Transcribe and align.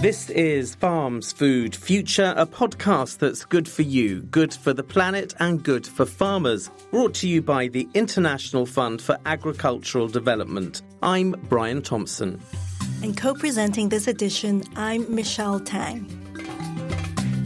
This 0.00 0.30
is 0.30 0.76
Farms 0.76 1.30
Food 1.30 1.76
Future, 1.76 2.32
a 2.34 2.46
podcast 2.46 3.18
that's 3.18 3.44
good 3.44 3.68
for 3.68 3.82
you, 3.82 4.22
good 4.22 4.54
for 4.54 4.72
the 4.72 4.82
planet, 4.82 5.34
and 5.38 5.62
good 5.62 5.86
for 5.86 6.06
farmers. 6.06 6.70
Brought 6.90 7.12
to 7.16 7.28
you 7.28 7.42
by 7.42 7.68
the 7.68 7.86
International 7.92 8.64
Fund 8.64 9.02
for 9.02 9.18
Agricultural 9.26 10.08
Development. 10.08 10.80
I'm 11.02 11.32
Brian 11.50 11.82
Thompson. 11.82 12.40
And 13.02 13.14
co 13.14 13.34
presenting 13.34 13.90
this 13.90 14.08
edition, 14.08 14.62
I'm 14.74 15.14
Michelle 15.14 15.60
Tang. 15.60 16.06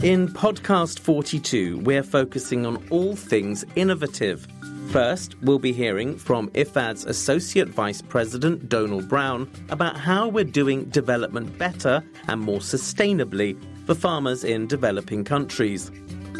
In 0.01 0.29
podcast 0.29 0.99
42, 0.99 1.79
we're 1.79 2.03
focusing 2.03 2.65
on 2.65 2.81
all 2.89 3.17
things 3.17 3.65
innovative. 3.75 4.47
First, 4.91 5.35
we'll 5.41 5.59
be 5.59 5.73
hearing 5.73 6.17
from 6.17 6.49
IFAD's 6.51 7.05
Associate 7.05 7.67
Vice 7.67 8.01
President 8.01 8.69
Donal 8.69 9.01
Brown 9.01 9.49
about 9.69 9.97
how 9.97 10.27
we're 10.27 10.45
doing 10.45 10.85
development 10.85 11.57
better 11.57 12.03
and 12.27 12.39
more 12.39 12.59
sustainably 12.59 13.57
for 13.85 13.93
farmers 13.95 14.43
in 14.43 14.67
developing 14.67 15.23
countries. 15.23 15.91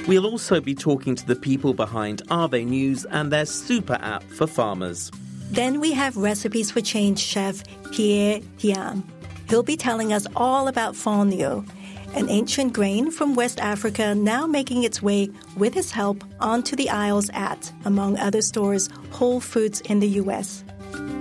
We'll 0.07 0.25
also 0.25 0.61
be 0.61 0.75
talking 0.75 1.15
to 1.15 1.25
the 1.25 1.35
people 1.35 1.73
behind 1.73 2.21
Avenews 2.27 3.05
and 3.11 3.31
their 3.31 3.45
super 3.45 3.97
app 4.01 4.23
for 4.23 4.47
farmers. 4.47 5.11
Then 5.51 5.79
we 5.79 5.91
have 5.93 6.15
Recipes 6.15 6.71
for 6.71 6.81
Change 6.81 7.19
chef 7.19 7.63
Pierre 7.91 8.39
Thiam. 8.59 9.03
He'll 9.49 9.63
be 9.63 9.77
telling 9.77 10.13
us 10.13 10.27
all 10.35 10.67
about 10.67 10.95
fonio 10.95 11.67
an 12.15 12.29
ancient 12.29 12.71
grain 12.71 13.11
from 13.11 13.35
West 13.35 13.59
Africa 13.59 14.15
now 14.15 14.47
making 14.47 14.83
its 14.83 15.01
way, 15.01 15.29
with 15.57 15.73
his 15.73 15.91
help, 15.91 16.23
onto 16.39 16.75
the 16.75 16.89
aisles 16.89 17.29
at, 17.33 17.71
among 17.83 18.17
other 18.17 18.41
stores, 18.41 18.89
Whole 19.11 19.41
Foods 19.41 19.81
in 19.81 19.99
the 19.99 20.07
US. 20.21 20.63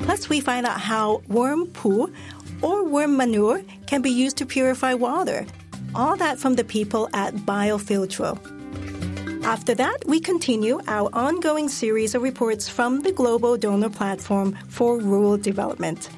Plus, 0.02 0.28
we 0.28 0.40
find 0.40 0.66
out 0.66 0.80
how 0.80 1.22
worm 1.28 1.66
poo 1.66 2.12
or 2.62 2.84
worm 2.84 3.16
manure 3.16 3.62
can 3.86 4.02
be 4.02 4.10
used 4.10 4.36
to 4.36 4.46
purify 4.46 4.94
water. 4.94 5.44
All 5.94 6.16
that 6.16 6.38
from 6.38 6.54
the 6.54 6.64
people 6.64 7.08
at 7.12 7.34
Biofiltro. 7.34 8.38
After 9.44 9.74
that, 9.74 9.98
we 10.06 10.20
continue 10.20 10.80
our 10.86 11.10
ongoing 11.12 11.68
series 11.68 12.14
of 12.14 12.22
reports 12.22 12.68
from 12.68 13.00
the 13.02 13.12
Global 13.12 13.56
Donor 13.56 13.90
Platform 13.90 14.56
for 14.68 14.98
Rural 14.98 15.36
Development. 15.36 16.08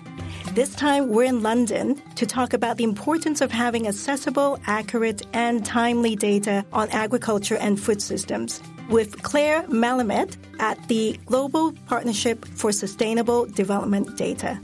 This 0.57 0.75
time, 0.75 1.11
we're 1.11 1.25
in 1.25 1.43
London 1.43 2.01
to 2.15 2.25
talk 2.25 2.55
about 2.55 2.79
the 2.79 2.85
importance 2.85 3.43
of 3.43 3.51
having 3.51 3.87
accessible, 3.87 4.59
accurate, 4.67 5.21
and 5.35 5.63
timely 5.67 6.17
data 6.17 6.65
on 6.73 6.89
agriculture 6.93 7.57
and 7.57 7.79
food 7.79 8.01
systems 8.01 8.63
with 8.89 9.23
Claire 9.23 9.65
Melamed 9.65 10.39
at 10.59 10.89
the 10.89 11.21
Global 11.27 11.73
Partnership 11.85 12.47
for 12.47 12.73
Sustainable 12.73 13.45
Development 13.45 14.17
Data. 14.17 14.59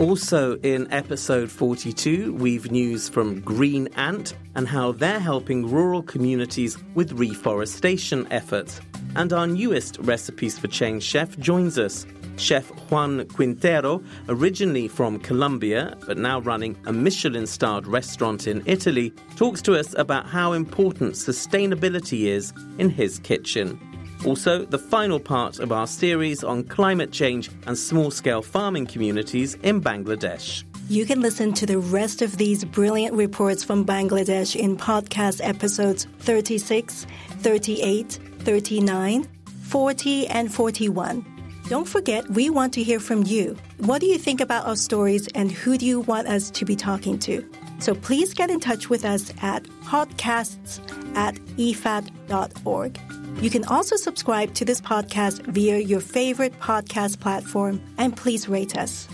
Also, 0.00 0.56
in 0.58 0.92
episode 0.92 1.52
42, 1.52 2.34
we've 2.34 2.72
news 2.72 3.08
from 3.08 3.40
Green 3.42 3.86
Ant 3.94 4.34
and 4.56 4.66
how 4.66 4.90
they're 4.90 5.20
helping 5.20 5.70
rural 5.70 6.02
communities 6.02 6.76
with 6.96 7.12
reforestation 7.12 8.26
efforts. 8.32 8.80
And 9.14 9.32
our 9.32 9.46
newest 9.46 9.98
Recipes 10.00 10.58
for 10.58 10.66
Change 10.66 11.04
chef 11.04 11.38
joins 11.38 11.78
us 11.78 12.04
Chef 12.36 12.68
Juan 12.90 13.26
Quintero, 13.28 14.02
originally 14.28 14.88
from 14.88 15.18
Colombia 15.18 15.96
but 16.06 16.18
now 16.18 16.40
running 16.40 16.76
a 16.86 16.92
Michelin 16.92 17.46
starred 17.46 17.86
restaurant 17.86 18.46
in 18.46 18.62
Italy, 18.66 19.12
talks 19.36 19.62
to 19.62 19.74
us 19.74 19.94
about 19.98 20.26
how 20.26 20.52
important 20.52 21.14
sustainability 21.14 22.26
is 22.26 22.52
in 22.78 22.90
his 22.90 23.18
kitchen. 23.20 23.80
Also, 24.24 24.64
the 24.64 24.78
final 24.78 25.20
part 25.20 25.58
of 25.58 25.72
our 25.72 25.86
series 25.86 26.42
on 26.42 26.64
climate 26.64 27.12
change 27.12 27.50
and 27.66 27.76
small 27.78 28.10
scale 28.10 28.42
farming 28.42 28.86
communities 28.86 29.54
in 29.62 29.80
Bangladesh. 29.80 30.64
You 30.88 31.04
can 31.04 31.20
listen 31.20 31.52
to 31.54 31.66
the 31.66 31.78
rest 31.78 32.22
of 32.22 32.36
these 32.36 32.64
brilliant 32.64 33.14
reports 33.14 33.64
from 33.64 33.84
Bangladesh 33.84 34.54
in 34.56 34.76
podcast 34.76 35.40
episodes 35.46 36.06
36, 36.20 37.06
38, 37.40 38.20
39, 38.38 39.28
40, 39.64 40.26
and 40.28 40.52
41. 40.52 41.35
Don't 41.68 41.88
forget, 41.88 42.30
we 42.30 42.48
want 42.48 42.72
to 42.74 42.82
hear 42.84 43.00
from 43.00 43.24
you. 43.24 43.56
What 43.78 44.00
do 44.00 44.06
you 44.06 44.18
think 44.18 44.40
about 44.40 44.66
our 44.66 44.76
stories 44.76 45.26
and 45.34 45.50
who 45.50 45.76
do 45.76 45.84
you 45.84 46.00
want 46.00 46.28
us 46.28 46.48
to 46.52 46.64
be 46.64 46.76
talking 46.76 47.18
to? 47.20 47.44
So 47.80 47.92
please 47.92 48.34
get 48.34 48.50
in 48.50 48.60
touch 48.60 48.88
with 48.88 49.04
us 49.04 49.32
at 49.42 49.64
podcasts 49.82 50.78
at 51.16 51.34
ifad.org. 51.56 53.00
You 53.42 53.50
can 53.50 53.64
also 53.64 53.96
subscribe 53.96 54.54
to 54.54 54.64
this 54.64 54.80
podcast 54.80 55.44
via 55.46 55.78
your 55.78 55.98
favorite 55.98 56.58
podcast 56.60 57.18
platform 57.18 57.82
and 57.98 58.16
please 58.16 58.48
rate 58.48 58.76
us. 58.76 59.08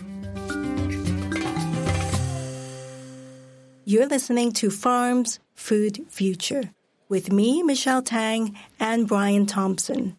You're 3.86 4.06
listening 4.06 4.52
to 4.52 4.70
Farms 4.70 5.40
Food 5.54 6.04
Future 6.08 6.70
with 7.08 7.32
me, 7.32 7.62
Michelle 7.62 8.02
Tang, 8.02 8.58
and 8.78 9.08
Brian 9.08 9.46
Thompson. 9.46 10.19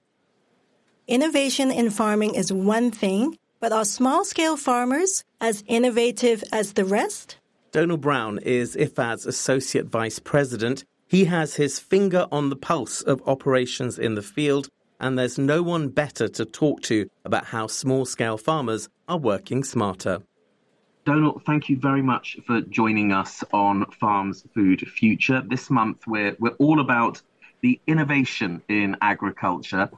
Innovation 1.07 1.69
in 1.69 1.89
farming 1.89 2.35
is 2.35 2.53
one 2.53 2.89
thing, 2.89 3.37
but 3.59 3.73
are 3.73 3.83
small 3.83 4.23
scale 4.23 4.55
farmers 4.55 5.25
as 5.41 5.61
innovative 5.67 6.45
as 6.53 6.73
the 6.73 6.85
rest? 6.85 7.35
Donal 7.73 7.97
Brown 7.97 8.39
is 8.39 8.77
IFAD's 8.77 9.25
Associate 9.25 9.85
Vice 9.85 10.19
President. 10.19 10.85
He 11.05 11.25
has 11.25 11.55
his 11.55 11.77
finger 11.77 12.25
on 12.31 12.49
the 12.49 12.55
pulse 12.55 13.01
of 13.01 13.21
operations 13.27 13.99
in 13.99 14.15
the 14.15 14.21
field, 14.21 14.69
and 14.97 15.19
there's 15.19 15.37
no 15.37 15.61
one 15.61 15.89
better 15.89 16.29
to 16.29 16.45
talk 16.45 16.81
to 16.83 17.09
about 17.25 17.47
how 17.47 17.67
small 17.67 18.05
scale 18.05 18.37
farmers 18.37 18.87
are 19.09 19.17
working 19.17 19.65
smarter. 19.65 20.21
Donal, 21.03 21.41
thank 21.45 21.67
you 21.67 21.75
very 21.77 22.01
much 22.01 22.37
for 22.47 22.61
joining 22.61 23.11
us 23.11 23.43
on 23.51 23.85
Farms 23.91 24.45
Food 24.53 24.79
Future. 24.87 25.43
This 25.45 25.69
month, 25.69 26.07
we're, 26.07 26.37
we're 26.39 26.51
all 26.59 26.79
about 26.79 27.21
the 27.59 27.79
innovation 27.87 28.61
in 28.69 28.95
agriculture 29.01 29.89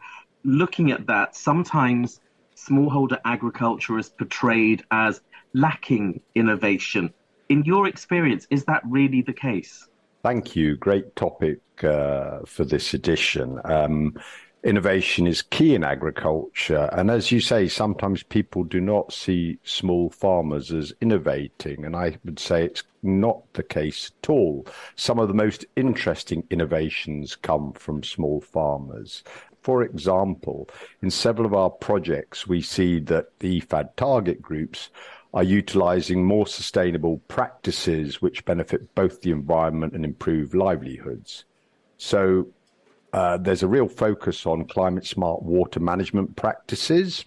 looking 0.46 0.92
at 0.92 1.08
that, 1.08 1.36
sometimes 1.36 2.22
smallholder 2.56 3.20
agriculture 3.26 3.98
is 3.98 4.10
portrayed 4.10 4.84
as 4.92 5.22
lacking 5.54 6.22
innovation. 6.36 7.14
In 7.50 7.64
your 7.64 7.88
experience, 7.88 8.48
is 8.50 8.66
that 8.66 8.82
really 8.88 9.22
the 9.22 9.34
case? 9.34 9.88
Thank 10.24 10.56
you. 10.56 10.76
Great 10.78 11.16
topic 11.16 11.60
uh, 11.84 12.40
for 12.46 12.66
this 12.66 12.94
edition. 12.94 13.60
Um, 13.66 14.16
innovation 14.64 15.28
is 15.28 15.44
key 15.44 15.76
in 15.76 15.84
agriculture. 15.84 16.90
And 16.92 17.12
as 17.12 17.32
you 17.32 17.40
say, 17.40 17.68
sometimes 17.68 18.24
people 18.24 18.64
do 18.64 18.82
not 18.82 19.14
see 19.14 19.60
small 19.64 20.10
farmers 20.10 20.72
as 20.72 20.92
innovating. 21.00 21.86
And 21.86 21.96
I 21.96 22.18
would 22.26 22.40
say 22.40 22.66
it's 22.66 22.84
not 23.04 23.42
the 23.54 23.62
case 23.62 24.12
at 24.24 24.30
all. 24.30 24.66
Some 24.96 25.20
of 25.20 25.28
the 25.28 25.36
most 25.36 25.66
interesting 25.76 26.44
innovations 26.50 27.36
come 27.36 27.74
from 27.74 28.02
small 28.02 28.42
farmers. 28.42 29.24
For 29.66 29.82
example, 29.82 30.70
in 31.02 31.10
several 31.10 31.48
of 31.48 31.56
our 31.56 31.72
projects, 31.72 32.46
we 32.46 32.62
see 32.62 33.00
that 33.00 33.40
the 33.40 33.62
IFAD 33.62 33.96
target 33.96 34.40
groups 34.40 34.92
are 35.34 35.42
utilizing 35.42 36.24
more 36.24 36.46
sustainable 36.46 37.18
practices 37.30 38.22
which 38.22 38.46
benefit 38.46 38.94
both 38.94 39.22
the 39.22 39.32
environment 39.32 39.94
and 39.94 40.06
improve 40.06 40.54
livelihoods. 40.54 41.46
So 41.98 42.50
uh, 43.12 43.38
there's 43.38 43.64
a 43.64 43.68
real 43.68 43.88
focus 43.88 44.46
on 44.46 44.68
climate 44.68 45.08
smart 45.08 45.42
water 45.42 45.80
management 45.80 46.36
practices. 46.36 47.26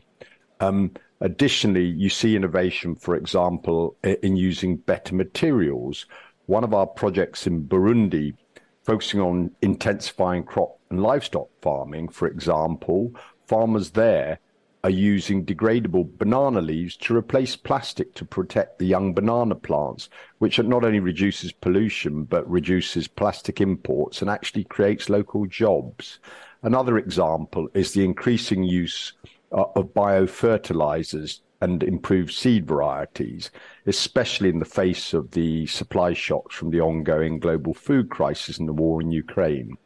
Um, 0.60 0.93
additionally, 1.20 1.87
you 1.87 2.09
see 2.09 2.37
innovation, 2.37 2.94
for 2.94 3.16
example, 3.16 3.97
in 4.05 4.37
using 4.37 4.76
better 4.76 5.16
materials. 5.16 6.06
One 6.47 6.62
of 6.62 6.72
our 6.72 6.87
projects 6.87 7.49
in 7.49 7.65
Burundi 7.65 8.37
focusing 8.84 9.20
on 9.20 9.50
intensifying 9.60 10.44
crop 10.44 10.78
and 10.91 11.03
livestock 11.03 11.49
farming, 11.60 12.09
for 12.09 12.28
example, 12.28 13.15
farmers 13.47 13.91
there 13.91 14.38
are 14.84 14.91
using 14.91 15.44
degradable 15.44 16.09
banana 16.19 16.60
leaves 16.60 16.97
to 16.97 17.16
replace 17.16 17.56
plastic 17.56 18.14
to 18.14 18.25
protect 18.25 18.79
the 18.79 18.87
young 18.87 19.12
banana 19.12 19.55
plants, 19.55 20.08
which 20.38 20.58
not 20.58 20.85
only 20.85 21.00
reduces 21.00 21.50
pollution 21.50 22.25
but 22.25 22.49
reduces 22.49 23.08
plastic 23.08 23.61
imports 23.61 24.23
and 24.23 24.31
actually 24.31 24.64
creates 24.64 25.08
local 25.08 25.46
jobs. 25.46 26.20
Another 26.62 26.96
example 26.96 27.69
is 27.75 27.93
the 27.93 28.05
increasing 28.05 28.62
use 28.62 29.12
uh, 29.52 29.64
of 29.75 29.94
biofertilizers 29.94 31.40
and 31.61 31.82
improved 31.82 32.32
seed 32.32 32.67
varieties, 32.67 33.50
especially 33.87 34.49
in 34.49 34.61
the 34.61 34.64
face 34.64 35.12
of 35.12 35.32
the 35.32 35.67
supply 35.67 36.12
shocks 36.12 36.55
from 36.55 36.70
the 36.70 36.81
ongoing 36.81 37.40
global 37.40 37.75
food 37.75 38.08
crisis 38.11 38.58
and 38.58 38.69
the 38.69 38.73
war 38.73 39.00
in 39.00 39.11
Ukraine. 39.11 39.76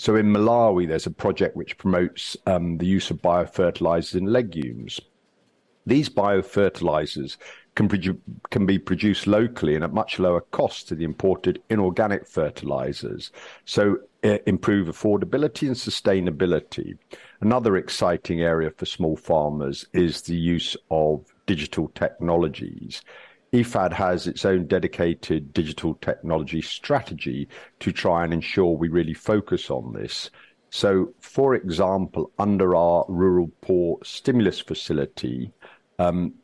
So 0.00 0.16
in 0.16 0.32
Malawi, 0.32 0.88
there's 0.88 1.04
a 1.04 1.10
project 1.10 1.54
which 1.56 1.76
promotes 1.76 2.34
um, 2.46 2.78
the 2.78 2.86
use 2.86 3.10
of 3.10 3.20
biofertilizers 3.20 4.14
in 4.14 4.24
legumes. 4.24 4.98
These 5.84 6.08
biofertilizers 6.08 7.36
can, 7.74 7.86
produ- 7.86 8.18
can 8.48 8.64
be 8.64 8.78
produced 8.78 9.26
locally 9.26 9.74
and 9.74 9.84
at 9.84 9.92
much 9.92 10.18
lower 10.18 10.40
cost 10.40 10.88
to 10.88 10.94
the 10.94 11.04
imported 11.04 11.60
inorganic 11.68 12.26
fertilizers. 12.26 13.30
So 13.66 13.98
uh, 14.24 14.38
improve 14.46 14.88
affordability 14.88 15.66
and 15.66 15.76
sustainability. 15.76 16.96
Another 17.42 17.76
exciting 17.76 18.40
area 18.40 18.70
for 18.70 18.86
small 18.86 19.16
farmers 19.16 19.84
is 19.92 20.22
the 20.22 20.34
use 20.34 20.78
of 20.90 21.26
digital 21.44 21.88
technologies. 21.88 23.02
IFAD 23.52 23.92
has 23.92 24.26
its 24.26 24.44
own 24.44 24.66
dedicated 24.66 25.52
digital 25.52 25.94
technology 25.94 26.62
strategy 26.62 27.48
to 27.80 27.90
try 27.90 28.22
and 28.22 28.32
ensure 28.32 28.76
we 28.76 28.88
really 28.88 29.14
focus 29.14 29.70
on 29.70 29.92
this. 29.92 30.30
So, 30.70 31.12
for 31.20 31.56
example, 31.56 32.30
under 32.38 32.76
our 32.76 33.04
rural 33.08 33.50
poor 33.60 33.98
stimulus 34.04 34.60
facility, 34.60 35.52
um, 35.98 36.34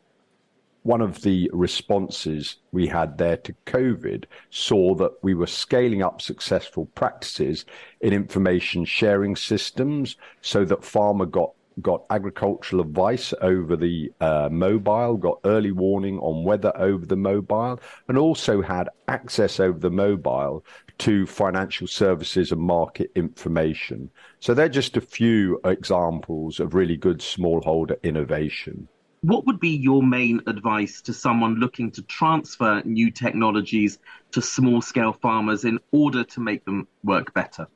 one 0.83 1.01
of 1.01 1.23
the 1.23 1.51
responses 1.53 2.57
we 2.73 2.89
had 2.89 3.19
there 3.19 3.37
to 3.39 3.55
COVID 3.67 4.25
saw 4.51 4.95
that 4.97 5.13
we 5.23 5.35
were 5.35 5.47
scaling 5.47 6.03
up 6.03 6.21
successful 6.21 6.87
practices 6.95 7.65
in 8.01 8.13
information 8.13 8.85
sharing 8.85 9.37
systems 9.37 10.17
so 10.43 10.65
that 10.65 10.85
farmer 10.85 11.27
got 11.27 11.53
got 11.83 12.05
agricultural 12.11 12.83
advice 12.83 13.35
over 13.41 13.77
the 13.77 14.13
uh, 14.21 14.49
mobile, 14.51 15.17
got 15.17 15.41
early 15.45 15.73
warning 15.73 16.19
on 16.19 16.45
weather 16.45 16.73
over 16.77 17.05
the 17.05 17.17
mobile, 17.17 17.81
and 18.09 18.17
also 18.17 18.63
had 18.63 18.89
access 19.09 19.61
over 19.61 19.79
the 19.79 19.91
mobile 19.91 20.65
to 20.99 21.27
financial 21.27 21.87
services 21.87 22.53
and 22.53 22.61
market 22.61 23.11
information. 23.15 24.11
So 24.41 24.55
they're 24.55 24.69
just 24.69 24.97
a 24.97 25.01
few 25.01 25.61
examples 25.65 26.61
of 26.61 26.75
really 26.75 26.97
good 26.97 27.19
smallholder 27.19 28.03
innovation 28.03 28.89
what 29.23 29.45
would 29.45 29.59
be 29.59 29.71
your 29.71 30.05
main 30.05 30.41
advice 30.47 31.01
to 31.03 31.13
someone 31.13 31.57
looking 31.57 31.91
to 31.91 32.03
transfer 32.03 32.81
new 32.85 33.11
technologies 33.11 33.99
to 34.31 34.41
small 34.41 34.81
scale 34.81 35.13
farmers 35.13 35.65
in 35.65 35.81
order 35.91 36.23
to 36.23 36.41
make 36.41 36.65
them 36.65 36.87
work 37.03 37.35
better? 37.35 37.67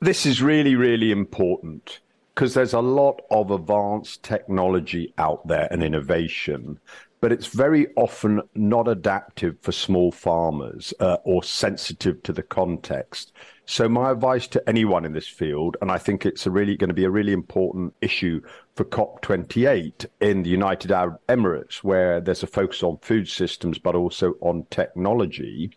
This 0.00 0.26
is 0.26 0.42
really, 0.42 0.76
really 0.76 1.10
important 1.10 2.00
because 2.38 2.54
there's 2.54 2.72
a 2.72 2.80
lot 2.80 3.20
of 3.32 3.50
advanced 3.50 4.22
technology 4.22 5.12
out 5.18 5.44
there 5.48 5.66
and 5.72 5.82
innovation, 5.82 6.78
but 7.20 7.32
it's 7.32 7.48
very 7.48 7.88
often 7.96 8.40
not 8.54 8.86
adaptive 8.86 9.56
for 9.60 9.72
small 9.72 10.12
farmers 10.12 10.94
uh, 11.00 11.16
or 11.24 11.42
sensitive 11.42 12.22
to 12.22 12.32
the 12.32 12.44
context. 12.44 13.32
So 13.66 13.88
my 13.88 14.12
advice 14.12 14.46
to 14.48 14.68
anyone 14.68 15.04
in 15.04 15.14
this 15.14 15.26
field, 15.26 15.76
and 15.82 15.90
I 15.90 15.98
think 15.98 16.24
it's 16.24 16.46
really 16.46 16.76
going 16.76 16.90
to 16.90 16.94
be 16.94 17.06
a 17.06 17.10
really 17.10 17.32
important 17.32 17.92
issue 18.00 18.40
for 18.76 18.84
COP28 18.84 20.06
in 20.20 20.44
the 20.44 20.50
United 20.50 20.92
Arab 20.92 21.18
Emirates, 21.28 21.82
where 21.82 22.20
there's 22.20 22.44
a 22.44 22.46
focus 22.46 22.84
on 22.84 22.98
food 22.98 23.28
systems, 23.28 23.80
but 23.80 23.96
also 23.96 24.34
on 24.42 24.64
technology, 24.70 25.72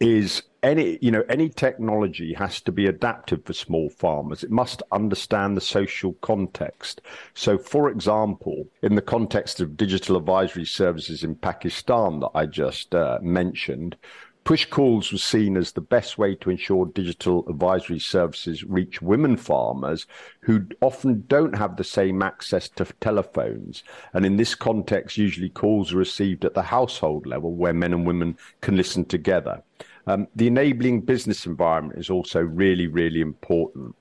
is 0.00 0.42
any 0.62 0.98
you 1.00 1.10
know 1.10 1.24
any 1.28 1.48
technology 1.48 2.32
has 2.32 2.60
to 2.60 2.72
be 2.72 2.86
adaptive 2.86 3.44
for 3.44 3.52
small 3.52 3.88
farmers 3.90 4.42
it 4.42 4.50
must 4.50 4.82
understand 4.92 5.56
the 5.56 5.60
social 5.60 6.14
context 6.14 7.00
so 7.34 7.58
for 7.58 7.90
example 7.90 8.66
in 8.82 8.94
the 8.94 9.02
context 9.02 9.60
of 9.60 9.76
digital 9.76 10.16
advisory 10.16 10.64
services 10.64 11.22
in 11.22 11.34
pakistan 11.34 12.20
that 12.20 12.30
i 12.34 12.46
just 12.46 12.94
uh, 12.94 13.18
mentioned 13.22 13.96
Push 14.42 14.66
calls 14.66 15.12
was 15.12 15.22
seen 15.22 15.56
as 15.56 15.72
the 15.72 15.82
best 15.82 16.16
way 16.16 16.34
to 16.34 16.50
ensure 16.50 16.86
digital 16.86 17.46
advisory 17.48 17.98
services 17.98 18.64
reach 18.64 19.02
women 19.02 19.36
farmers 19.36 20.06
who 20.40 20.66
often 20.80 21.24
don't 21.28 21.54
have 21.54 21.76
the 21.76 21.84
same 21.84 22.22
access 22.22 22.68
to 22.70 22.86
telephones. 23.00 23.84
And 24.14 24.24
in 24.24 24.38
this 24.38 24.54
context, 24.54 25.18
usually 25.18 25.50
calls 25.50 25.92
are 25.92 25.98
received 25.98 26.44
at 26.44 26.54
the 26.54 26.62
household 26.62 27.26
level 27.26 27.54
where 27.54 27.74
men 27.74 27.92
and 27.92 28.06
women 28.06 28.38
can 28.62 28.76
listen 28.76 29.04
together. 29.04 29.62
Um, 30.06 30.28
the 30.34 30.46
enabling 30.46 31.02
business 31.02 31.46
environment 31.46 31.98
is 31.98 32.10
also 32.10 32.40
really, 32.40 32.86
really 32.86 33.20
important. 33.20 33.94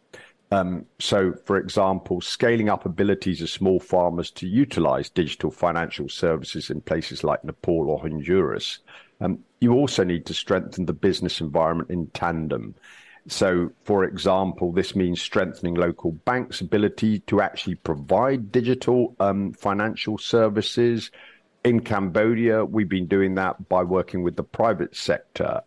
Um, 0.52 0.86
so, 1.00 1.34
for 1.46 1.58
example, 1.58 2.22
scaling 2.22 2.70
up 2.70 2.86
abilities 2.86 3.42
of 3.42 3.50
small 3.50 3.80
farmers 3.80 4.32
to 4.32 4.48
utilize 4.48 5.10
digital 5.10 5.52
financial 5.52 6.10
services 6.10 6.72
in 6.72 6.82
places 6.82 7.24
like 7.24 7.44
Nepal 7.44 7.90
or 7.90 8.00
Honduras 8.00 8.80
um, 9.22 9.40
you 9.60 9.74
also 9.74 10.04
need 10.04 10.26
to 10.28 10.34
strengthen 10.34 10.86
the 10.86 10.94
business 10.94 11.42
environment 11.42 11.90
in 11.90 12.08
tandem. 12.08 12.76
So, 13.28 13.72
for 13.84 14.06
example, 14.06 14.72
this 14.72 14.96
means 14.96 15.22
strengthening 15.22 15.76
local 15.76 16.14
banks' 16.14 16.62
ability 16.62 17.20
to 17.22 17.42
actually 17.42 17.76
provide 17.76 18.52
digital 18.52 19.16
um, 19.20 19.54
financial 19.54 20.18
services. 20.18 21.12
In 21.66 21.82
Cambodia, 21.82 22.64
we've 22.64 22.90
been 22.90 23.08
doing 23.08 23.36
that 23.36 23.68
by 23.68 23.84
working 23.84 24.24
with 24.24 24.38
the 24.38 24.44
private 24.44 24.96
sector. 24.96 25.62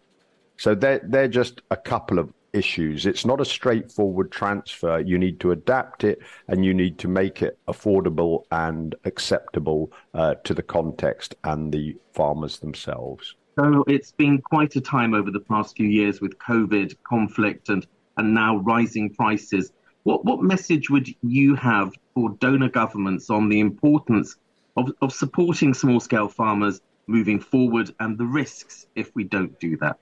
So, 0.56 0.74
they're, 0.74 1.00
they're 1.04 1.28
just 1.28 1.62
a 1.70 1.76
couple 1.76 2.18
of 2.18 2.32
issues. 2.52 3.06
It's 3.06 3.24
not 3.24 3.40
a 3.40 3.44
straightforward 3.44 4.30
transfer. 4.30 5.00
You 5.00 5.18
need 5.18 5.40
to 5.40 5.52
adapt 5.52 6.04
it 6.04 6.20
and 6.48 6.64
you 6.64 6.74
need 6.74 6.98
to 6.98 7.08
make 7.08 7.42
it 7.42 7.58
affordable 7.68 8.44
and 8.50 8.94
acceptable 9.04 9.92
uh, 10.14 10.34
to 10.44 10.54
the 10.54 10.62
context 10.62 11.34
and 11.44 11.72
the 11.72 11.96
farmers 12.12 12.58
themselves. 12.58 13.34
So 13.58 13.84
it's 13.86 14.12
been 14.12 14.40
quite 14.40 14.76
a 14.76 14.80
time 14.80 15.12
over 15.14 15.30
the 15.30 15.40
past 15.40 15.76
few 15.76 15.88
years 15.88 16.20
with 16.20 16.38
COVID, 16.38 16.96
conflict, 17.04 17.68
and 17.68 17.86
and 18.16 18.34
now 18.34 18.58
rising 18.58 19.10
prices. 19.14 19.72
What 20.04 20.24
what 20.24 20.42
message 20.42 20.88
would 20.90 21.08
you 21.22 21.54
have 21.56 21.92
for 22.14 22.30
donor 22.40 22.70
governments 22.70 23.30
on 23.30 23.48
the 23.48 23.60
importance 23.60 24.36
of, 24.76 24.90
of 25.02 25.12
supporting 25.12 25.74
small 25.74 26.00
scale 26.00 26.28
farmers 26.28 26.80
moving 27.06 27.40
forward 27.40 27.94
and 28.00 28.16
the 28.16 28.24
risks 28.24 28.86
if 28.94 29.14
we 29.14 29.24
don't 29.24 29.58
do 29.60 29.76
that? 29.78 29.98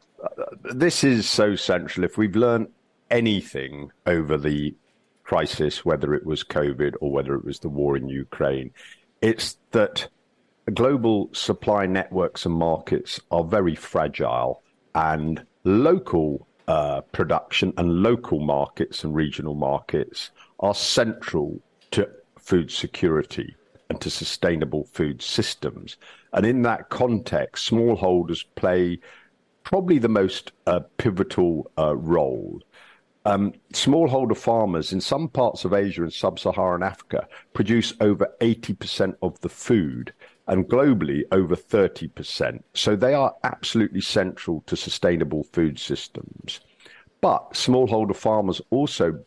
This 0.75 1.05
is 1.05 1.29
so 1.29 1.57
central. 1.57 2.05
If 2.05 2.19
we've 2.19 2.37
learned 2.37 2.69
anything 3.11 3.91
over 4.07 4.37
the 4.37 4.75
crisis, 5.25 5.85
whether 5.85 6.15
it 6.15 6.27
was 6.27 6.45
COVID 6.45 6.95
or 7.01 7.13
whether 7.13 7.35
it 7.35 7.45
was 7.45 7.61
the 7.61 7.69
war 7.69 7.97
in 7.97 8.09
Ukraine, 8.09 8.73
it's 9.21 9.57
that 9.71 10.09
global 10.75 11.29
supply 11.33 11.87
networks 11.87 12.47
and 12.47 12.55
markets 12.55 13.21
are 13.31 13.45
very 13.45 13.75
fragile, 13.75 14.63
and 14.95 15.45
local 15.65 16.47
uh, 16.69 17.01
production 17.13 17.73
and 17.77 18.03
local 18.03 18.41
markets 18.41 19.05
and 19.05 19.15
regional 19.15 19.55
markets 19.55 20.31
are 20.61 20.75
central 20.75 21.61
to 21.91 22.09
food 22.39 22.71
security 22.71 23.57
and 23.89 24.01
to 24.01 24.11
sustainable 24.11 24.85
food 24.85 25.21
systems. 25.21 25.97
And 26.33 26.47
in 26.47 26.63
that 26.63 26.89
context, 26.91 27.71
smallholders 27.71 28.45
play 28.55 29.01
probably 29.71 29.99
the 29.99 30.09
most 30.09 30.51
uh, 30.67 30.81
pivotal 30.99 31.71
uh, 31.79 31.97
role. 31.97 32.61
Um, 33.25 33.53
smallholder 33.73 34.37
farmers 34.37 34.93
in 34.93 35.01
some 35.01 35.29
parts 35.29 35.65
of 35.65 35.73
Asia 35.73 36.03
and 36.03 36.13
sub 36.13 36.41
Saharan 36.41 36.83
Africa 36.83 37.29
produce 37.53 37.95
over 38.01 38.27
80% 38.41 39.15
of 39.23 39.41
the 39.43 39.49
food 39.49 40.13
and 40.49 40.69
globally 40.69 41.23
over 41.31 41.55
30%. 41.55 42.61
So 42.75 42.97
they 42.97 43.15
are 43.15 43.33
absolutely 43.45 44.01
central 44.01 44.65
to 44.67 44.77
sustainable 44.77 45.45
food 45.45 45.79
systems. 45.79 46.59
But 47.21 47.53
smallholder 47.53 48.17
farmers 48.17 48.61
also 48.71 49.21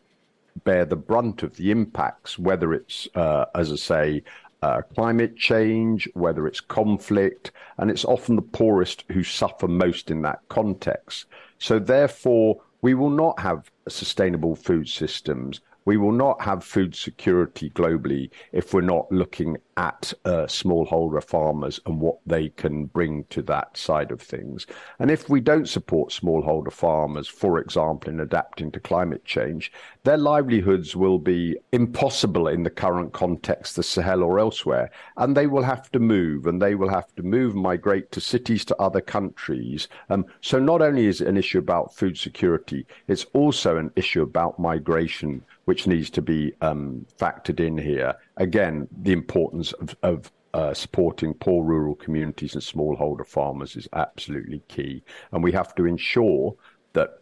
bear 0.64 0.84
the 0.84 0.96
brunt 0.96 1.42
of 1.42 1.56
the 1.56 1.70
impacts, 1.70 2.38
whether 2.38 2.74
it's, 2.74 3.08
uh, 3.14 3.46
as 3.54 3.72
I 3.72 3.76
say, 3.76 4.22
uh, 4.64 4.80
climate 4.94 5.36
change, 5.36 6.08
whether 6.14 6.46
it's 6.46 6.60
conflict, 6.60 7.52
and 7.76 7.90
it's 7.90 8.06
often 8.06 8.34
the 8.34 8.40
poorest 8.40 9.04
who 9.12 9.22
suffer 9.22 9.68
most 9.68 10.10
in 10.10 10.22
that 10.22 10.40
context. 10.48 11.26
So, 11.58 11.78
therefore, 11.78 12.62
we 12.80 12.94
will 12.94 13.10
not 13.10 13.38
have 13.40 13.70
sustainable 13.88 14.56
food 14.56 14.88
systems 14.88 15.60
we 15.84 15.96
will 15.96 16.12
not 16.12 16.40
have 16.40 16.64
food 16.64 16.94
security 16.94 17.70
globally 17.70 18.30
if 18.52 18.72
we're 18.72 18.80
not 18.80 19.10
looking 19.12 19.56
at 19.76 20.12
uh, 20.24 20.46
smallholder 20.46 21.22
farmers 21.22 21.80
and 21.84 22.00
what 22.00 22.18
they 22.26 22.48
can 22.50 22.86
bring 22.86 23.24
to 23.24 23.42
that 23.42 23.76
side 23.76 24.10
of 24.10 24.20
things. 24.20 24.66
And 24.98 25.10
if 25.10 25.28
we 25.28 25.40
don't 25.40 25.68
support 25.68 26.10
smallholder 26.10 26.72
farmers, 26.72 27.28
for 27.28 27.58
example, 27.58 28.10
in 28.10 28.20
adapting 28.20 28.70
to 28.72 28.80
climate 28.80 29.24
change, 29.24 29.72
their 30.04 30.16
livelihoods 30.16 30.94
will 30.94 31.18
be 31.18 31.56
impossible 31.72 32.48
in 32.48 32.62
the 32.62 32.70
current 32.70 33.12
context, 33.12 33.76
the 33.76 33.82
Sahel 33.82 34.22
or 34.22 34.38
elsewhere. 34.38 34.90
And 35.16 35.36
they 35.36 35.46
will 35.46 35.64
have 35.64 35.90
to 35.92 35.98
move 35.98 36.46
and 36.46 36.62
they 36.62 36.76
will 36.76 36.90
have 36.90 37.12
to 37.16 37.22
move, 37.22 37.54
migrate 37.54 38.12
to 38.12 38.20
cities, 38.20 38.64
to 38.66 38.76
other 38.80 39.00
countries. 39.00 39.88
Um, 40.08 40.24
so 40.40 40.58
not 40.58 40.82
only 40.82 41.06
is 41.06 41.20
it 41.20 41.28
an 41.28 41.36
issue 41.36 41.58
about 41.58 41.94
food 41.94 42.16
security, 42.16 42.86
it's 43.08 43.26
also 43.32 43.76
an 43.76 43.90
issue 43.96 44.22
about 44.22 44.58
migration 44.58 45.42
which 45.64 45.73
needs 45.86 46.10
to 46.10 46.22
be 46.22 46.52
um, 46.60 47.06
factored 47.18 47.60
in 47.60 47.76
here. 47.76 48.14
Again, 48.36 48.88
the 49.02 49.12
importance 49.12 49.72
of, 49.72 49.96
of 50.02 50.32
uh, 50.54 50.72
supporting 50.72 51.34
poor 51.34 51.64
rural 51.64 51.96
communities 51.96 52.54
and 52.54 52.62
smallholder 52.62 53.26
farmers 53.26 53.76
is 53.76 53.88
absolutely 53.92 54.62
key. 54.68 55.02
And 55.32 55.42
we 55.42 55.52
have 55.52 55.74
to 55.74 55.84
ensure 55.84 56.54
that 56.92 57.18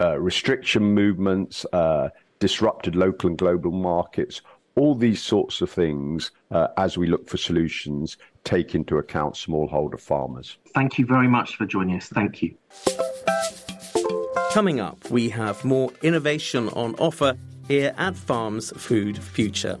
uh, 0.00 0.18
restriction 0.18 0.82
movements, 0.82 1.66
uh, 1.72 2.08
disrupted 2.38 2.96
local 2.96 3.28
and 3.28 3.38
global 3.38 3.70
markets, 3.70 4.40
all 4.74 4.94
these 4.94 5.22
sorts 5.22 5.60
of 5.60 5.70
things, 5.70 6.30
uh, 6.50 6.68
as 6.78 6.96
we 6.96 7.06
look 7.06 7.28
for 7.28 7.36
solutions, 7.36 8.16
take 8.44 8.74
into 8.74 8.96
account 8.96 9.34
smallholder 9.34 10.00
farmers. 10.00 10.56
Thank 10.74 10.98
you 10.98 11.04
very 11.04 11.28
much 11.28 11.56
for 11.56 11.66
joining 11.66 11.96
us. 11.96 12.08
Thank 12.08 12.42
you. 12.42 12.56
Coming 14.52 14.80
up, 14.80 15.10
we 15.10 15.28
have 15.28 15.62
more 15.64 15.92
innovation 16.02 16.68
on 16.70 16.94
offer 16.94 17.36
here 17.72 17.94
at 17.96 18.14
Farms 18.14 18.70
Food 18.76 19.16
Future. 19.16 19.78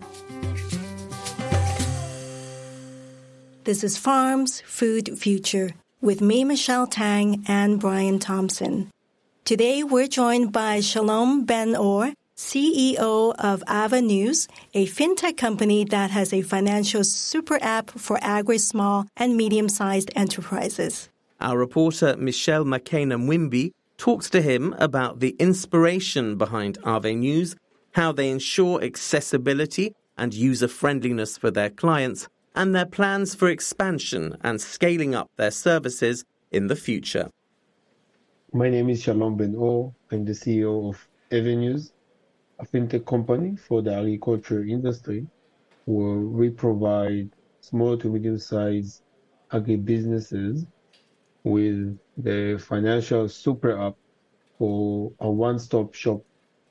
This 3.64 3.84
is 3.84 3.98
Farms 3.98 4.62
Food 4.62 5.18
Future. 5.18 5.72
with 6.00 6.20
me, 6.20 6.42
Michelle 6.42 6.86
Tang, 6.86 7.44
and 7.46 7.78
Brian 7.78 8.18
Thompson. 8.18 8.90
Today, 9.44 9.84
we're 9.84 10.08
joined 10.08 10.50
by 10.52 10.80
Shalom 10.80 11.44
Ben-Or, 11.44 12.14
CEO 12.34 13.34
of 13.38 13.62
Avenews, 13.68 14.48
a 14.74 14.86
fintech 14.86 15.36
company 15.36 15.84
that 15.84 16.10
has 16.10 16.32
a 16.32 16.42
financial 16.42 17.04
super 17.04 17.58
app 17.62 17.90
for 17.90 18.18
agri, 18.22 18.58
small, 18.58 19.06
and 19.18 19.36
medium-sized 19.36 20.10
enterprises. 20.16 21.10
Our 21.40 21.58
reporter 21.58 22.16
Michelle 22.16 22.64
Makena 22.64 23.16
Mwimbi 23.20 23.72
talks 23.98 24.28
to 24.30 24.42
him 24.42 24.74
about 24.78 25.20
the 25.20 25.36
inspiration 25.38 26.36
behind 26.36 26.80
Avenews, 26.82 27.54
how 27.92 28.12
they 28.12 28.30
ensure 28.30 28.82
accessibility 28.82 29.94
and 30.16 30.34
user 30.34 30.68
friendliness 30.68 31.38
for 31.38 31.50
their 31.50 31.70
clients, 31.70 32.28
and 32.54 32.74
their 32.74 32.86
plans 32.86 33.34
for 33.34 33.48
expansion 33.48 34.36
and 34.42 34.60
scaling 34.60 35.14
up 35.14 35.30
their 35.36 35.50
services 35.50 36.24
in 36.50 36.66
the 36.66 36.76
future. 36.76 37.30
My 38.52 38.68
name 38.68 38.90
is 38.90 39.02
Shalom 39.02 39.36
Ben-Or. 39.36 39.94
I'm 40.10 40.24
the 40.24 40.32
CEO 40.32 40.90
of 40.90 41.08
Avenews, 41.30 41.92
a 42.58 42.66
fintech 42.66 43.06
company 43.06 43.56
for 43.56 43.80
the 43.80 43.94
agriculture 43.94 44.62
industry, 44.62 45.26
where 45.86 46.18
we 46.18 46.50
provide 46.50 47.30
small 47.60 47.96
to 47.96 48.08
medium 48.08 48.38
sized 48.38 49.02
agri 49.50 49.76
businesses 49.76 50.66
with 51.44 51.98
the 52.18 52.62
financial 52.68 53.28
super 53.28 53.78
app 53.80 53.94
for 54.58 55.10
a 55.20 55.30
one 55.30 55.58
stop 55.58 55.94
shop 55.94 56.22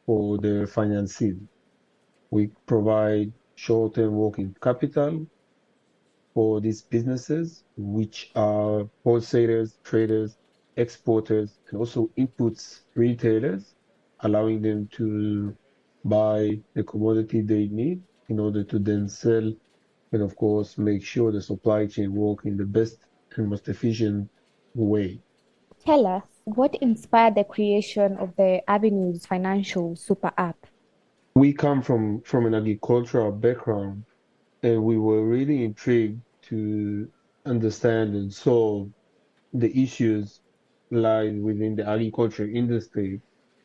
for 0.05 0.37
their 0.39 0.67
financing. 0.67 1.49
We 2.31 2.49
provide 2.67 3.33
short 3.55 3.95
term 3.95 4.15
working 4.15 4.55
capital 4.61 5.27
for 6.33 6.59
these 6.61 6.81
businesses, 6.81 7.63
which 7.77 8.31
are 8.35 8.89
wholesalers, 9.03 9.79
traders, 9.83 10.37
exporters, 10.75 11.59
and 11.69 11.79
also 11.79 12.07
inputs 12.17 12.81
retailers, 12.95 13.75
allowing 14.19 14.61
them 14.61 14.87
to 14.93 15.57
buy 16.03 16.61
the 16.73 16.83
commodity 16.83 17.41
they 17.41 17.67
need 17.67 18.03
in 18.27 18.39
order 18.39 18.63
to 18.63 18.79
then 18.79 19.07
sell 19.07 19.53
and 20.13 20.21
of 20.21 20.35
course 20.35 20.77
make 20.77 21.03
sure 21.03 21.31
the 21.31 21.41
supply 21.41 21.85
chain 21.87 22.13
work 22.13 22.45
in 22.45 22.57
the 22.57 22.65
best 22.65 23.07
and 23.37 23.49
most 23.49 23.67
efficient 23.69 24.29
way. 24.75 25.23
Tell 25.79 26.07
us 26.07 26.30
what 26.45 26.75
inspired 26.75 27.35
the 27.35 27.43
creation 27.43 28.17
of 28.17 28.35
the 28.35 28.61
Avenews 28.67 29.27
Financial 29.27 29.95
Super 29.95 30.31
App. 30.37 30.57
We 31.35 31.53
come 31.53 31.81
from 31.81 32.21
from 32.21 32.45
an 32.45 32.55
agricultural 32.55 33.31
background 33.31 34.03
and 34.63 34.83
we 34.83 34.97
were 34.97 35.23
really 35.23 35.63
intrigued 35.63 36.21
to 36.43 37.07
understand 37.45 38.15
and 38.15 38.33
solve 38.33 38.89
the 39.53 39.71
issues 39.81 40.41
lying 40.91 41.41
within 41.41 41.75
the 41.75 41.87
agriculture 41.87 42.47
industry, 42.47 43.21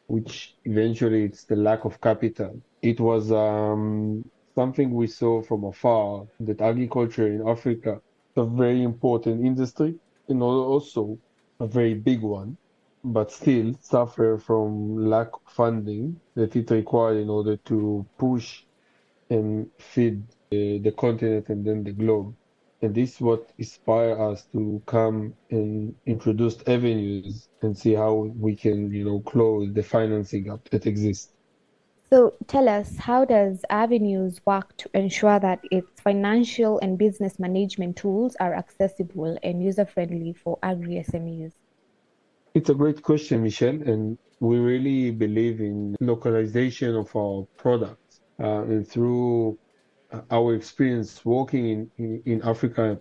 which 0.06 0.54
eventually 0.64 1.24
it's 1.24 1.44
the 1.44 1.56
lack 1.56 1.84
of 1.84 2.00
capital. 2.00 2.60
It 2.82 3.00
was 3.00 3.32
um, 3.32 4.24
something 4.54 4.92
we 4.92 5.06
saw 5.06 5.42
from 5.42 5.64
afar 5.64 6.26
that 6.40 6.60
agriculture 6.60 7.26
in 7.26 7.46
Africa 7.46 8.00
is 8.36 8.42
a 8.42 8.44
very 8.44 8.82
important 8.82 9.44
industry 9.44 9.94
and 10.28 10.42
also 10.42 11.18
a 11.60 11.66
very 11.66 11.94
big 11.94 12.20
one, 12.20 12.56
but 13.12 13.30
still 13.30 13.72
suffer 13.80 14.36
from 14.36 15.08
lack 15.08 15.28
of 15.32 15.40
funding 15.46 16.20
that 16.34 16.56
it 16.56 16.70
required 16.70 17.18
in 17.18 17.30
order 17.30 17.56
to 17.56 18.04
push 18.18 18.62
and 19.30 19.68
feed 19.78 20.22
uh, 20.52 20.82
the 20.82 20.92
continent 20.96 21.48
and 21.48 21.64
then 21.64 21.84
the 21.84 21.92
globe. 21.92 22.34
And 22.82 22.94
this 22.94 23.14
is 23.14 23.20
what 23.20 23.52
inspired 23.58 24.18
us 24.20 24.44
to 24.52 24.82
come 24.86 25.34
and 25.50 25.94
introduce 26.04 26.56
Avenews 26.64 27.48
and 27.62 27.78
see 27.78 27.94
how 27.94 28.32
we 28.36 28.56
can, 28.56 28.92
you 28.92 29.04
know, 29.04 29.20
close 29.20 29.72
the 29.72 29.82
financing 29.82 30.44
gap 30.44 30.68
that 30.70 30.86
exists. 30.86 31.32
So 32.10 32.34
tell 32.48 32.68
us, 32.68 32.96
how 32.96 33.24
does 33.24 33.64
Avenews 33.70 34.40
work 34.44 34.76
to 34.78 34.90
ensure 34.94 35.38
that 35.40 35.60
its 35.70 35.88
financial 36.00 36.78
and 36.80 36.98
business 36.98 37.38
management 37.38 37.96
tools 37.96 38.36
are 38.40 38.54
accessible 38.54 39.38
and 39.42 39.62
user-friendly 39.62 40.34
for 40.34 40.58
agri 40.62 41.04
SMEs? 41.08 41.52
It's 42.56 42.70
a 42.70 42.74
great 42.74 43.02
question, 43.02 43.42
Michelle, 43.42 43.82
and 43.82 44.16
we 44.40 44.56
really 44.56 45.10
believe 45.10 45.60
in 45.60 45.94
localization 46.00 46.96
of 46.96 47.14
our 47.14 47.46
products. 47.58 48.22
Uh, 48.40 48.62
and 48.62 48.88
through 48.88 49.58
our 50.30 50.54
experience 50.54 51.22
working 51.22 51.68
in, 51.68 51.90
in, 51.98 52.22
in, 52.24 52.42
Africa, 52.42 52.98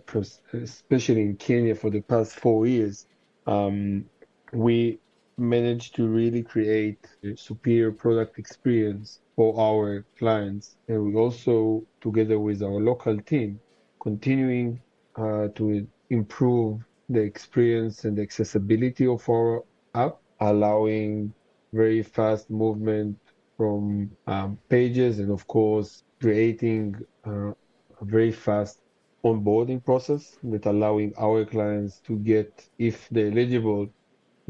especially 0.52 1.22
in 1.22 1.36
Kenya 1.36 1.74
for 1.74 1.88
the 1.88 2.02
past 2.02 2.38
four 2.38 2.66
years, 2.66 3.06
um, 3.46 4.04
we 4.52 4.98
managed 5.38 5.94
to 5.94 6.06
really 6.06 6.42
create 6.42 7.06
a 7.24 7.34
superior 7.34 7.92
product 7.92 8.38
experience 8.38 9.20
for 9.36 9.58
our 9.58 10.04
clients. 10.18 10.76
And 10.86 11.02
we 11.02 11.14
also, 11.14 11.82
together 12.02 12.38
with 12.38 12.62
our 12.62 12.78
local 12.90 13.18
team, 13.22 13.60
continuing 14.02 14.82
uh, 15.16 15.48
to 15.54 15.86
improve 16.10 16.84
the 17.08 17.20
experience 17.20 18.04
and 18.04 18.16
the 18.16 18.22
accessibility 18.22 19.06
of 19.06 19.28
our 19.28 19.64
app, 19.94 20.16
allowing 20.40 21.32
very 21.72 22.02
fast 22.02 22.50
movement 22.50 23.18
from 23.56 24.10
um, 24.26 24.58
pages 24.68 25.18
and 25.18 25.30
of 25.30 25.46
course 25.46 26.02
creating 26.20 26.94
uh, 27.26 27.50
a 27.50 28.04
very 28.04 28.32
fast 28.32 28.80
onboarding 29.24 29.84
process 29.84 30.36
that 30.42 30.66
allowing 30.66 31.12
our 31.18 31.44
clients 31.44 32.00
to 32.00 32.16
get, 32.18 32.68
if 32.78 33.08
they're 33.10 33.30
eligible, 33.30 33.88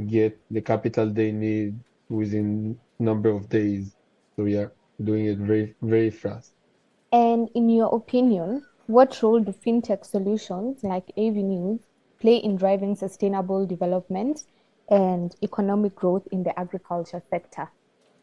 get 0.06 0.38
the 0.50 0.60
capital 0.60 1.08
they 1.08 1.32
need 1.32 1.78
within 2.08 2.78
number 2.98 3.30
of 3.30 3.48
days. 3.48 3.96
So 4.36 4.44
we 4.44 4.56
are 4.56 4.72
doing 5.02 5.26
it 5.26 5.38
very 5.38 5.74
very 5.82 6.10
fast. 6.10 6.52
And 7.12 7.48
in 7.54 7.68
your 7.68 7.94
opinion, 7.94 8.64
what 8.86 9.22
role 9.22 9.40
do 9.40 9.52
fintech 9.52 10.04
solutions 10.04 10.82
like 10.82 11.06
Avenews 11.16 11.80
play 12.20 12.36
in 12.36 12.56
driving 12.56 12.94
sustainable 12.94 13.66
development 13.66 14.44
and 14.88 15.34
economic 15.42 15.94
growth 15.94 16.26
in 16.32 16.42
the 16.42 16.58
agriculture 16.58 17.22
sector? 17.30 17.68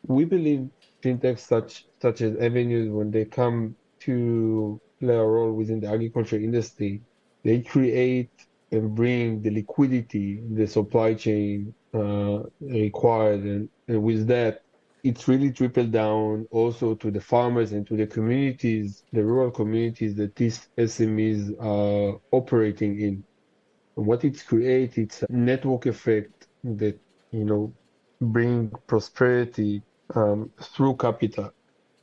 We 0.08 0.26
believe 0.26 0.70
fintechs 1.02 1.40
such 1.40 1.86
such 2.02 2.22
as 2.22 2.34
Avenews, 2.34 2.92
when 2.92 3.12
they 3.12 3.26
come 3.26 3.76
to 4.02 4.80
play 5.00 5.16
a 5.16 5.24
role 5.24 5.54
within 5.54 5.80
the 5.80 5.88
agriculture 5.88 6.38
industry, 6.38 7.02
they 7.44 7.62
create 7.62 8.32
and 8.72 8.96
bring 8.96 9.42
the 9.42 9.52
liquidity, 9.52 10.42
the 10.54 10.68
supply 10.68 11.14
chain 11.14 11.74
uh, 11.94 12.44
required, 12.60 13.42
and, 13.44 13.70
and 13.88 14.02
with 14.02 14.28
that, 14.28 14.64
it's 15.04 15.28
really 15.28 15.52
trickled 15.52 15.92
down 15.92 16.48
also 16.50 16.96
to 16.96 17.12
the 17.12 17.20
farmers 17.20 17.74
and 17.74 17.86
to 17.88 17.98
the 17.98 18.08
communities, 18.08 19.04
the 19.12 19.24
rural 19.24 19.52
communities 19.52 20.16
that 20.16 20.36
these 20.36 20.68
SMEs 20.78 21.54
are 21.62 22.20
operating 22.32 23.00
in. 23.00 23.24
What 23.96 24.24
it's 24.26 24.44
creates, 24.44 24.98
it's 24.98 25.24
a 25.24 25.28
network 25.30 25.86
effect 25.86 26.48
that 26.64 27.00
you 27.32 27.46
know 27.46 27.74
bring 28.22 28.72
prosperity 28.88 29.82
um, 30.16 30.52
through 30.62 30.96
capital. 30.98 31.52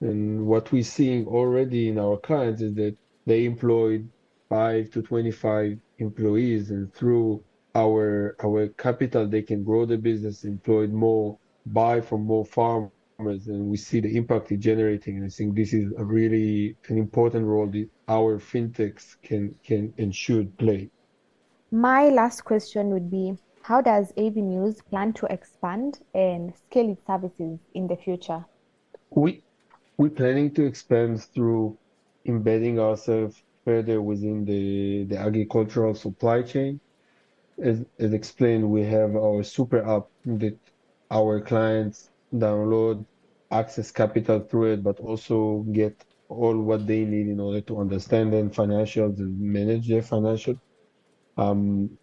And 0.01 0.47
what 0.47 0.73
we're 0.73 0.83
seeing 0.83 1.27
already 1.27 1.89
in 1.89 1.99
our 1.99 2.17
clients 2.17 2.63
is 2.63 2.75
that 2.75 2.97
they 3.27 3.45
employed 3.45 4.09
five 4.49 4.91
to 4.91 5.03
25 5.03 5.79
employees, 5.99 6.71
and 6.71 6.93
through 6.95 7.43
our 7.75 8.37
our 8.43 8.69
capital, 8.69 9.27
they 9.27 9.43
can 9.43 9.63
grow 9.65 9.85
the 9.87 9.99
business, 9.99 10.45
employ 10.45 10.87
more, 10.89 11.39
buy 11.67 12.01
from 12.01 12.23
more 12.23 12.45
farmers, 12.45 13.47
and 13.47 13.67
we 13.67 13.77
see 13.77 14.01
the 14.01 14.17
impact 14.17 14.51
it's 14.53 14.65
generating. 14.65 15.17
And 15.19 15.27
I 15.27 15.29
think 15.29 15.55
this 15.55 15.73
is 15.73 15.93
a 15.97 16.05
really 16.05 16.77
an 16.89 16.99
important 16.99 17.47
role 17.47 17.69
that 17.69 17.89
our 18.09 18.39
fintechs 18.39 19.17
can 19.23 19.55
can 19.63 19.93
and 19.99 20.15
should 20.15 20.57
play. 20.59 20.91
My 21.73 22.09
last 22.09 22.45
question 22.45 22.91
would 22.91 23.13
be 23.13 23.39
how 23.63 23.81
does 23.81 24.11
Avenews 24.17 24.85
plan 24.87 25.13
to 25.13 25.27
expand 25.27 26.01
and 26.13 26.53
scale 26.57 26.91
its 26.91 27.07
services 27.07 27.61
in 27.75 27.87
the 27.87 27.97
future? 27.97 28.45
We 29.11 29.45
we're 29.97 30.11
planning 30.11 30.53
to 30.55 30.65
expand 30.65 31.23
through 31.23 31.79
embedding 32.27 32.81
ourselves 32.81 33.41
further 33.65 34.03
within 34.03 34.45
the, 34.45 35.05
the 35.05 35.17
agricultural 35.17 35.95
supply 35.95 36.43
chain. 36.43 36.81
As, 37.63 37.85
as 38.01 38.15
explained, 38.15 38.69
we 38.69 38.83
have 38.87 39.15
our 39.15 39.45
super 39.45 39.87
app 39.89 40.09
that 40.25 40.59
our 41.13 41.41
clients 41.41 42.11
download, 42.35 43.05
access 43.53 43.93
capital 43.93 44.41
through 44.41 44.73
it, 44.73 44.83
but 44.83 44.99
also 44.99 45.65
get 45.71 46.05
all 46.29 46.59
what 46.59 46.89
they 46.89 47.05
need 47.05 47.29
in 47.29 47.39
order 47.39 47.61
to 47.61 47.79
understand 47.79 48.33
their 48.33 48.45
financials 48.47 49.19
and 49.19 49.39
manage 49.39 49.87
their 49.87 50.03
financial. 50.03 50.57
Um, 51.37 51.99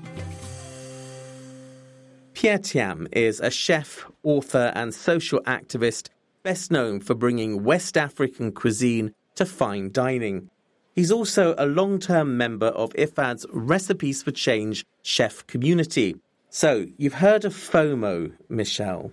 Pierre 2.33 2.59
Thiam 2.59 3.09
is 3.11 3.41
a 3.41 3.51
chef, 3.51 4.09
author, 4.23 4.71
and 4.73 4.95
social 4.95 5.41
activist 5.41 6.07
best 6.43 6.71
known 6.71 6.99
for 6.99 7.13
bringing 7.13 7.63
West 7.63 7.97
African 7.97 8.51
cuisine 8.51 9.13
to 9.35 9.45
fine 9.45 9.91
dining. 9.91 10.49
He's 10.95 11.11
also 11.11 11.55
a 11.57 11.65
long 11.65 11.99
term 11.99 12.37
member 12.37 12.67
of 12.67 12.91
IFAD's 12.93 13.45
Recipes 13.51 14.23
for 14.23 14.31
Change 14.31 14.85
chef 15.03 15.45
community. 15.47 16.15
So, 16.49 16.87
you've 16.97 17.13
heard 17.13 17.45
of 17.45 17.53
FOMO, 17.53 18.33
Michelle? 18.49 19.11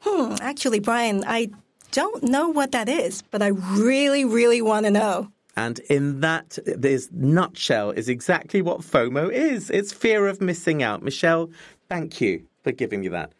Hmm, 0.00 0.34
actually, 0.40 0.80
Brian, 0.80 1.24
I 1.26 1.48
don't 1.90 2.22
know 2.22 2.48
what 2.48 2.72
that 2.72 2.88
is, 2.88 3.22
but 3.30 3.40
I 3.40 3.48
really, 3.48 4.26
really 4.26 4.60
want 4.60 4.84
to 4.84 4.90
know. 4.90 5.32
And 5.56 5.78
in 5.88 6.20
that, 6.20 6.58
this 6.66 7.08
nutshell 7.12 7.92
is 7.92 8.10
exactly 8.10 8.60
what 8.60 8.80
FOMO 8.80 9.32
is. 9.32 9.70
It's 9.70 9.92
fear 9.92 10.26
of 10.26 10.42
missing 10.42 10.82
out. 10.82 11.02
Michelle, 11.02 11.48
thank 11.88 12.20
you 12.20 12.46
for 12.62 12.72
giving 12.72 13.00
me 13.00 13.08
that. 13.08 13.32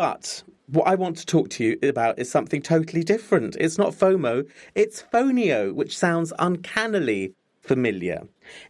But 0.00 0.44
what 0.68 0.86
I 0.86 0.94
want 0.94 1.18
to 1.18 1.26
talk 1.26 1.50
to 1.50 1.62
you 1.62 1.78
about 1.82 2.18
is 2.18 2.30
something 2.30 2.62
totally 2.62 3.04
different. 3.04 3.54
It's 3.60 3.76
not 3.76 3.92
FOMO, 3.92 4.48
it's 4.74 5.02
Fonio, 5.12 5.74
which 5.74 5.94
sounds 5.94 6.32
uncannily 6.38 7.34
familiar. 7.60 8.22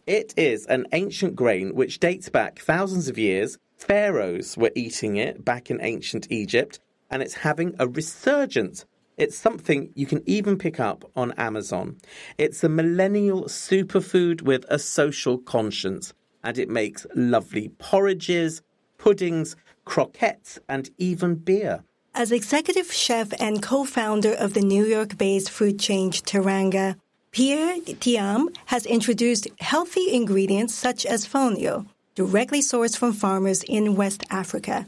It 0.09 0.35
is 0.37 0.67
an 0.67 0.87
ancient 0.91 1.37
grain 1.37 1.73
which 1.77 2.01
dates 2.01 2.29
back 2.31 2.59
thousands 2.59 3.07
of 3.07 3.17
years. 3.17 3.59
Pharaohs 3.77 4.57
were 4.57 4.73
eating 4.75 5.19
it 5.19 5.45
back 5.45 5.71
in 5.71 5.81
ancient 5.83 6.27
Egypt, 6.31 6.81
and 7.13 7.23
it's 7.23 7.35
having 7.35 7.77
a 7.79 7.87
resurgence. 7.87 8.85
It's 9.17 9.39
something 9.39 9.93
you 9.95 10.07
can 10.07 10.25
even 10.27 10.59
pick 10.59 10.81
up 10.81 11.05
on 11.15 11.31
Amazon. 11.37 11.99
It's 12.39 12.65
a 12.65 12.69
millennial 12.69 13.45
superfood 13.45 14.43
with 14.43 14.65
a 14.69 14.81
social 14.81 15.39
conscience, 15.39 16.13
and 16.43 16.59
it 16.59 16.69
makes 16.69 17.07
lovely 17.15 17.69
porridges, 17.79 18.63
puddings, 18.99 19.55
croquettes, 19.91 20.59
and 20.69 20.89
even 20.99 21.35
beer. 21.35 21.83
As 22.15 22.33
executive 22.33 22.93
chef 22.93 23.29
and 23.41 23.61
co 23.63 23.85
founder 23.85 24.33
of 24.33 24.55
the 24.55 24.63
New 24.63 24.85
York 24.85 25.19
based 25.19 25.51
food 25.51 25.79
chain 25.79 26.13
Teranga, 26.13 26.97
Pierre 27.33 27.79
Thiam 28.03 28.55
has 28.67 28.87
introduced 28.87 29.49
healthy 29.61 30.13
ingredients 30.13 30.75
such 30.75 31.05
as 31.05 31.27
fonio, 31.27 31.87
directly 32.15 32.61
sourced 32.61 32.97
from 32.97 33.13
farmers 33.13 33.63
in 33.65 33.97
West 33.97 34.23
Africa. 34.31 34.87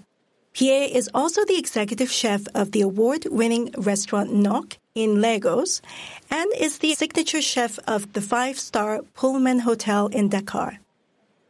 Pierre 0.52 0.88
is 0.92 1.08
also 1.14 1.44
the 1.44 1.58
executive 1.58 2.10
chef 2.10 2.42
of 2.54 2.72
the 2.72 2.82
award 2.82 3.26
winning 3.30 3.74
restaurant 3.78 4.32
Nok 4.32 4.78
in 4.94 5.20
Lagos 5.20 5.80
and 6.30 6.48
is 6.58 6.78
the 6.78 6.94
signature 6.94 7.42
chef 7.42 7.78
of 7.88 8.12
the 8.12 8.20
five 8.20 8.58
star 8.58 9.02
Pullman 9.14 9.60
Hotel 9.60 10.08
in 10.08 10.28
Dakar. 10.28 10.78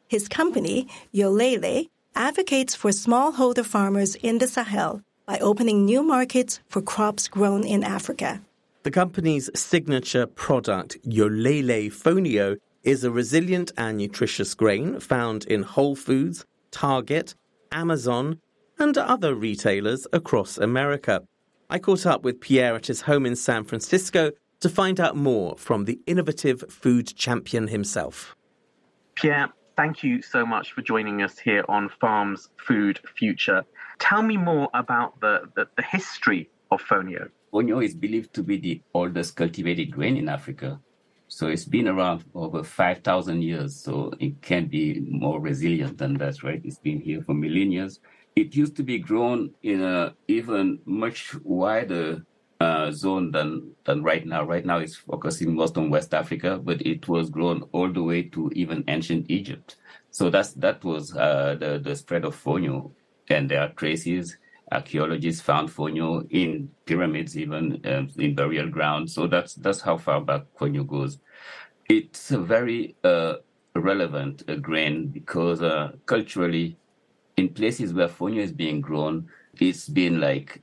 His 0.09 0.28
company, 0.28 0.88
Yolele, 1.12 1.88
advocates 2.15 2.75
for 2.75 2.91
smallholder 2.91 3.65
farmers 3.65 4.15
in 4.17 4.39
the 4.39 4.47
Sahel 4.47 5.03
by 5.27 5.39
opening 5.39 5.85
new 5.85 6.03
markets 6.03 6.61
for 6.69 6.83
crops 6.83 7.29
grown 7.29 7.65
in 7.65 7.83
Africa. 7.85 8.41
The 8.83 8.91
company's 8.91 9.49
signature 9.55 10.27
product, 10.27 10.99
Yolele 11.07 11.93
Fonio, 11.93 12.57
is 12.83 13.05
a 13.05 13.11
resilient 13.11 13.71
and 13.77 13.97
nutritious 13.99 14.55
grain 14.55 14.99
found 14.99 15.45
in 15.45 15.63
Whole 15.63 15.95
Foods, 15.95 16.45
Target, 16.73 17.35
Amazon, 17.71 18.41
and 18.79 18.99
other 18.99 19.35
retailers 19.35 20.07
across 20.13 20.59
America. 20.59 21.23
I 21.71 21.79
caught 21.79 22.07
up 22.07 22.25
with 22.25 22.41
Pierre 22.41 22.75
at 22.75 22.89
his 22.89 23.03
home 23.03 23.25
in 23.25 23.37
San 23.37 23.65
Francisco 23.65 24.33
to 24.61 24.69
find 24.69 24.99
out 24.99 25.17
more 25.17 25.57
from 25.57 25.85
the 25.85 26.01
innovative 26.07 26.65
food 26.69 27.07
champion 27.17 27.69
himself. 27.69 28.37
Pierre, 29.15 29.53
thank 29.76 30.02
you 30.02 30.23
so 30.23 30.45
much 30.45 30.73
for 30.73 30.82
joining 30.82 31.23
us 31.23 31.39
here 31.39 31.65
on 31.69 31.89
Farms 32.00 32.49
Food 32.56 33.00
Future. 33.17 33.65
Tell 33.99 34.23
me 34.23 34.37
more 34.37 34.69
about 34.75 35.21
the, 35.21 35.50
the, 35.54 35.69
the 35.76 35.82
history 35.82 36.50
of 36.71 36.82
fonio. 36.82 37.28
Fonio 37.52 37.85
is 37.85 37.95
believed 37.95 38.32
to 38.35 38.43
be 38.43 38.56
the 38.56 38.82
oldest 38.95 39.37
cultivated 39.37 39.91
grain 39.91 40.17
in 40.17 40.28
Africa. 40.28 40.80
So 41.28 41.49
it's 41.49 41.65
been 41.65 41.89
around 41.89 42.25
over 42.35 42.63
5,000 42.63 43.43
years. 43.43 43.76
So 43.76 44.13
it 44.21 44.43
can 44.43 44.67
be 44.67 45.00
more 45.08 45.41
resilient 45.41 45.99
than 45.99 46.15
that, 46.15 46.43
right? 46.43 46.61
It's 46.65 46.78
been 46.78 47.00
here 47.00 47.23
for 47.23 47.35
millennia. 47.35 47.89
It 48.37 48.54
used 48.54 48.76
to 48.76 48.82
be 48.82 48.99
grown 48.99 49.50
in 49.63 49.82
a 49.82 50.15
even 50.28 50.80
much 50.85 51.35
wider 51.43 52.25
uh, 52.63 52.91
zone 52.93 53.31
than 53.33 53.49
than 53.85 54.03
right 54.03 54.25
now. 54.27 54.43
Right 54.45 54.65
now, 54.65 54.79
it's 54.79 54.97
focusing 54.97 55.55
most 55.55 55.77
on 55.79 55.91
West 55.91 56.15
Africa, 56.15 56.59
but 56.63 56.79
it 56.93 57.09
was 57.09 57.31
grown 57.31 57.63
all 57.73 57.91
the 57.93 58.03
way 58.11 58.23
to 58.35 58.51
even 58.55 58.85
ancient 58.89 59.27
Egypt. 59.31 59.77
So 60.11 60.31
that's 60.31 60.53
that 60.65 60.85
was 60.85 61.17
uh, 61.17 61.57
the 61.59 61.79
the 61.87 61.95
spread 61.97 62.25
of 62.25 62.35
fonio, 62.45 62.93
and 63.29 63.51
there 63.51 63.63
are 63.63 63.73
traces 63.81 64.37
archaeologists 64.71 65.43
found 65.43 65.69
fonio 65.69 66.27
in 66.31 66.71
pyramids, 66.87 67.37
even 67.37 67.65
um, 67.85 68.09
in 68.17 68.35
burial 68.35 68.69
grounds. 68.69 69.15
So 69.15 69.27
that's 69.27 69.55
that's 69.55 69.81
how 69.81 69.97
far 69.99 70.21
back 70.21 70.43
fonio 70.59 70.87
goes. 70.87 71.19
It's 71.89 72.31
a 72.31 72.39
very 72.39 72.97
uh, 73.05 73.35
relevant 73.75 74.45
uh, 74.49 74.57
grain 74.57 75.09
because 75.09 75.63
uh, 75.63 75.93
culturally, 76.07 76.79
in 77.37 77.49
places 77.51 77.93
where 77.95 78.09
fonio 78.09 78.43
is 78.43 78.53
being 78.53 78.81
grown, 78.81 79.29
it's 79.61 79.89
been 79.89 80.21
like 80.21 80.63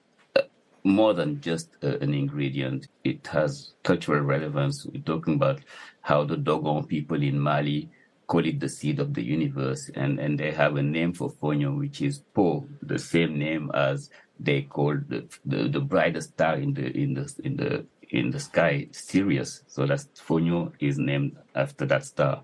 more 0.83 1.13
than 1.13 1.41
just 1.41 1.69
uh, 1.83 1.97
an 1.99 2.13
ingredient. 2.13 2.87
It 3.03 3.27
has 3.27 3.73
cultural 3.83 4.21
relevance. 4.21 4.85
We're 4.85 5.01
talking 5.01 5.35
about 5.35 5.61
how 6.01 6.23
the 6.23 6.37
Dogon 6.37 6.85
people 6.85 7.21
in 7.21 7.39
Mali 7.39 7.89
call 8.29 8.45
it 8.45 8.59
the 8.59 8.69
seed 8.69 8.99
of 8.99 9.15
the 9.15 9.23
universe, 9.23 9.89
and, 9.95 10.19
and 10.19 10.39
they 10.39 10.51
have 10.51 10.75
a 10.75 10.83
name 10.83 11.11
for 11.13 11.31
Fonio, 11.31 11.75
which 11.75 11.99
is 12.01 12.19
Po, 12.35 12.67
the 12.83 12.99
same 12.99 13.39
name 13.39 13.71
as 13.73 14.11
they 14.39 14.61
call 14.61 14.95
the, 15.07 15.25
the, 15.45 15.67
the 15.67 15.79
brightest 15.79 16.29
star 16.29 16.55
in 16.55 16.73
the 16.73 16.95
in 16.95 17.15
the 17.15 17.33
in 17.43 17.57
the 17.57 17.85
in 18.11 18.29
the 18.29 18.39
sky, 18.39 18.87
Sirius. 18.91 19.63
So 19.67 19.85
that's 19.85 20.07
Fonio 20.19 20.71
is 20.79 20.97
named 20.99 21.37
after 21.55 21.85
that 21.87 22.05
star. 22.05 22.43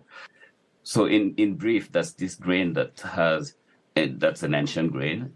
So 0.84 1.06
in 1.06 1.36
in 1.38 1.54
brief, 1.54 1.91
that's 1.91 2.13
this 2.13 2.36
grain 2.36 2.74
that 2.74 3.00
has 3.02 3.56
that's 3.95 4.43
an 4.43 4.56
ancient 4.56 4.91
grain, 4.91 5.34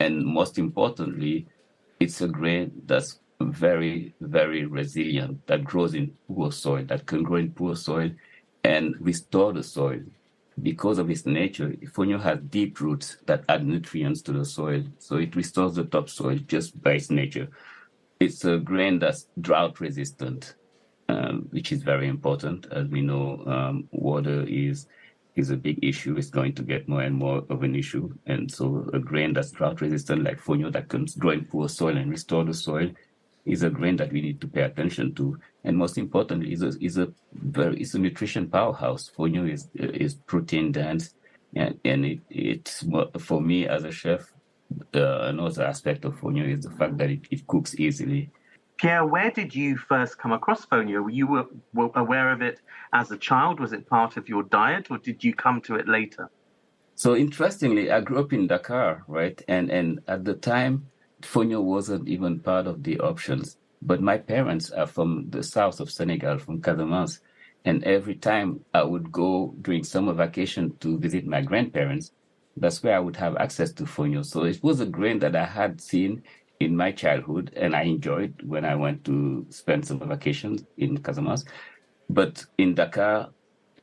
and 0.00 0.24
most 0.24 0.58
importantly, 0.58 1.46
it's 2.02 2.20
a 2.20 2.28
grain 2.28 2.72
that's 2.86 3.20
very 3.40 4.14
very 4.20 4.66
resilient 4.66 5.46
that 5.46 5.64
grows 5.64 5.94
in 5.94 6.12
poor 6.28 6.50
soil 6.50 6.84
that 6.84 7.06
can 7.06 7.22
grow 7.22 7.36
in 7.36 7.50
poor 7.52 7.76
soil 7.76 8.10
and 8.64 8.94
restore 9.00 9.52
the 9.52 9.62
soil. 9.62 10.00
Because 10.62 10.98
of 10.98 11.10
its 11.10 11.24
nature, 11.24 11.70
Fonio 11.94 12.20
has 12.20 12.38
deep 12.50 12.80
roots 12.80 13.16
that 13.26 13.44
add 13.48 13.66
nutrients 13.66 14.20
to 14.22 14.32
the 14.32 14.44
soil, 14.44 14.84
so 14.98 15.16
it 15.16 15.34
restores 15.34 15.76
the 15.76 15.84
topsoil 15.84 16.38
just 16.46 16.80
by 16.82 16.92
its 16.92 17.10
nature. 17.10 17.48
It's 18.20 18.44
a 18.44 18.58
grain 18.58 18.98
that's 18.98 19.28
drought 19.40 19.80
resistant, 19.80 20.54
um, 21.08 21.48
which 21.50 21.72
is 21.72 21.82
very 21.82 22.06
important. 22.06 22.66
As 22.70 22.86
we 22.86 23.00
know, 23.00 23.42
um, 23.46 23.88
water 23.90 24.44
is 24.46 24.86
is 25.34 25.50
a 25.50 25.56
big 25.56 25.78
issue. 25.82 26.16
It's 26.16 26.30
going 26.30 26.54
to 26.54 26.62
get 26.62 26.88
more 26.88 27.02
and 27.02 27.16
more 27.16 27.44
of 27.48 27.62
an 27.62 27.74
issue, 27.74 28.12
and 28.26 28.50
so 28.50 28.88
a 28.92 28.98
grain 28.98 29.32
that's 29.32 29.50
drought 29.50 29.80
resistant, 29.80 30.24
like 30.24 30.40
Fonio, 30.40 30.70
that 30.72 30.88
can 30.88 31.06
grow 31.18 31.30
in 31.30 31.44
poor 31.46 31.68
soil 31.68 31.96
and 31.96 32.10
restore 32.10 32.44
the 32.44 32.54
soil, 32.54 32.90
is 33.44 33.62
a 33.62 33.70
grain 33.70 33.96
that 33.96 34.12
we 34.12 34.20
need 34.20 34.40
to 34.40 34.46
pay 34.46 34.62
attention 34.62 35.14
to. 35.14 35.38
And 35.64 35.76
most 35.76 35.98
importantly, 35.98 36.52
is 36.52 36.62
a 36.62 36.72
is 36.80 36.98
a 36.98 37.12
very 37.32 37.80
is 37.80 37.94
a 37.94 37.98
nutrition 37.98 38.48
powerhouse. 38.48 39.10
Fonio 39.16 39.50
is 39.50 39.68
is 39.74 40.14
protein 40.14 40.72
dense, 40.72 41.14
and 41.54 41.78
and 41.84 42.04
it 42.04 42.20
it's 42.28 42.84
for 43.18 43.40
me 43.40 43.66
as 43.66 43.84
a 43.84 43.92
chef. 43.92 44.32
Uh, 44.94 45.24
another 45.24 45.64
aspect 45.64 46.04
of 46.06 46.18
fonio 46.18 46.48
is 46.56 46.64
the 46.64 46.70
fact 46.70 46.96
that 46.96 47.10
it, 47.10 47.20
it 47.30 47.46
cooks 47.46 47.74
easily. 47.78 48.30
Pierre, 48.82 49.06
where 49.06 49.30
did 49.30 49.54
you 49.54 49.76
first 49.76 50.18
come 50.18 50.32
across 50.32 50.66
fonio? 50.66 51.04
Were 51.04 51.10
you 51.10 51.48
aware 51.94 52.32
of 52.32 52.42
it 52.42 52.58
as 52.92 53.12
a 53.12 53.16
child? 53.16 53.60
Was 53.60 53.72
it 53.72 53.88
part 53.88 54.16
of 54.16 54.28
your 54.28 54.42
diet, 54.42 54.90
or 54.90 54.98
did 54.98 55.22
you 55.22 55.32
come 55.32 55.60
to 55.60 55.76
it 55.76 55.86
later? 55.86 56.28
So 56.96 57.14
interestingly, 57.14 57.92
I 57.92 58.00
grew 58.00 58.18
up 58.18 58.32
in 58.32 58.48
Dakar, 58.48 59.04
right? 59.06 59.40
And 59.46 59.70
and 59.70 60.00
at 60.08 60.24
the 60.24 60.34
time, 60.34 60.90
fonio 61.20 61.62
wasn't 61.62 62.08
even 62.08 62.40
part 62.40 62.66
of 62.66 62.82
the 62.82 62.98
options. 62.98 63.56
But 63.80 64.02
my 64.02 64.18
parents 64.18 64.72
are 64.72 64.88
from 64.88 65.30
the 65.30 65.44
south 65.44 65.78
of 65.78 65.88
Senegal, 65.88 66.38
from 66.38 66.60
Casamance. 66.60 67.20
And 67.64 67.84
every 67.84 68.16
time 68.16 68.64
I 68.74 68.82
would 68.82 69.12
go 69.12 69.54
during 69.62 69.84
summer 69.84 70.12
vacation 70.12 70.76
to 70.80 70.98
visit 70.98 71.24
my 71.24 71.40
grandparents, 71.40 72.10
that's 72.56 72.82
where 72.82 72.96
I 72.96 73.00
would 73.00 73.16
have 73.16 73.36
access 73.36 73.72
to 73.74 73.84
fonio. 73.84 74.24
So 74.24 74.42
it 74.42 74.60
was 74.60 74.80
a 74.80 74.86
grain 74.86 75.20
that 75.20 75.36
I 75.36 75.44
had 75.44 75.80
seen 75.80 76.22
in 76.64 76.76
my 76.76 76.92
childhood 76.92 77.52
and 77.56 77.74
I 77.74 77.82
enjoyed 77.82 78.34
when 78.44 78.64
I 78.64 78.74
went 78.74 79.04
to 79.04 79.46
spend 79.50 79.86
some 79.86 80.00
vacations 80.00 80.64
in 80.76 80.98
Casamance. 80.98 81.44
But 82.08 82.44
in 82.58 82.74
Dakar, 82.74 83.30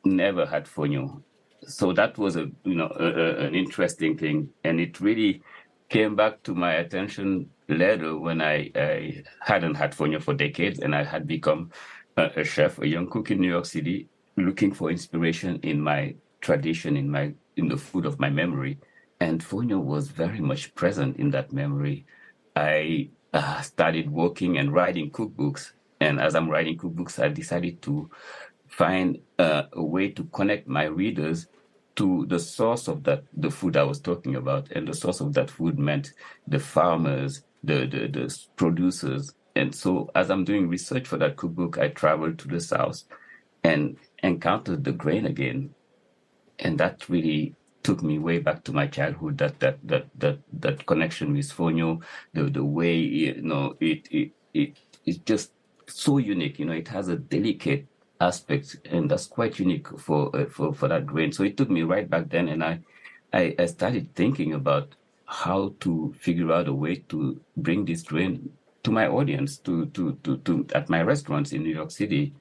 never 0.06 0.46
had 0.46 0.66
fonio. 0.66 1.22
So 1.68 1.94
that 1.94 2.18
was 2.18 2.36
a 2.36 2.50
you 2.64 2.76
know 2.76 2.92
a, 3.00 3.06
a, 3.06 3.48
an 3.48 3.56
interesting 3.56 4.18
thing, 4.18 4.50
and 4.64 4.80
it 4.80 5.02
really 5.02 5.42
came 5.90 6.16
back 6.16 6.42
to 6.44 6.54
my 6.54 6.74
attention 6.74 7.50
later 7.68 8.18
when 8.18 8.42
I, 8.42 8.72
I 8.76 9.24
hadn't 9.42 9.76
had 9.76 9.92
fonio 9.92 10.22
for 10.22 10.34
decades 10.34 10.80
and 10.80 10.96
I 10.96 11.04
had 11.04 11.28
become 11.28 11.72
a, 12.18 12.30
a 12.38 12.44
chef, 12.44 12.80
a 12.80 12.88
young 12.88 13.10
cook 13.10 13.32
in 13.32 13.40
New 13.42 13.50
York 13.50 13.66
City, 13.66 14.08
looking 14.38 14.72
for 14.72 14.92
inspiration 14.92 15.60
in 15.64 15.82
my 15.82 16.16
tradition, 16.42 16.96
in 16.96 17.10
my 17.10 17.34
in 17.58 17.68
the 17.68 17.78
food 17.78 18.06
of 18.06 18.20
my 18.20 18.30
memory. 18.30 18.78
And 19.20 19.44
fonio 19.44 19.82
was 19.84 20.08
very 20.10 20.40
much 20.40 20.74
present 20.76 21.18
in 21.18 21.32
that 21.32 21.52
memory. 21.52 22.06
I 22.60 23.10
uh, 23.34 23.62
started 23.62 24.12
working 24.12 24.58
and 24.58 24.74
writing 24.74 25.12
cookbooks. 25.12 25.72
And 26.02 26.20
as 26.20 26.36
I'm 26.36 26.50
writing 26.50 26.78
cookbooks, 26.78 27.24
I 27.24 27.30
decided 27.30 27.82
to 27.84 28.10
find 28.68 29.20
uh, 29.40 29.64
a 29.74 29.84
way 29.84 30.10
to 30.12 30.24
connect 30.26 30.68
my 30.68 30.86
readers 30.86 31.48
to 31.96 32.26
the 32.28 32.40
source 32.40 32.88
of 32.88 33.04
that 33.04 33.24
the 33.34 33.52
food 33.52 33.78
I 33.78 33.84
was 33.84 34.00
talking 34.00 34.36
about, 34.36 34.72
and 34.72 34.88
the 34.88 34.94
source 34.94 35.22
of 35.22 35.34
that 35.34 35.52
food 35.52 35.78
meant 35.80 36.14
the 36.48 36.60
farmers, 36.60 37.44
the 37.64 37.86
the, 37.88 38.08
the 38.08 38.38
producers. 38.56 39.34
And 39.56 39.76
so, 39.76 40.10
as 40.16 40.30
I'm 40.32 40.46
doing 40.46 40.70
research 40.70 41.08
for 41.08 41.18
that 41.18 41.36
cookbook, 41.38 41.78
I 41.78 41.90
traveled 41.90 42.40
to 42.40 42.48
the 42.48 42.62
south 42.62 43.04
and 43.64 43.98
encountered 44.24 44.84
the 44.86 44.94
grain 44.94 45.26
again, 45.26 45.76
and 46.60 46.80
that 46.80 47.10
really 47.10 47.56
took 47.84 48.04
me 48.04 48.20
way 48.20 48.40
back 48.40 48.64
to 48.66 48.74
my 48.74 48.88
childhood. 48.88 49.38
That 49.38 49.60
that 49.60 49.80
that 49.84 50.08
that 50.20 50.40
that 50.54 50.86
connection 50.86 51.34
with 51.34 51.52
fonio, 51.52 52.02
the 52.34 52.44
the 52.44 52.64
way 52.64 52.96
you 52.98 53.42
know 53.42 53.76
it 53.80 54.08
it 54.12 54.32
it 54.54 54.78
it's 55.06 55.20
just 55.20 55.52
so 55.88 56.18
unique. 56.18 56.60
You 56.60 56.66
know, 56.66 56.74
it 56.74 56.88
has 56.90 57.08
a 57.08 57.16
delicate 57.18 57.88
aspect, 58.22 58.78
and 58.86 59.10
that's 59.10 59.26
quite 59.28 59.60
unique 59.60 59.88
for 60.00 60.36
uh, 60.36 60.46
for 60.46 60.74
for 60.74 60.88
that 60.88 61.06
grain. 61.06 61.32
So 61.32 61.44
it 61.44 61.58
took 61.58 61.70
me 61.70 61.84
right 61.84 62.10
back 62.10 62.30
then, 62.30 62.50
and 62.50 62.64
I, 62.64 62.80
I, 63.34 63.56
I 63.58 63.66
started 63.66 64.14
thinking 64.16 64.54
about 64.54 64.96
how 65.26 65.76
to 65.82 66.14
figure 66.20 66.52
out 66.52 66.68
a 66.68 66.74
way 66.74 66.96
to 67.10 67.40
bring 67.58 67.86
this 67.86 68.02
grain 68.04 68.52
to 68.84 68.92
my 68.92 69.08
audience, 69.08 69.58
to 69.60 69.86
to 69.88 70.14
to, 70.24 70.38
to 70.40 70.66
at 70.76 70.90
my 70.90 71.02
restaurants 71.02 71.52
in 71.52 71.64
New 71.64 71.74
York 71.74 71.92
City, 71.92 72.34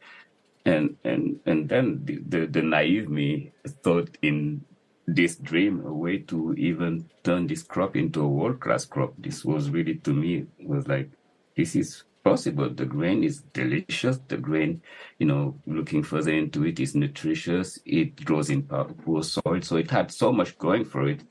and 0.64 0.96
and 1.04 1.40
and 1.46 1.68
then 1.68 2.00
the, 2.04 2.18
the, 2.28 2.46
the 2.46 2.62
naive 2.62 3.08
me 3.08 3.52
thought 3.82 4.16
in 4.22 4.64
this 5.08 5.36
dream 5.36 5.84
a 5.86 5.92
way 5.92 6.18
to 6.18 6.54
even 6.54 7.08
turn 7.24 7.46
this 7.46 7.62
crop 7.62 7.96
into 7.96 8.22
a 8.22 8.28
world 8.28 8.60
class 8.60 8.84
crop. 8.84 9.14
This 9.18 9.44
was 9.44 9.70
really 9.70 9.94
to 9.96 10.12
me 10.12 10.46
was 10.60 10.86
like 10.86 11.10
this 11.56 11.74
is 11.74 12.04
possible. 12.22 12.68
The 12.68 12.84
grain 12.84 13.24
is 13.24 13.40
delicious. 13.54 14.18
The 14.28 14.36
grain, 14.36 14.82
you 15.18 15.26
know, 15.26 15.58
looking 15.66 16.02
further 16.02 16.32
into 16.32 16.66
it, 16.66 16.78
is 16.78 16.94
nutritious. 16.94 17.78
It 17.86 18.22
grows 18.24 18.50
in 18.50 18.64
poor 18.64 19.22
soil, 19.22 19.62
so 19.62 19.76
it 19.76 19.90
had 19.90 20.10
so 20.10 20.30
much 20.30 20.58
going 20.58 20.84
for 20.84 21.08
it. 21.08 21.22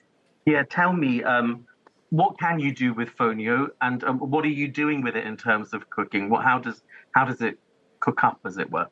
Yeah, 0.46 0.64
tell 0.70 0.94
me, 0.94 1.24
um, 1.24 1.66
what 2.10 2.40
can 2.40 2.60
you 2.60 2.74
do 2.74 2.94
with 2.94 3.16
fonio, 3.16 3.68
and 3.82 4.04
um, 4.04 4.18
what 4.18 4.44
are 4.44 4.50
you 4.50 4.68
doing 4.68 5.04
with 5.04 5.16
it 5.16 5.26
in 5.26 5.38
terms 5.38 5.74
of 5.74 5.88
cooking? 5.92 6.30
What, 6.30 6.44
how 6.44 6.58
does 6.58 6.82
how 7.12 7.26
does 7.26 7.42
it 7.42 7.60
cook 8.00 8.24
up, 8.24 8.40
as 8.44 8.58
it 8.58 8.72
were? 8.72 8.88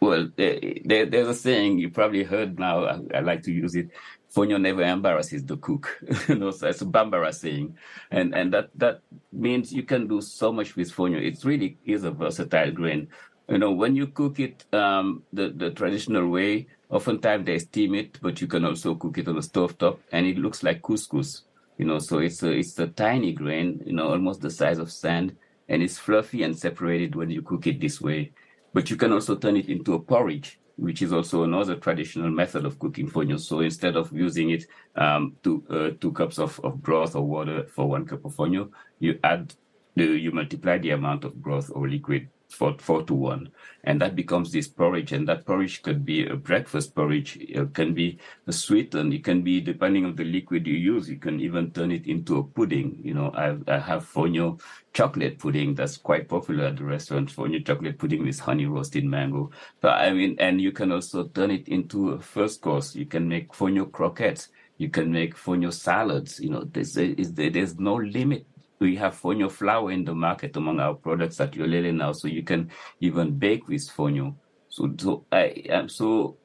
Well, 0.00 0.28
there, 0.36 1.06
there's 1.06 1.28
a 1.28 1.34
saying 1.34 1.78
you 1.78 1.88
probably 1.88 2.22
heard 2.22 2.58
now. 2.58 2.84
I, 2.84 3.00
I 3.14 3.20
like 3.20 3.42
to 3.44 3.52
use 3.52 3.74
it 3.74 3.88
Fonio 4.36 4.60
never 4.60 4.82
embarrasses 4.82 5.46
the 5.46 5.56
cook. 5.56 5.98
you 6.28 6.34
know, 6.34 6.50
so 6.50 6.68
it's 6.68 6.82
a 6.82 6.84
Bambara 6.84 7.32
saying. 7.32 7.74
And 8.10 8.34
and 8.34 8.52
that 8.52 8.68
that 8.74 9.00
means 9.32 9.72
you 9.72 9.82
can 9.82 10.06
do 10.06 10.20
so 10.20 10.52
much 10.52 10.76
with 10.76 10.92
Fonio. 10.92 11.18
It 11.18 11.42
really 11.42 11.78
is 11.86 12.04
a 12.04 12.10
versatile 12.10 12.70
grain. 12.70 13.08
You 13.48 13.56
know, 13.56 13.72
when 13.72 13.96
you 13.96 14.08
cook 14.08 14.38
it 14.38 14.66
um, 14.74 15.22
the, 15.32 15.48
the 15.48 15.70
traditional 15.70 16.28
way, 16.28 16.66
oftentimes 16.90 17.46
they 17.46 17.58
steam 17.60 17.94
it, 17.94 18.18
but 18.20 18.40
you 18.40 18.46
can 18.46 18.64
also 18.64 18.96
cook 18.96 19.16
it 19.16 19.28
on 19.28 19.36
the 19.36 19.42
stove 19.42 19.78
top 19.78 20.00
and 20.12 20.26
it 20.26 20.36
looks 20.36 20.62
like 20.62 20.82
couscous. 20.82 21.42
You 21.78 21.86
know, 21.86 21.98
so 21.98 22.18
it's 22.18 22.42
a 22.42 22.50
it's 22.50 22.78
a 22.78 22.88
tiny 22.88 23.32
grain, 23.32 23.82
you 23.86 23.94
know, 23.94 24.08
almost 24.08 24.42
the 24.42 24.50
size 24.50 24.78
of 24.78 24.92
sand, 24.92 25.34
and 25.70 25.82
it's 25.82 25.96
fluffy 25.96 26.42
and 26.42 26.58
separated 26.58 27.14
when 27.14 27.30
you 27.30 27.40
cook 27.40 27.66
it 27.66 27.80
this 27.80 28.02
way. 28.02 28.32
But 28.74 28.90
you 28.90 28.96
can 28.96 29.12
also 29.12 29.36
turn 29.36 29.56
it 29.56 29.70
into 29.70 29.94
a 29.94 29.98
porridge 29.98 30.58
which 30.76 31.02
is 31.02 31.12
also 31.12 31.42
another 31.42 31.76
traditional 31.76 32.30
method 32.30 32.64
of 32.64 32.78
cooking 32.78 33.08
fonio. 33.08 33.40
So 33.40 33.60
instead 33.60 33.96
of 33.96 34.12
using 34.12 34.50
it 34.50 34.66
um, 34.94 35.36
to 35.42 35.64
uh, 35.70 35.90
two 36.00 36.12
cups 36.12 36.38
of, 36.38 36.60
of 36.62 36.82
broth 36.82 37.16
or 37.16 37.22
water 37.22 37.66
for 37.66 37.88
one 37.88 38.06
cup 38.06 38.24
of 38.24 38.34
fonio, 38.34 38.70
you 38.98 39.18
add 39.24 39.54
the, 39.94 40.04
you 40.04 40.32
multiply 40.32 40.78
the 40.78 40.90
amount 40.90 41.24
of 41.24 41.34
broth 41.34 41.70
or 41.74 41.88
liquid 41.88 42.28
four, 42.48 42.76
four 42.78 43.02
to 43.02 43.14
one. 43.14 43.50
And 43.84 44.00
that 44.00 44.16
becomes 44.16 44.50
this 44.50 44.68
porridge. 44.68 45.12
And 45.12 45.28
that 45.28 45.46
porridge 45.46 45.82
could 45.82 46.04
be 46.04 46.26
a 46.26 46.36
breakfast 46.36 46.94
porridge. 46.94 47.36
It 47.40 47.74
can 47.74 47.94
be 47.94 48.18
a 48.46 48.52
sweetened. 48.52 49.12
It 49.12 49.24
can 49.24 49.42
be, 49.42 49.60
depending 49.60 50.04
on 50.04 50.16
the 50.16 50.24
liquid 50.24 50.66
you 50.66 50.74
use, 50.74 51.08
you 51.08 51.16
can 51.16 51.40
even 51.40 51.70
turn 51.70 51.92
it 51.92 52.06
into 52.06 52.38
a 52.38 52.44
pudding. 52.44 52.98
You 53.02 53.14
know, 53.14 53.30
I, 53.34 53.56
I 53.72 53.78
have 53.78 54.10
fonio 54.10 54.60
chocolate 54.92 55.38
pudding 55.38 55.74
that's 55.74 55.96
quite 55.96 56.28
popular 56.28 56.66
at 56.66 56.76
the 56.76 56.84
restaurant. 56.84 57.30
Fonio 57.32 57.64
chocolate 57.64 57.98
pudding 57.98 58.24
with 58.24 58.40
honey 58.40 58.66
roasted 58.66 59.04
mango. 59.04 59.50
But 59.80 60.00
I 60.00 60.12
mean, 60.12 60.36
and 60.38 60.60
you 60.60 60.72
can 60.72 60.90
also 60.90 61.24
turn 61.28 61.50
it 61.50 61.68
into 61.68 62.10
a 62.10 62.20
first 62.20 62.60
course. 62.60 62.94
You 62.94 63.06
can 63.06 63.28
make 63.28 63.52
fonio 63.52 63.90
croquettes. 63.90 64.48
You 64.78 64.88
can 64.90 65.12
make 65.12 65.36
fonio 65.36 65.72
salads. 65.72 66.40
You 66.40 66.50
know, 66.50 66.64
there's, 66.64 66.94
there's 66.94 67.78
no 67.78 67.94
limit 67.94 68.46
we 68.78 68.96
have 68.96 69.20
fonio 69.20 69.50
flour 69.50 69.90
in 69.90 70.04
the 70.04 70.14
market 70.14 70.56
among 70.56 70.80
our 70.80 70.94
products 70.94 71.40
at 71.40 71.52
Yolele 71.52 71.94
now, 71.94 72.12
so 72.12 72.28
you 72.28 72.42
can 72.42 72.70
even 73.00 73.32
bake 73.38 73.68
with 73.68 73.88
fonio. 73.88 74.34
So, 74.68 74.92
so 74.98 75.24
I 75.32 75.64
am 75.68 75.88
so 75.88 76.36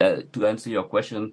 uh, 0.00 0.22
to 0.32 0.46
answer 0.46 0.70
your 0.70 0.84
question, 0.84 1.32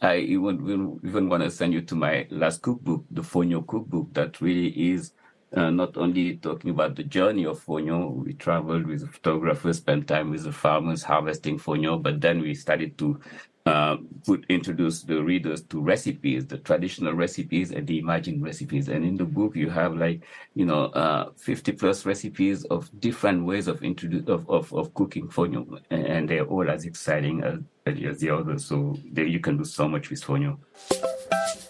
I 0.00 0.18
even 0.18 1.00
even 1.04 1.28
want 1.28 1.42
to 1.42 1.50
send 1.50 1.72
you 1.72 1.82
to 1.82 1.94
my 1.94 2.26
last 2.30 2.62
cookbook, 2.62 3.04
the 3.10 3.22
fonio 3.22 3.66
cookbook, 3.66 4.14
that 4.14 4.40
really 4.40 4.68
is 4.92 5.12
uh, 5.56 5.70
not 5.70 5.96
only 5.96 6.36
talking 6.36 6.70
about 6.70 6.94
the 6.94 7.02
journey 7.02 7.46
of 7.46 7.64
fonio. 7.64 8.14
We 8.14 8.34
traveled 8.34 8.86
with 8.86 9.08
photographers, 9.12 9.78
spent 9.78 10.06
time 10.06 10.30
with 10.30 10.44
the 10.44 10.52
farmers 10.52 11.02
harvesting 11.02 11.58
fonio, 11.58 12.00
but 12.00 12.20
then 12.20 12.40
we 12.40 12.54
started 12.54 12.96
to 12.98 13.20
uh, 13.68 13.96
would 14.26 14.46
introduce 14.48 15.02
the 15.02 15.22
readers 15.22 15.62
to 15.62 15.80
recipes, 15.80 16.46
the 16.46 16.58
traditional 16.58 17.12
recipes 17.12 17.70
and 17.70 17.86
the 17.86 17.98
imagined 17.98 18.42
recipes. 18.42 18.88
And 18.88 19.04
in 19.04 19.16
the 19.16 19.24
book, 19.24 19.54
you 19.56 19.68
have 19.68 19.94
like, 19.94 20.22
you 20.54 20.64
know, 20.64 20.86
uh, 20.86 21.30
50 21.36 21.72
plus 21.72 22.06
recipes 22.06 22.64
of 22.64 22.88
different 22.98 23.44
ways 23.44 23.68
of 23.68 23.82
introduce 23.82 24.26
of, 24.28 24.48
of, 24.48 24.72
of 24.72 24.94
cooking 24.94 25.28
fonio. 25.28 25.80
And 25.90 26.28
they're 26.28 26.44
all 26.44 26.70
as 26.70 26.86
exciting 26.86 27.42
as, 27.44 27.58
as 27.86 28.20
the 28.20 28.30
others. 28.30 28.64
So 28.64 28.96
you 29.14 29.40
can 29.40 29.58
do 29.58 29.64
so 29.64 29.86
much 29.86 30.08
with 30.08 30.22
fonio. 30.24 30.58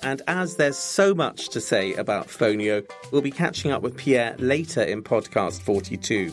And 0.02 0.22
as 0.28 0.54
there's 0.54 0.78
so 0.78 1.14
much 1.14 1.48
to 1.48 1.60
say 1.60 1.94
about 1.94 2.28
fonio, 2.28 2.88
we'll 3.10 3.22
be 3.22 3.32
catching 3.32 3.72
up 3.72 3.82
with 3.82 3.96
Pierre 3.96 4.36
later 4.38 4.82
in 4.82 5.02
podcast 5.02 5.60
42. 5.62 6.32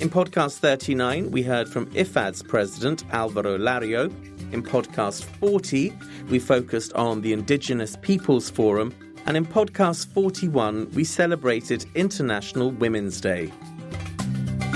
In 0.00 0.10
podcast 0.10 0.58
39, 0.58 1.30
we 1.30 1.42
heard 1.42 1.68
from 1.68 1.86
IFAD's 1.92 2.42
president, 2.42 3.04
Alvaro 3.12 3.56
Lario, 3.56 4.12
in 4.54 4.62
podcast 4.62 5.24
40, 5.24 5.92
we 6.30 6.38
focused 6.38 6.92
on 6.92 7.20
the 7.20 7.32
Indigenous 7.32 7.96
Peoples 8.00 8.48
Forum, 8.48 8.94
and 9.26 9.36
in 9.36 9.44
podcast 9.44 10.06
41, 10.14 10.90
we 10.92 11.02
celebrated 11.02 11.84
International 11.96 12.70
Women's 12.70 13.20
Day. 13.20 13.52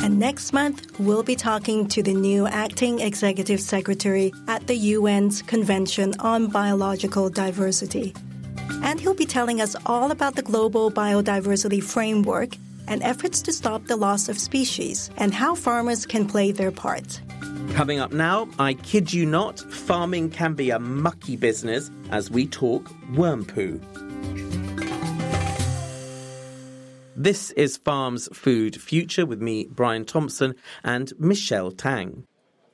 And 0.02 0.18
next 0.18 0.52
month, 0.52 0.98
we'll 0.98 1.22
be 1.22 1.36
talking 1.36 1.86
to 1.88 2.02
the 2.02 2.14
new 2.14 2.46
acting 2.48 2.98
executive 2.98 3.60
secretary 3.60 4.32
at 4.48 4.66
the 4.66 4.94
UN's 4.94 5.42
Convention 5.42 6.14
on 6.18 6.48
Biological 6.48 7.30
Diversity. 7.30 8.14
And 8.82 8.98
he'll 8.98 9.14
be 9.14 9.26
telling 9.26 9.60
us 9.60 9.76
all 9.86 10.10
about 10.10 10.34
the 10.34 10.42
Global 10.42 10.90
Biodiversity 10.90 11.82
Framework 11.82 12.56
and 12.88 13.02
efforts 13.02 13.42
to 13.42 13.52
stop 13.52 13.84
the 13.84 13.96
loss 13.96 14.28
of 14.28 14.38
species 14.38 15.10
and 15.16 15.32
how 15.32 15.54
farmers 15.54 16.06
can 16.06 16.26
play 16.26 16.50
their 16.50 16.72
part. 16.72 17.20
Coming 17.74 18.00
up 18.00 18.12
now, 18.12 18.48
I 18.58 18.74
kid 18.74 19.12
you 19.12 19.26
not, 19.26 19.60
farming 19.60 20.30
can 20.30 20.54
be 20.54 20.70
a 20.70 20.78
mucky 20.78 21.36
business 21.36 21.90
as 22.10 22.30
we 22.30 22.46
talk 22.46 22.90
worm 23.14 23.44
poo. 23.44 23.80
This 27.14 27.50
is 27.52 27.76
Farm's 27.76 28.28
Food 28.32 28.80
Future 28.80 29.26
with 29.26 29.42
me, 29.42 29.66
Brian 29.68 30.04
Thompson, 30.04 30.54
and 30.84 31.12
Michelle 31.18 31.72
Tang. 31.72 32.24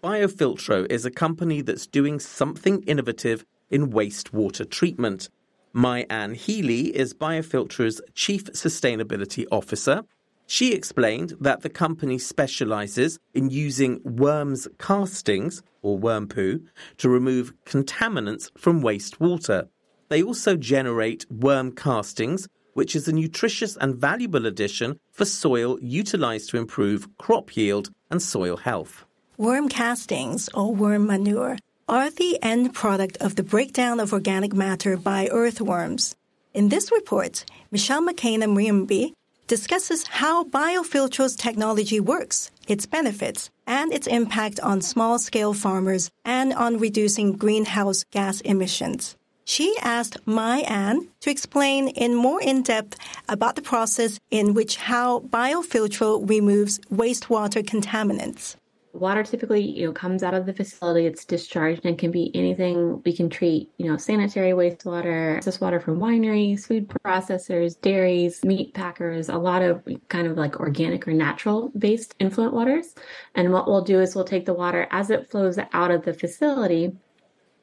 Biofiltro 0.03 0.87
is 0.91 1.07
a 1.07 1.11
company 1.11 1.63
that's 1.63 1.87
doing 1.87 2.21
something 2.21 2.83
innovative 2.83 3.47
in 3.71 3.91
wastewater 3.91 4.69
treatment. 4.69 5.31
Mai 5.77 6.07
Ann 6.09 6.35
Healy 6.35 6.97
is 6.97 7.15
Biofiltro's 7.15 8.01
Chief 8.15 8.45
Sustainability 8.45 9.45
Officer, 9.51 10.05
She 10.47 10.73
explained 10.73 11.35
that 11.41 11.63
the 11.63 11.71
company 11.71 12.19
specializes 12.19 13.19
in 13.33 13.51
using 13.51 14.01
worms' 14.05 14.69
castings, 14.79 15.63
or 15.83 15.99
worm 15.99 16.29
poo, 16.29 16.61
to 16.99 17.09
remove 17.09 17.53
contaminants 17.65 18.51
from 18.57 18.83
wastewater. 18.83 19.69
They 20.11 20.23
also 20.23 20.57
generate 20.57 21.27
worm 21.31 21.73
castings, 21.73 22.47
which 22.75 22.95
is 22.95 23.09
a 23.09 23.13
nutritious 23.13 23.77
and 23.79 23.97
valuable 23.97 24.47
addition 24.47 25.01
for 25.13 25.25
soil 25.25 25.79
utilized 25.81 26.51
to 26.51 26.59
improve 26.59 27.09
crop 27.19 27.57
yield 27.57 27.91
and 28.11 28.21
soil 28.21 28.57
health. 28.57 29.05
Worm 29.39 29.69
castings, 29.69 30.49
or 30.55 30.75
worm 30.75 31.07
manure, 31.07 31.57
are 31.89 32.11
the 32.11 32.39
end 32.43 32.73
product 32.73 33.17
of 33.19 33.37
the 33.37 33.43
breakdown 33.43 34.01
of 34.01 34.13
organic 34.13 34.53
matter 34.55 34.97
by 34.97 35.29
earthworms. 35.31 36.15
In 36.55 36.69
this 36.69 36.91
report, 36.91 37.45
Michelle 37.71 38.03
Makena 38.03 38.45
Mwimbi 38.45 39.13
discusses 39.47 40.07
how 40.07 40.45
BioFiltro's 40.45 41.37
technology 41.37 42.01
works, 42.01 42.51
its 42.67 42.87
benefits, 42.87 43.51
and 43.67 43.93
its 43.93 44.07
impact 44.07 44.61
on 44.61 44.81
small 44.81 45.19
scale 45.19 45.53
farmers 45.53 46.11
and 46.25 46.53
on 46.55 46.79
reducing 46.79 47.33
greenhouse 47.33 48.05
gas 48.11 48.41
emissions. 48.41 49.17
She 49.45 49.77
asked 49.83 50.27
Mai 50.27 50.61
Ann 50.61 51.09
to 51.21 51.31
explain 51.31 51.89
in 51.89 52.15
more 52.15 52.41
in 52.41 52.63
depth 52.63 52.97
about 53.29 53.57
the 53.57 53.63
process 53.63 54.19
in 54.31 54.55
which 54.55 54.77
how 54.77 55.21
BioFiltro 55.21 56.27
removes 56.29 56.79
wastewater 56.91 57.63
contaminants. 57.63 58.57
Water 58.95 59.25
typically, 59.25 59.61
you 59.61 59.87
know, 59.87 59.93
comes 59.93 60.23
out 60.23 60.35
of 60.35 60.47
the 60.47 60.53
facility, 60.53 61.05
it's 61.05 61.25
discharged 61.25 61.85
and 61.85 61.99
can 61.99 62.13
be 62.13 62.31
anything 62.33 63.03
we 63.05 63.13
can 63.13 63.29
treat, 63.29 63.69
you 63.77 63.91
know, 63.91 63.97
sanitary 63.97 64.53
wastewater, 64.53 65.37
excess 65.37 65.61
water 65.61 65.81
from 65.81 65.99
wineries, 65.99 66.65
food 66.65 66.89
processors, 67.05 67.79
dairies, 67.81 68.45
meat 68.45 68.73
packers, 68.73 69.29
a 69.29 69.37
lot 69.37 69.63
of 69.63 69.83
kind 70.09 70.29
of 70.29 70.37
like 70.37 70.61
organic 70.61 71.09
or 71.09 71.13
natural 71.13 71.73
based 71.77 72.15
influent 72.21 72.53
waters. 72.53 72.95
And 73.35 73.53
what 73.53 73.67
we'll 73.67 73.83
do 73.83 74.01
is 74.01 74.15
we'll 74.15 74.25
take 74.25 74.47
the 74.47 74.55
water 74.55 74.87
as 74.93 75.11
it 75.11 75.29
flows 75.29 75.59
out 75.73 75.91
of 75.91 76.05
the 76.05 76.15
facility, 76.15 76.97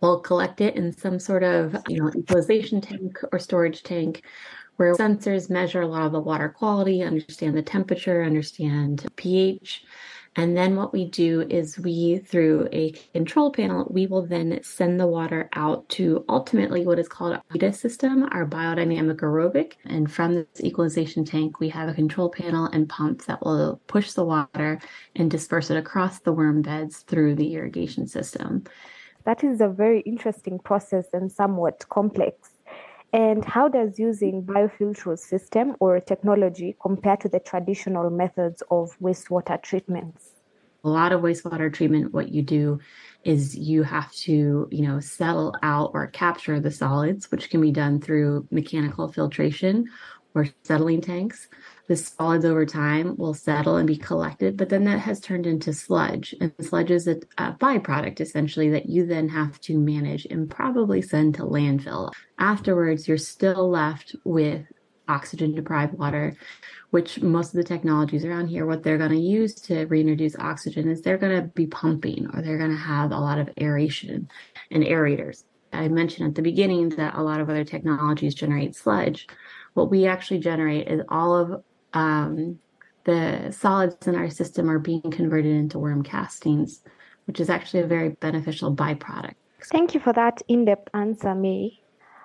we'll 0.01 0.19
collect 0.19 0.59
it 0.59 0.75
in 0.75 0.91
some 0.91 1.17
sort 1.17 1.43
of, 1.43 1.77
you 1.87 2.01
know, 2.01 2.11
equalization 2.13 2.81
tank 2.81 3.17
or 3.31 3.39
storage 3.39 3.83
tank 3.83 4.23
where 4.75 4.95
sensors 4.95 5.49
measure 5.49 5.81
a 5.81 5.87
lot 5.87 6.05
of 6.05 6.11
the 6.11 6.19
water 6.19 6.49
quality, 6.49 7.03
understand 7.03 7.55
the 7.55 7.61
temperature, 7.61 8.23
understand 8.23 9.05
pH 9.15 9.85
and 10.37 10.55
then 10.55 10.77
what 10.77 10.93
we 10.93 11.05
do 11.05 11.41
is 11.41 11.77
we, 11.77 12.19
through 12.19 12.69
a 12.71 12.91
control 13.13 13.51
panel, 13.51 13.85
we 13.89 14.07
will 14.07 14.25
then 14.25 14.59
send 14.63 14.97
the 14.97 15.07
water 15.07 15.49
out 15.53 15.89
to 15.89 16.23
ultimately 16.29 16.85
what 16.85 16.99
is 16.99 17.09
called 17.09 17.33
a 17.33 17.43
BIDA 17.51 17.75
system, 17.75 18.29
our 18.31 18.45
biodynamic 18.45 19.17
aerobic. 19.17 19.73
And 19.83 20.09
from 20.09 20.35
this 20.35 20.61
equalization 20.61 21.25
tank, 21.25 21.59
we 21.59 21.67
have 21.69 21.89
a 21.89 21.93
control 21.93 22.29
panel 22.29 22.67
and 22.67 22.87
pumps 22.87 23.25
that 23.25 23.43
will 23.43 23.81
push 23.87 24.13
the 24.13 24.23
water 24.23 24.79
and 25.17 25.29
disperse 25.29 25.69
it 25.69 25.75
across 25.75 26.19
the 26.19 26.31
worm 26.31 26.61
beds 26.61 26.99
through 26.99 27.35
the 27.35 27.53
irrigation 27.55 28.07
system. 28.07 28.63
That 29.25 29.43
is 29.43 29.59
a 29.59 29.67
very 29.67 29.99
interesting 30.01 30.59
process 30.59 31.07
and 31.11 31.29
somewhat 31.29 31.87
complex. 31.89 32.50
And 33.13 33.43
how 33.43 33.67
does 33.67 33.99
using 33.99 34.43
BioFiltro's 34.43 35.23
system 35.23 35.75
or 35.79 35.99
technology 35.99 36.77
compare 36.81 37.17
to 37.17 37.27
the 37.27 37.39
traditional 37.39 38.09
methods 38.09 38.63
of 38.71 38.97
wastewater 39.01 39.61
treatments? 39.61 40.31
A 40.83 40.89
lot 40.89 41.11
of 41.11 41.21
wastewater 41.21 41.71
treatment, 41.71 42.13
what 42.13 42.29
you 42.29 42.41
do 42.41 42.79
is 43.23 43.55
you 43.55 43.83
have 43.83 44.11
to, 44.13 44.67
you 44.71 44.87
know, 44.87 44.99
settle 44.99 45.53
out 45.61 45.91
or 45.93 46.07
capture 46.07 46.59
the 46.59 46.71
solids, 46.71 47.29
which 47.29 47.49
can 47.49 47.61
be 47.61 47.71
done 47.71 47.99
through 47.99 48.47
mechanical 48.49 49.11
filtration 49.11 49.87
or 50.33 50.47
settling 50.63 51.01
tanks 51.01 51.47
the 51.91 51.97
solids 51.97 52.45
over 52.45 52.65
time 52.65 53.17
will 53.17 53.33
settle 53.33 53.75
and 53.75 53.85
be 53.85 53.97
collected, 53.97 54.55
but 54.55 54.69
then 54.69 54.85
that 54.85 54.99
has 54.99 55.19
turned 55.19 55.45
into 55.45 55.73
sludge. 55.73 56.33
And 56.39 56.53
sludge 56.61 56.89
is 56.89 57.05
a, 57.05 57.17
a, 57.37 57.51
byproduct 57.51 58.21
essentially 58.21 58.69
that 58.69 58.85
you 58.85 59.05
then 59.05 59.27
have 59.27 59.59
to 59.61 59.77
manage 59.77 60.25
and 60.25 60.49
probably 60.49 61.01
send 61.01 61.35
to 61.35 61.41
landfill. 61.41 62.13
Afterwards, 62.39 63.09
you're 63.09 63.17
still 63.17 63.69
left 63.69 64.15
with 64.23 64.65
oxygen 65.09 65.53
deprived 65.53 65.97
water, 65.97 66.33
which 66.91 67.21
most 67.21 67.47
of 67.47 67.57
the 67.57 67.63
technologies 67.65 68.23
around 68.23 68.47
here, 68.47 68.65
what 68.65 68.83
they're 68.83 68.97
going 68.97 69.11
to 69.11 69.17
use 69.17 69.53
to 69.55 69.85
reintroduce 69.87 70.37
oxygen 70.37 70.89
is 70.89 71.01
they're 71.01 71.17
going 71.17 71.41
to 71.41 71.47
be 71.49 71.67
pumping 71.67 72.25
or 72.33 72.41
they're 72.41 72.57
going 72.57 72.71
to 72.71 72.77
have 72.77 73.11
a 73.11 73.19
lot 73.19 73.37
of 73.37 73.49
aeration 73.59 74.29
and 74.71 74.83
aerators. 74.85 75.43
I 75.73 75.89
mentioned 75.89 76.29
at 76.29 76.35
the 76.35 76.41
beginning 76.41 76.89
that 76.89 77.15
a 77.15 77.21
lot 77.21 77.41
of 77.41 77.49
other 77.49 77.65
technologies 77.65 78.35
generate 78.35 78.75
sludge. 78.75 79.27
What 79.73 79.89
we 79.89 80.05
actually 80.05 80.39
generate 80.39 80.87
is 80.87 81.01
all 81.09 81.35
of 81.35 81.63
um, 81.93 82.59
the 83.05 83.51
solids 83.51 84.07
in 84.07 84.15
our 84.15 84.29
system 84.29 84.69
are 84.69 84.79
being 84.79 85.01
converted 85.01 85.55
into 85.55 85.79
worm 85.79 86.03
castings, 86.03 86.81
which 87.25 87.39
is 87.39 87.49
actually 87.49 87.81
a 87.81 87.87
very 87.87 88.09
beneficial 88.09 88.75
byproduct. 88.75 89.35
Thank 89.65 89.93
you 89.93 89.99
for 89.99 90.13
that 90.13 90.41
in 90.47 90.65
depth 90.65 90.89
answer, 90.93 91.35
May. 91.35 91.79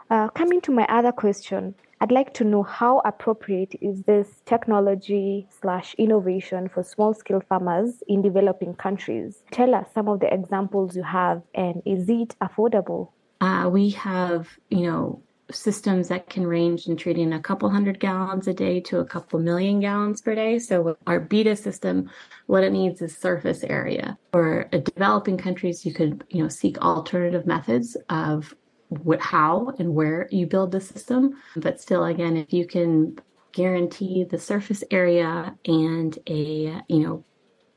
Uh, 0.08 0.28
coming 0.30 0.60
to 0.62 0.72
my 0.72 0.86
other 0.88 1.12
question, 1.12 1.74
I'd 2.00 2.12
like 2.12 2.34
to 2.34 2.44
know 2.44 2.62
how 2.62 3.00
appropriate 3.04 3.74
is 3.80 4.02
this 4.02 4.42
technology 4.44 5.48
slash 5.60 5.94
innovation 5.94 6.68
for 6.68 6.82
small 6.82 7.14
scale 7.14 7.42
farmers 7.48 8.02
in 8.06 8.22
developing 8.22 8.74
countries? 8.74 9.42
Tell 9.50 9.74
us 9.74 9.86
some 9.94 10.08
of 10.08 10.20
the 10.20 10.32
examples 10.32 10.94
you 10.94 11.02
have, 11.02 11.42
and 11.54 11.82
is 11.84 12.08
it 12.08 12.36
affordable? 12.40 13.08
Uh, 13.40 13.68
we 13.72 13.90
have, 13.90 14.48
you 14.70 14.90
know, 14.90 15.22
systems 15.50 16.08
that 16.08 16.28
can 16.28 16.46
range 16.46 16.86
in 16.86 16.96
treating 16.96 17.32
a 17.32 17.40
couple 17.40 17.70
hundred 17.70 18.00
gallons 18.00 18.48
a 18.48 18.54
day 18.54 18.80
to 18.80 18.98
a 18.98 19.04
couple 19.04 19.38
million 19.38 19.80
gallons 19.80 20.20
per 20.20 20.34
day. 20.34 20.58
So 20.58 20.96
our 21.06 21.20
BIDA 21.20 21.56
system, 21.56 22.10
what 22.46 22.64
it 22.64 22.72
needs 22.72 23.00
is 23.00 23.16
surface 23.16 23.62
area. 23.62 24.18
For 24.32 24.64
developing 24.64 25.38
countries, 25.38 25.86
you 25.86 25.94
could, 25.94 26.24
you 26.30 26.42
know, 26.42 26.48
seek 26.48 26.78
alternative 26.78 27.46
methods 27.46 27.96
of 28.08 28.54
what, 28.88 29.20
how 29.20 29.72
and 29.78 29.94
where 29.94 30.28
you 30.30 30.46
build 30.46 30.72
the 30.72 30.80
system. 30.80 31.34
But 31.56 31.80
still, 31.80 32.04
again, 32.04 32.36
if 32.36 32.52
you 32.52 32.66
can 32.66 33.18
guarantee 33.52 34.24
the 34.24 34.38
surface 34.38 34.84
area 34.90 35.54
and 35.64 36.18
a, 36.28 36.82
you 36.88 36.98
know, 37.00 37.24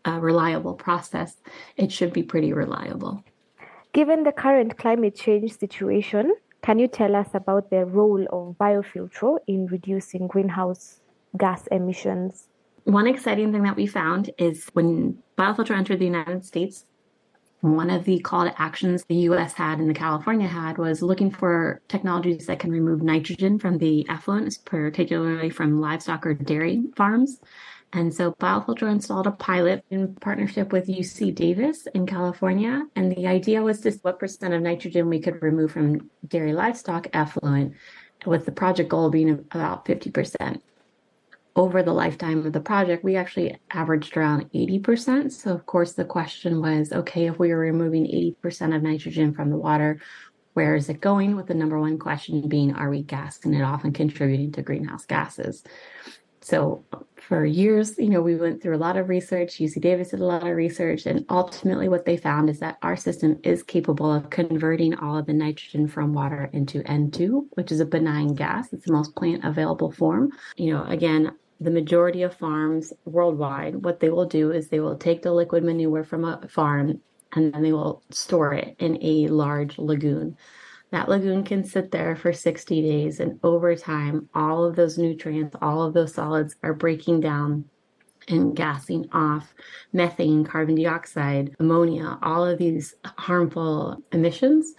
a 0.06 0.20
reliable 0.20 0.74
process, 0.74 1.36
it 1.78 1.92
should 1.92 2.14
be 2.14 2.24
pretty 2.24 2.54
reliable. 2.54 3.24
Given 3.94 4.24
the 4.24 4.32
current 4.32 4.78
climate 4.78 5.16
change 5.16 5.58
situation, 5.58 6.34
can 6.62 6.80
you 6.80 6.88
tell 6.88 7.16
us 7.16 7.30
about 7.34 7.70
the 7.70 7.86
role 7.86 8.26
of 8.32 8.56
biofiltro 8.58 9.40
in 9.48 9.68
reducing 9.68 10.28
greenhouse 10.28 11.00
gas 11.38 11.68
emissions? 11.68 12.48
One 12.84 13.08
exciting 13.08 13.52
thing 13.52 13.64
that 13.64 13.76
we 13.76 13.88
found 13.88 14.32
is 14.38 14.68
when 14.74 15.22
biofiltro 15.38 15.78
entered 15.78 16.00
the 16.00 16.06
United 16.06 16.46
States, 16.46 16.86
one 17.62 17.90
of 17.90 18.06
the 18.06 18.20
call 18.20 18.46
to 18.46 18.62
actions 18.62 19.04
the 19.06 19.16
US 19.16 19.54
had 19.54 19.80
and 19.80 19.90
the 19.90 19.94
California 19.94 20.48
had 20.48 20.78
was 20.78 21.02
looking 21.02 21.30
for 21.30 21.82
technologies 21.90 22.46
that 22.46 22.60
can 22.60 22.72
remove 22.72 23.02
nitrogen 23.02 23.60
from 23.60 23.78
the 23.78 24.08
effluent, 24.10 24.58
particularly 24.66 25.50
from 25.50 25.82
livestock 25.82 26.26
or 26.26 26.34
dairy 26.34 26.84
farms. 26.96 27.42
And 27.92 28.14
so 28.14 28.34
Biofiltro 28.34 28.92
installed 28.92 29.26
a 29.26 29.32
pilot 29.32 29.84
in 29.90 30.14
partnership 30.16 30.72
with 30.72 30.88
UC 30.88 31.34
Davis 31.34 31.88
in 31.88 32.06
California. 32.06 32.86
And 32.96 33.12
the 33.12 33.26
idea 33.28 33.64
was 33.64 33.82
just 33.82 34.04
what 34.04 34.20
percent 34.20 34.54
of 34.54 34.62
nitrogen 34.62 35.10
we 35.10 35.20
could 35.20 35.42
remove 35.42 35.72
from 35.72 36.10
dairy 36.28 36.54
livestock 36.54 37.08
effluent, 37.14 37.74
with 38.26 38.46
the 38.46 38.52
project 38.52 38.90
goal 38.90 39.10
being 39.10 39.30
about 39.30 39.86
50%. 39.86 40.62
Over 41.56 41.82
the 41.82 41.94
lifetime 41.94 42.46
of 42.46 42.54
the 42.54 42.60
project, 42.60 43.04
we 43.04 43.16
actually 43.16 43.58
averaged 43.72 44.16
around 44.16 44.52
80%. 44.52 45.32
So, 45.32 45.52
of 45.52 45.66
course, 45.66 45.94
the 45.94 46.06
question 46.06 46.62
was 46.62 46.92
okay, 46.92 47.28
if 47.28 47.40
we 47.40 47.50
were 47.50 47.58
removing 47.58 48.06
80% 48.06 48.76
of 48.76 48.84
nitrogen 48.84 49.34
from 49.34 49.50
the 49.50 49.58
water, 49.58 50.00
where 50.54 50.76
is 50.76 50.90
it 50.90 51.02
going? 51.02 51.36
With 51.36 51.48
the 51.48 51.54
number 51.54 51.80
one 51.80 51.98
question 51.98 52.48
being, 52.48 52.74
are 52.76 52.90
we 52.90 53.02
gassing 53.02 53.54
it 53.54 53.62
off 53.62 53.84
and 53.84 53.96
contributing 53.96 54.52
to 54.54 54.62
greenhouse 54.62 55.06
gases? 55.06 55.64
So 56.50 56.84
for 57.16 57.46
years, 57.46 57.96
you 58.00 58.10
know, 58.10 58.24
we 58.24 58.36
went 58.36 58.60
through 58.60 58.76
a 58.76 58.86
lot 58.88 58.98
of 58.98 59.08
research. 59.08 59.60
UC 59.60 59.80
Davis 59.82 60.10
did 60.10 60.20
a 60.20 60.26
lot 60.26 60.48
of 60.48 60.58
research, 60.58 61.06
and 61.06 61.24
ultimately, 61.30 61.88
what 61.88 62.06
they 62.06 62.18
found 62.18 62.50
is 62.50 62.58
that 62.58 62.80
our 62.82 62.96
system 62.96 63.40
is 63.44 63.62
capable 63.62 64.12
of 64.12 64.32
converting 64.32 64.96
all 64.96 65.16
of 65.16 65.28
the 65.28 65.34
nitrogen 65.34 65.88
from 65.88 66.12
water 66.12 66.50
into 66.52 66.82
N2, 66.82 67.50
which 67.52 67.72
is 67.72 67.80
a 67.82 67.86
benign 67.86 68.34
gas. 68.34 68.74
It's 68.74 68.88
the 68.88 68.94
most 68.94 69.16
plant 69.16 69.46
available 69.46 69.92
form. 69.92 70.32
You 70.58 70.74
know, 70.74 70.86
again, 70.86 71.34
the 71.62 71.70
majority 71.70 72.24
of 72.24 72.36
farms 72.36 72.94
worldwide, 73.06 73.84
what 73.84 74.00
they 74.00 74.10
will 74.10 74.26
do 74.26 74.52
is 74.52 74.70
they 74.70 74.80
will 74.80 74.98
take 74.98 75.22
the 75.22 75.32
liquid 75.32 75.64
manure 75.64 76.04
from 76.04 76.26
a 76.26 76.48
farm 76.48 77.00
and 77.34 77.54
then 77.54 77.62
they 77.62 77.74
will 77.74 78.02
store 78.10 78.54
it 78.54 78.76
in 78.80 78.98
a 79.04 79.28
large 79.28 79.78
lagoon. 79.78 80.36
That 80.92 81.08
lagoon 81.08 81.44
can 81.44 81.64
sit 81.64 81.92
there 81.92 82.16
for 82.16 82.34
60 82.34 82.82
days, 82.82 83.20
and 83.20 83.40
over 83.44 83.76
time, 83.76 84.28
all 84.34 84.66
of 84.66 84.76
those 84.76 84.98
nutrients, 84.98 85.56
all 85.62 85.84
of 85.84 85.94
those 85.94 86.14
solids 86.14 86.56
are 86.64 86.74
breaking 86.74 87.20
down 87.22 87.66
and 88.28 88.56
gassing 88.56 89.08
off 89.12 89.54
methane, 89.94 90.44
carbon 90.46 90.76
dioxide, 90.76 91.56
ammonia, 91.60 92.18
all 92.22 92.46
of 92.46 92.58
these 92.58 92.96
harmful 93.06 94.04
emissions. 94.12 94.74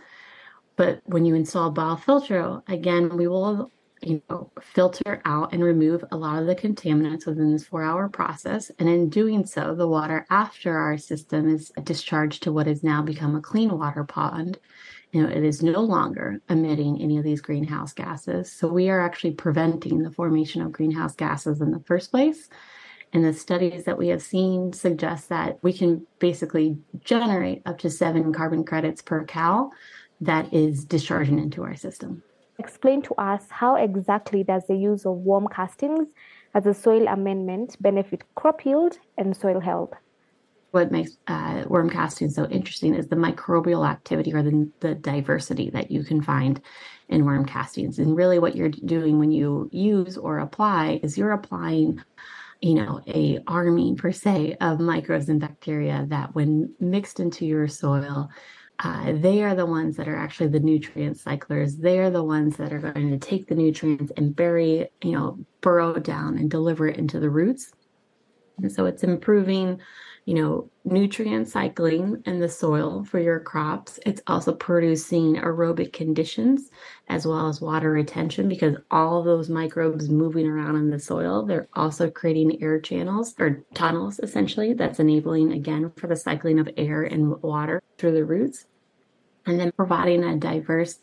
But 0.77 1.01
when 1.05 1.25
you 1.25 1.35
install 1.35 1.73
biofiltro, 1.73 2.62
again, 2.68 3.16
we 3.16 3.29
will 3.29 3.70
you 4.03 4.23
know, 4.31 4.51
filter 4.62 5.20
out 5.25 5.53
and 5.53 5.62
remove 5.62 6.05
a 6.11 6.16
lot 6.16 6.40
of 6.40 6.46
the 6.46 6.55
contaminants 6.55 7.27
within 7.27 7.53
this 7.53 7.64
four 7.64 7.83
hour 7.83 8.09
process. 8.09 8.70
And 8.79 8.88
in 8.88 9.11
doing 9.11 9.44
so, 9.44 9.75
the 9.75 9.88
water 9.88 10.27
after 10.31 10.77
our 10.77 10.96
system 10.96 11.49
is 11.49 11.70
discharged 11.85 12.42
to 12.44 12.53
what 12.53 12.66
has 12.66 12.83
now 12.83 13.03
become 13.03 13.37
a 13.37 13.42
clean 13.42 13.77
water 13.77 14.05
pond. 14.05 14.59
You 15.12 15.23
know, 15.23 15.29
it 15.29 15.42
is 15.42 15.62
no 15.62 15.81
longer 15.81 16.40
emitting 16.49 17.01
any 17.01 17.18
of 17.18 17.25
these 17.25 17.40
greenhouse 17.40 17.92
gases. 17.92 18.53
So 18.53 18.68
we 18.68 18.88
are 18.90 19.01
actually 19.01 19.33
preventing 19.33 20.03
the 20.03 20.11
formation 20.11 20.62
of 20.62 20.70
greenhouse 20.73 21.16
gases 21.16 21.61
in 21.61 21.73
the 21.73 21.81
first 21.81 22.11
place. 22.11 22.49
And 23.12 23.25
the 23.25 23.33
studies 23.33 23.85
that 23.85 23.99
we 23.99 24.09
have 24.09 24.23
seen 24.23 24.73
suggest 24.73 25.29
that 25.31 25.59
we 25.62 25.73
can 25.73 26.07
basically 26.20 26.79
generate 27.05 27.62
up 27.66 27.79
to 27.79 27.90
seven 27.90 28.33
carbon 28.33 28.64
credits 28.64 29.03
per 29.03 29.25
cow 29.25 29.70
that 30.20 30.53
is 30.55 30.85
discharging 30.85 31.40
into 31.40 31.64
our 31.64 31.75
system. 31.75 32.23
Explain 32.61 33.03
to 33.03 33.14
us 33.14 33.46
how 33.49 33.75
exactly 33.75 34.44
does 34.44 34.66
the 34.68 34.77
use 34.77 35.07
of 35.07 35.16
worm 35.16 35.49
castings 35.49 36.09
as 36.55 36.66
a 36.66 36.75
soil 36.75 37.09
amendment 37.09 37.77
benefit 37.81 38.23
crop 38.37 38.64
yield 38.64 38.99
and 39.18 39.37
soil 39.37 39.59
health? 39.59 39.94
What 40.70 40.92
makes 40.92 41.16
uh, 41.26 41.64
worm 41.66 41.90
casting 41.90 42.30
so 42.30 42.46
interesting 42.46 42.94
is 42.94 43.09
the 43.09 43.16
microbial 43.16 43.88
activity 43.88 44.33
or 44.33 44.42
the, 44.42 44.70
the 44.80 44.94
diversity 44.94 45.70
that 45.70 45.90
you 45.90 46.04
can 46.04 46.22
find 46.22 46.61
in 47.09 47.24
worm 47.24 47.44
castings. 47.44 47.98
And 47.98 48.16
really, 48.16 48.38
what 48.38 48.54
you're 48.54 48.68
doing 48.68 49.18
when 49.18 49.33
you 49.33 49.68
use 49.72 50.16
or 50.16 50.38
apply 50.38 51.00
is 51.02 51.18
you're 51.18 51.33
applying 51.33 52.00
you 52.61 52.74
know, 52.74 53.00
a 53.06 53.38
army 53.46 53.94
per 53.94 54.12
se 54.12 54.56
of 54.61 54.80
microbes 54.80 55.28
and 55.28 55.40
bacteria 55.40 56.04
that 56.09 56.35
when 56.35 56.74
mixed 56.78 57.18
into 57.18 57.46
your 57.46 57.66
soil, 57.66 58.28
uh, 58.83 59.12
they 59.14 59.42
are 59.42 59.54
the 59.54 59.66
ones 59.66 59.96
that 59.96 60.09
are 60.09 60.16
actually 60.16 60.48
the 60.48 60.61
nutrient 60.61 61.18
cyclers. 61.18 61.76
They 61.76 61.98
are 61.98 62.11
the 62.11 62.24
ones 62.24 62.56
that 62.56 62.72
are 62.72 62.78
going 62.78 63.11
to 63.11 63.18
take 63.18 63.46
the 63.46 63.54
nutrients 63.54 64.12
and 64.16 64.35
bury, 64.35 64.88
you 65.02 65.12
know, 65.12 65.38
burrow 65.61 65.94
down 65.94 66.38
and 66.38 66.50
deliver 66.50 66.87
it 66.88 66.96
into 66.96 67.20
the 67.20 67.30
roots. 67.30 67.72
And 68.59 68.72
so 68.72 68.87
it's 68.87 69.02
improving 69.02 69.80
you 70.24 70.35
know, 70.35 70.70
nutrient 70.85 71.48
cycling 71.48 72.22
in 72.26 72.40
the 72.40 72.48
soil 72.48 73.04
for 73.04 73.18
your 73.18 73.40
crops. 73.40 73.98
It's 74.06 74.22
also 74.26 74.54
producing 74.54 75.37
aerobic 75.37 75.92
conditions 75.92 76.70
as 77.09 77.26
well 77.26 77.48
as 77.48 77.61
water 77.61 77.90
retention 77.90 78.48
because 78.48 78.76
all 78.90 79.22
those 79.22 79.48
microbes 79.48 80.09
moving 80.09 80.46
around 80.46 80.76
in 80.76 80.90
the 80.90 80.98
soil, 80.98 81.44
they're 81.44 81.68
also 81.74 82.11
creating 82.11 82.62
air 82.62 82.80
channels 82.80 83.35
or 83.38 83.64
tunnels 83.74 84.20
essentially 84.20 84.74
that's 84.74 85.00
enabling 85.00 85.52
again 85.52 85.90
for 85.96 86.06
the 86.06 86.16
cycling 86.16 86.59
of 86.59 86.68
air 86.76 87.02
and 87.02 87.42
water 87.42 87.83
through 87.98 88.12
the 88.12 88.24
roots. 88.24 88.66
And 89.46 89.59
then 89.59 89.72
providing 89.72 90.22
a 90.22 90.37
diverse 90.37 90.98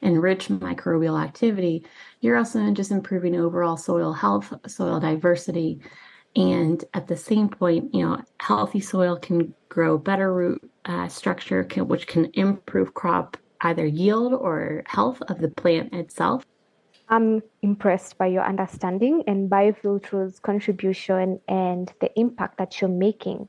and 0.00 0.22
rich 0.22 0.48
microbial 0.48 1.22
activity, 1.22 1.84
you're 2.20 2.38
also 2.38 2.70
just 2.72 2.90
improving 2.90 3.36
overall 3.36 3.76
soil 3.76 4.12
health, 4.12 4.52
soil 4.66 4.98
diversity, 4.98 5.80
and 6.34 6.84
at 6.94 7.08
the 7.08 7.16
same 7.16 7.48
point, 7.48 7.94
you 7.94 8.06
know, 8.06 8.22
healthy 8.40 8.80
soil 8.80 9.16
can 9.16 9.54
grow 9.68 9.98
better 9.98 10.32
root 10.32 10.70
uh, 10.84 11.08
structure, 11.08 11.64
can, 11.64 11.88
which 11.88 12.06
can 12.06 12.30
improve 12.34 12.94
crop 12.94 13.36
either 13.60 13.86
yield 13.86 14.32
or 14.32 14.82
health 14.86 15.22
of 15.28 15.38
the 15.38 15.48
plant 15.48 15.92
itself. 15.92 16.44
I'm 17.08 17.42
impressed 17.60 18.16
by 18.16 18.26
your 18.26 18.44
understanding 18.44 19.22
and 19.26 19.50
BioFiltro's 19.50 20.40
contribution 20.40 21.40
and 21.46 21.92
the 22.00 22.10
impact 22.18 22.58
that 22.58 22.80
you're 22.80 22.90
making. 22.90 23.48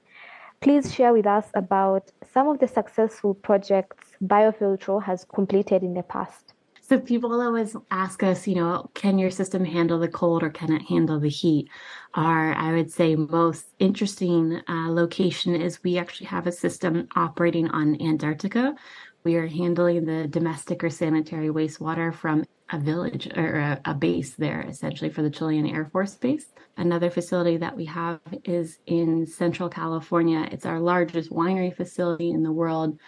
Please 0.59 0.93
share 0.93 1.13
with 1.13 1.25
us 1.25 1.47
about 1.55 2.11
some 2.33 2.47
of 2.47 2.59
the 2.59 2.67
successful 2.67 3.33
projects 3.33 4.11
BioFiltro 4.21 5.01
has 5.03 5.25
completed 5.25 5.83
in 5.83 5.93
the 5.93 6.03
past. 6.03 6.52
People 6.99 7.41
always 7.41 7.75
ask 7.91 8.23
us, 8.23 8.47
you 8.47 8.55
know, 8.55 8.89
can 8.93 9.17
your 9.17 9.31
system 9.31 9.65
handle 9.65 9.99
the 9.99 10.07
cold 10.07 10.43
or 10.43 10.49
can 10.49 10.71
it 10.71 10.83
handle 10.83 11.19
the 11.19 11.29
heat? 11.29 11.69
Our, 12.13 12.53
I 12.53 12.73
would 12.73 12.91
say, 12.91 13.15
most 13.15 13.65
interesting 13.79 14.61
uh, 14.67 14.89
location 14.89 15.55
is 15.55 15.83
we 15.83 15.97
actually 15.97 16.27
have 16.27 16.47
a 16.47 16.51
system 16.51 17.07
operating 17.15 17.69
on 17.69 18.01
Antarctica. 18.01 18.75
We 19.23 19.35
are 19.35 19.47
handling 19.47 20.05
the 20.05 20.27
domestic 20.27 20.83
or 20.83 20.89
sanitary 20.89 21.49
wastewater 21.49 22.13
from 22.13 22.43
a 22.71 22.79
village 22.79 23.27
or 23.35 23.57
a, 23.57 23.81
a, 23.85 23.93
base 23.93 24.35
there, 24.35 24.61
essentially 24.61 25.09
for 25.09 25.21
the 25.21 25.29
Chilean 25.29 25.67
Air 25.67 25.89
Force 25.91 26.15
Base. 26.15 26.51
Another 26.77 27.09
facility 27.09 27.57
that 27.57 27.75
we 27.75 27.85
have 27.85 28.19
is 28.43 28.79
in 28.87 29.27
Central 29.27 29.69
California. 29.69 30.47
It's 30.51 30.65
our 30.65 30.79
largest 30.79 31.29
winery 31.29 31.75
facility 31.75 32.31
in 32.31 32.43
the 32.43 32.51
world 32.51 32.99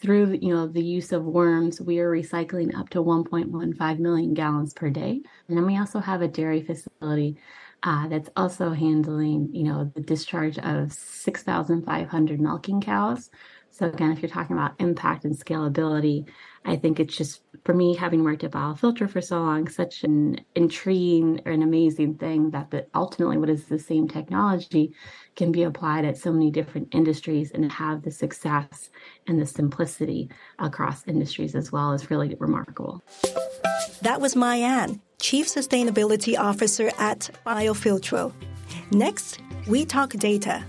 through 0.00 0.38
you 0.40 0.54
know 0.54 0.66
the 0.66 0.82
use 0.82 1.12
of 1.12 1.24
worms 1.24 1.80
we 1.80 1.98
are 1.98 2.10
recycling 2.10 2.76
up 2.76 2.88
to 2.90 2.98
1.15 2.98 3.98
million 3.98 4.34
gallons 4.34 4.74
per 4.74 4.90
day. 4.90 5.22
And 5.48 5.56
then 5.56 5.66
we 5.66 5.78
also 5.78 5.98
have 6.00 6.22
a 6.22 6.28
dairy 6.28 6.62
facility 6.62 7.36
uh, 7.82 8.08
that's 8.08 8.30
also 8.36 8.70
handling 8.70 9.50
you 9.52 9.64
know 9.64 9.90
the 9.94 10.00
discharge 10.00 10.58
of 10.58 10.92
6500 10.92 12.40
milking 12.40 12.80
cows 12.80 13.30
so 13.74 13.86
again 13.86 14.12
if 14.12 14.22
you're 14.22 14.30
talking 14.30 14.56
about 14.56 14.74
impact 14.78 15.24
and 15.24 15.34
scalability 15.34 16.26
i 16.64 16.76
think 16.76 17.00
it's 17.00 17.16
just 17.16 17.42
for 17.64 17.74
me 17.74 17.94
having 17.94 18.22
worked 18.22 18.44
at 18.44 18.50
BioFiltro 18.50 19.08
for 19.08 19.22
so 19.22 19.40
long 19.40 19.68
such 19.68 20.04
an 20.04 20.38
intriguing 20.54 21.40
or 21.46 21.52
an 21.52 21.62
amazing 21.62 22.14
thing 22.14 22.50
that 22.50 22.70
the, 22.70 22.86
ultimately 22.94 23.38
what 23.38 23.48
is 23.48 23.64
the 23.64 23.78
same 23.78 24.06
technology 24.06 24.92
can 25.36 25.50
be 25.50 25.62
applied 25.62 26.04
at 26.04 26.16
so 26.16 26.32
many 26.32 26.50
different 26.50 26.94
industries 26.94 27.50
and 27.52 27.70
have 27.72 28.02
the 28.02 28.10
success 28.10 28.90
and 29.26 29.40
the 29.40 29.46
simplicity 29.46 30.30
across 30.58 31.06
industries 31.06 31.54
as 31.54 31.72
well 31.72 31.92
is 31.92 32.10
really 32.10 32.36
remarkable. 32.38 33.02
That 34.02 34.20
was 34.20 34.36
Mai 34.36 34.56
Ann, 34.56 35.00
Chief 35.20 35.46
Sustainability 35.46 36.38
Officer 36.38 36.90
at 36.98 37.30
BioFiltro. 37.46 38.32
Next, 38.92 39.40
we 39.66 39.84
talk 39.84 40.10
data. 40.10 40.64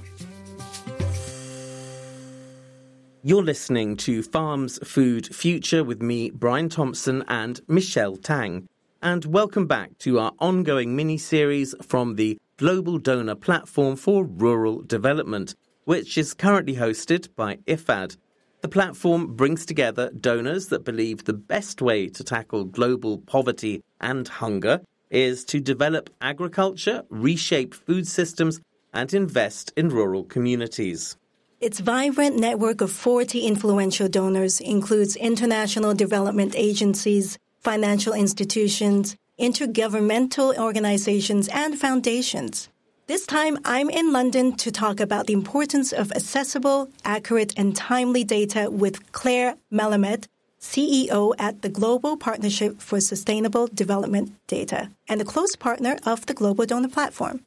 You're 3.27 3.41
listening 3.41 3.97
to 4.05 4.21
Farms 4.21 4.77
Food 4.87 5.35
Future 5.35 5.83
with 5.83 5.99
me, 5.99 6.29
Brian 6.29 6.69
Thompson, 6.69 7.23
and 7.27 7.59
Michelle 7.67 8.17
Tang. 8.17 8.69
And 9.01 9.25
welcome 9.25 9.65
back 9.65 9.97
to 10.01 10.19
our 10.19 10.33
ongoing 10.37 10.95
mini 10.95 11.17
series 11.17 11.73
from 11.81 12.17
the 12.17 12.37
global 12.57 12.99
donor 12.99 13.33
platform 13.33 13.95
for 13.95 14.25
rural 14.25 14.83
development, 14.83 15.55
which 15.85 16.19
is 16.19 16.35
currently 16.35 16.75
hosted 16.75 17.29
by 17.35 17.55
IFAD. 17.65 18.15
The 18.61 18.67
platform 18.67 19.33
brings 19.33 19.65
together 19.65 20.11
donors 20.11 20.67
that 20.67 20.85
believe 20.85 21.23
the 21.23 21.33
best 21.33 21.81
way 21.81 22.09
to 22.09 22.23
tackle 22.23 22.65
global 22.65 23.17
poverty 23.17 23.81
and 23.99 24.27
hunger 24.27 24.81
is 25.09 25.43
to 25.45 25.59
develop 25.59 26.11
agriculture, 26.21 27.01
reshape 27.09 27.73
food 27.73 28.07
systems, 28.07 28.61
and 28.93 29.11
invest 29.15 29.73
in 29.75 29.89
rural 29.89 30.25
communities. 30.25 31.17
Its 31.61 31.79
vibrant 31.79 32.35
network 32.35 32.81
of 32.81 32.91
40 32.91 33.47
influential 33.47 34.09
donors 34.09 34.59
includes 34.59 35.15
international 35.15 35.93
development 35.93 36.53
agencies, 36.57 37.39
financial 37.63 38.13
institutions, 38.13 39.15
intergovernmental 39.39 40.57
organizations, 40.57 41.47
and 41.47 41.79
foundations. 41.79 42.67
This 43.07 43.25
time, 43.25 43.57
I'm 43.63 43.89
in 43.89 44.11
London 44.11 44.57
to 44.57 44.71
talk 44.71 44.99
about 44.99 45.27
the 45.27 45.33
importance 45.33 45.93
of 45.93 46.11
accessible, 46.11 46.89
accurate, 47.05 47.53
and 47.55 47.73
timely 47.73 48.25
data 48.25 48.69
with 48.69 49.11
Claire 49.13 49.55
Melamed, 49.71 50.27
CEO 50.59 51.33
at 51.39 51.61
the 51.61 51.69
Global 51.69 52.17
Partnership 52.17 52.81
for 52.81 52.99
Sustainable 52.99 53.67
Development 53.67 54.33
Data 54.47 54.89
and 55.07 55.21
a 55.21 55.25
close 55.25 55.55
partner 55.55 55.97
of 56.05 56.25
the 56.25 56.33
Global 56.33 56.65
Donor 56.65 56.89
Platform. 56.89 57.45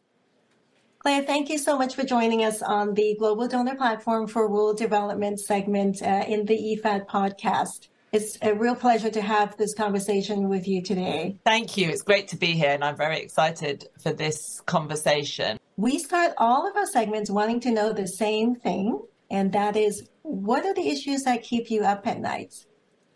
Claire, 1.01 1.23
thank 1.23 1.49
you 1.49 1.59
so 1.59 1.79
much 1.79 1.95
for 1.95 2.03
joining 2.03 2.43
us 2.43 2.61
on 2.61 2.95
the 2.95 3.15
Global 3.21 3.47
Donor 3.47 3.77
Platform 3.77 4.27
for 4.27 4.49
Rural 4.49 4.75
Development 4.75 5.39
segment 5.39 6.03
uh, 6.03 6.25
in 6.27 6.45
the 6.45 6.57
IFAD 6.57 7.07
podcast. 7.07 7.87
It's 8.11 8.37
a 8.43 8.53
real 8.53 8.75
pleasure 8.75 9.11
to 9.11 9.21
have 9.23 9.57
this 9.57 9.75
conversation 9.75 10.49
with 10.49 10.67
you 10.67 10.83
today. 10.83 11.39
Thank 11.45 11.77
you. 11.77 11.89
It's 11.89 12.03
great 12.03 12.27
to 12.29 12.37
be 12.37 12.55
here, 12.55 12.71
and 12.71 12.83
I'm 12.83 12.97
very 12.97 13.21
excited 13.21 13.87
for 14.03 14.13
this 14.13 14.61
conversation. 14.67 15.61
We 15.77 16.01
start 16.01 16.33
all 16.37 16.69
of 16.69 16.75
our 16.75 16.87
segments 16.87 17.31
wanting 17.31 17.61
to 17.61 17.71
know 17.71 17.93
the 17.93 18.09
same 18.09 18.57
thing, 18.57 19.01
and 19.31 19.53
that 19.53 19.77
is 19.77 20.09
what 20.23 20.67
are 20.67 20.75
the 20.75 20.89
issues 20.89 21.23
that 21.23 21.45
keep 21.45 21.71
you 21.71 21.85
up 21.85 22.09
at 22.09 22.19
night? 22.19 22.67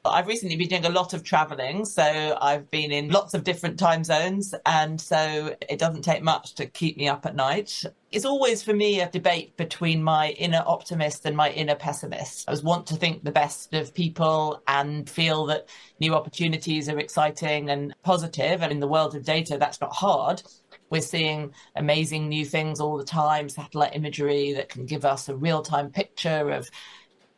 I've 0.04 0.26
recently 0.26 0.56
been 0.56 0.68
doing 0.68 0.84
a 0.84 0.90
lot 0.90 1.14
of 1.14 1.22
traveling, 1.22 1.84
so 1.84 2.36
I've 2.40 2.68
been 2.72 2.90
in 2.90 3.10
lots 3.10 3.34
of 3.34 3.44
different 3.44 3.78
time 3.78 4.02
zones, 4.02 4.52
and 4.66 5.00
so 5.00 5.54
it 5.68 5.78
doesn't 5.78 6.02
take 6.02 6.24
much 6.24 6.56
to 6.56 6.66
keep 6.66 6.96
me 6.96 7.08
up 7.08 7.24
at 7.24 7.36
night. 7.36 7.84
It's 8.10 8.24
always 8.24 8.64
for 8.64 8.72
me 8.72 9.00
a 9.00 9.08
debate 9.08 9.56
between 9.56 10.02
my 10.02 10.30
inner 10.30 10.64
optimist 10.66 11.24
and 11.24 11.36
my 11.36 11.50
inner 11.50 11.76
pessimist. 11.76 12.50
I 12.50 12.56
want 12.64 12.88
to 12.88 12.96
think 12.96 13.22
the 13.22 13.30
best 13.30 13.74
of 13.74 13.94
people 13.94 14.60
and 14.66 15.08
feel 15.08 15.46
that 15.46 15.68
new 16.00 16.14
opportunities 16.14 16.88
are 16.88 16.98
exciting 16.98 17.70
and 17.70 17.94
positive, 18.02 18.60
and 18.60 18.72
in 18.72 18.80
the 18.80 18.88
world 18.88 19.14
of 19.14 19.24
data, 19.24 19.56
that's 19.56 19.80
not 19.80 19.92
hard. 19.92 20.42
We're 20.90 21.00
seeing 21.00 21.54
amazing 21.76 22.28
new 22.28 22.44
things 22.44 22.80
all 22.80 22.98
the 22.98 23.04
time, 23.04 23.48
satellite 23.48 23.94
imagery 23.94 24.52
that 24.54 24.68
can 24.68 24.84
give 24.84 25.04
us 25.04 25.28
a 25.28 25.36
real 25.36 25.62
time 25.62 25.90
picture 25.90 26.50
of 26.50 26.68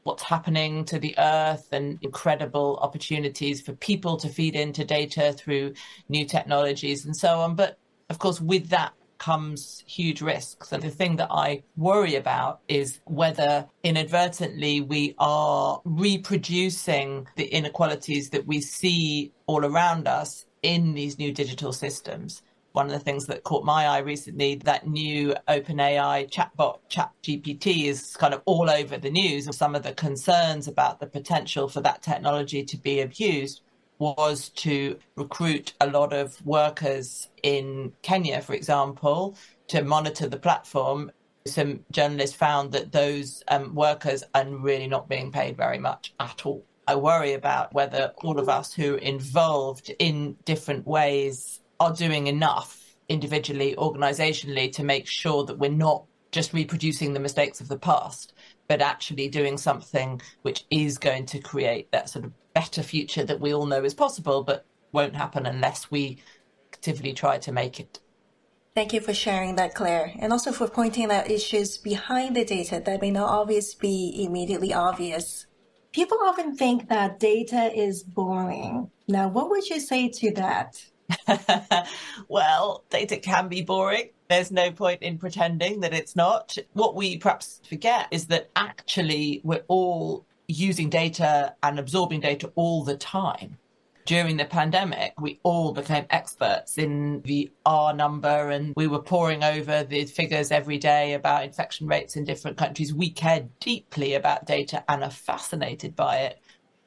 what's 0.04 0.22
happening 0.22 0.84
to 0.84 0.98
the 0.98 1.14
earth 1.18 1.68
and 1.72 1.98
incredible 2.02 2.78
opportunities 2.80 3.60
for 3.60 3.72
people 3.72 4.16
to 4.18 4.28
feed 4.28 4.54
into 4.54 4.84
data 4.84 5.32
through 5.32 5.74
new 6.08 6.24
technologies 6.24 7.04
and 7.04 7.16
so 7.16 7.40
on. 7.40 7.56
But 7.56 7.78
of 8.10 8.18
course, 8.18 8.40
with 8.40 8.68
that 8.68 8.92
comes 9.18 9.82
huge 9.86 10.20
risks. 10.20 10.72
And 10.72 10.82
the 10.82 10.90
thing 10.90 11.16
that 11.16 11.28
I 11.30 11.62
worry 11.76 12.16
about 12.16 12.60
is 12.68 13.00
whether 13.04 13.66
inadvertently 13.82 14.82
we 14.82 15.14
are 15.18 15.80
reproducing 15.84 17.26
the 17.36 17.46
inequalities 17.46 18.30
that 18.30 18.46
we 18.46 18.60
see 18.60 19.32
all 19.46 19.64
around 19.64 20.06
us 20.06 20.44
in 20.62 20.94
these 20.94 21.18
new 21.18 21.32
digital 21.32 21.72
systems 21.72 22.42
one 22.74 22.86
of 22.86 22.92
the 22.92 22.98
things 22.98 23.26
that 23.26 23.44
caught 23.44 23.64
my 23.64 23.86
eye 23.86 23.98
recently, 23.98 24.56
that 24.56 24.84
new 24.84 25.32
OpenAI 25.46 26.28
chatbot, 26.28 26.80
ChatGPT, 26.90 27.84
is 27.84 28.16
kind 28.16 28.34
of 28.34 28.42
all 28.46 28.68
over 28.68 28.98
the 28.98 29.10
news. 29.10 29.48
Some 29.56 29.76
of 29.76 29.84
the 29.84 29.92
concerns 29.92 30.66
about 30.66 30.98
the 30.98 31.06
potential 31.06 31.68
for 31.68 31.80
that 31.82 32.02
technology 32.02 32.64
to 32.64 32.76
be 32.76 33.00
abused 33.00 33.62
was 34.00 34.48
to 34.50 34.98
recruit 35.14 35.74
a 35.80 35.86
lot 35.86 36.12
of 36.12 36.44
workers 36.44 37.28
in 37.44 37.92
Kenya, 38.02 38.40
for 38.40 38.54
example, 38.54 39.36
to 39.68 39.84
monitor 39.84 40.28
the 40.28 40.36
platform. 40.36 41.12
Some 41.46 41.84
journalists 41.92 42.34
found 42.34 42.72
that 42.72 42.90
those 42.90 43.44
um, 43.46 43.72
workers 43.72 44.24
are 44.34 44.48
really 44.48 44.88
not 44.88 45.08
being 45.08 45.30
paid 45.30 45.56
very 45.56 45.78
much 45.78 46.12
at 46.18 46.44
all. 46.44 46.64
I 46.88 46.96
worry 46.96 47.34
about 47.34 47.72
whether 47.72 48.12
all 48.24 48.40
of 48.40 48.48
us 48.48 48.74
who 48.74 48.96
are 48.96 48.98
involved 48.98 49.92
in 50.00 50.36
different 50.44 50.84
ways 50.88 51.60
are 51.84 51.94
doing 51.94 52.26
enough 52.26 52.96
individually, 53.08 53.74
organizationally 53.76 54.72
to 54.72 54.82
make 54.82 55.06
sure 55.06 55.44
that 55.44 55.58
we're 55.58 55.70
not 55.70 56.04
just 56.32 56.52
reproducing 56.52 57.12
the 57.12 57.20
mistakes 57.20 57.60
of 57.60 57.68
the 57.68 57.78
past, 57.78 58.32
but 58.68 58.80
actually 58.80 59.28
doing 59.28 59.56
something 59.56 60.20
which 60.42 60.64
is 60.70 60.98
going 60.98 61.26
to 61.26 61.38
create 61.38 61.92
that 61.92 62.08
sort 62.08 62.24
of 62.24 62.32
better 62.54 62.82
future 62.82 63.24
that 63.24 63.40
we 63.40 63.52
all 63.54 63.66
know 63.66 63.84
is 63.84 63.94
possible, 63.94 64.42
but 64.42 64.64
won't 64.92 65.14
happen 65.14 65.46
unless 65.46 65.90
we 65.90 66.18
actively 66.72 67.12
try 67.12 67.38
to 67.38 67.52
make 67.52 67.78
it. 67.78 68.00
Thank 68.74 68.92
you 68.92 69.00
for 69.00 69.14
sharing 69.14 69.54
that, 69.56 69.74
Claire, 69.74 70.12
and 70.18 70.32
also 70.32 70.50
for 70.50 70.68
pointing 70.68 71.10
out 71.12 71.30
issues 71.30 71.78
behind 71.78 72.34
the 72.34 72.44
data 72.44 72.82
that 72.84 73.00
may 73.00 73.10
not 73.10 73.28
always 73.28 73.74
be 73.74 74.24
immediately 74.26 74.72
obvious. 74.72 75.46
People 75.92 76.18
often 76.22 76.56
think 76.56 76.88
that 76.88 77.20
data 77.20 77.70
is 77.72 78.02
boring. 78.02 78.90
Now, 79.06 79.28
what 79.28 79.50
would 79.50 79.68
you 79.68 79.78
say 79.78 80.08
to 80.08 80.32
that? 80.34 80.84
well, 82.28 82.84
data 82.90 83.16
can 83.16 83.48
be 83.48 83.62
boring. 83.62 84.10
There's 84.28 84.50
no 84.50 84.70
point 84.70 85.02
in 85.02 85.18
pretending 85.18 85.80
that 85.80 85.94
it's 85.94 86.16
not. 86.16 86.56
What 86.72 86.94
we 86.94 87.18
perhaps 87.18 87.60
forget 87.68 88.08
is 88.10 88.26
that 88.26 88.50
actually 88.56 89.40
we're 89.44 89.64
all 89.68 90.24
using 90.48 90.90
data 90.90 91.54
and 91.62 91.78
absorbing 91.78 92.20
data 92.20 92.50
all 92.54 92.84
the 92.84 92.96
time. 92.96 93.58
During 94.06 94.36
the 94.36 94.44
pandemic, 94.44 95.18
we 95.18 95.40
all 95.42 95.72
became 95.72 96.04
experts 96.10 96.76
in 96.76 97.22
the 97.22 97.50
R 97.64 97.94
number 97.94 98.50
and 98.50 98.74
we 98.76 98.86
were 98.86 99.00
poring 99.00 99.42
over 99.42 99.82
the 99.82 100.04
figures 100.04 100.50
every 100.50 100.76
day 100.76 101.14
about 101.14 101.44
infection 101.44 101.86
rates 101.86 102.14
in 102.14 102.24
different 102.24 102.58
countries. 102.58 102.92
We 102.92 103.08
care 103.08 103.48
deeply 103.60 104.12
about 104.12 104.44
data 104.44 104.84
and 104.90 105.02
are 105.02 105.10
fascinated 105.10 105.96
by 105.96 106.18
it. 106.18 106.38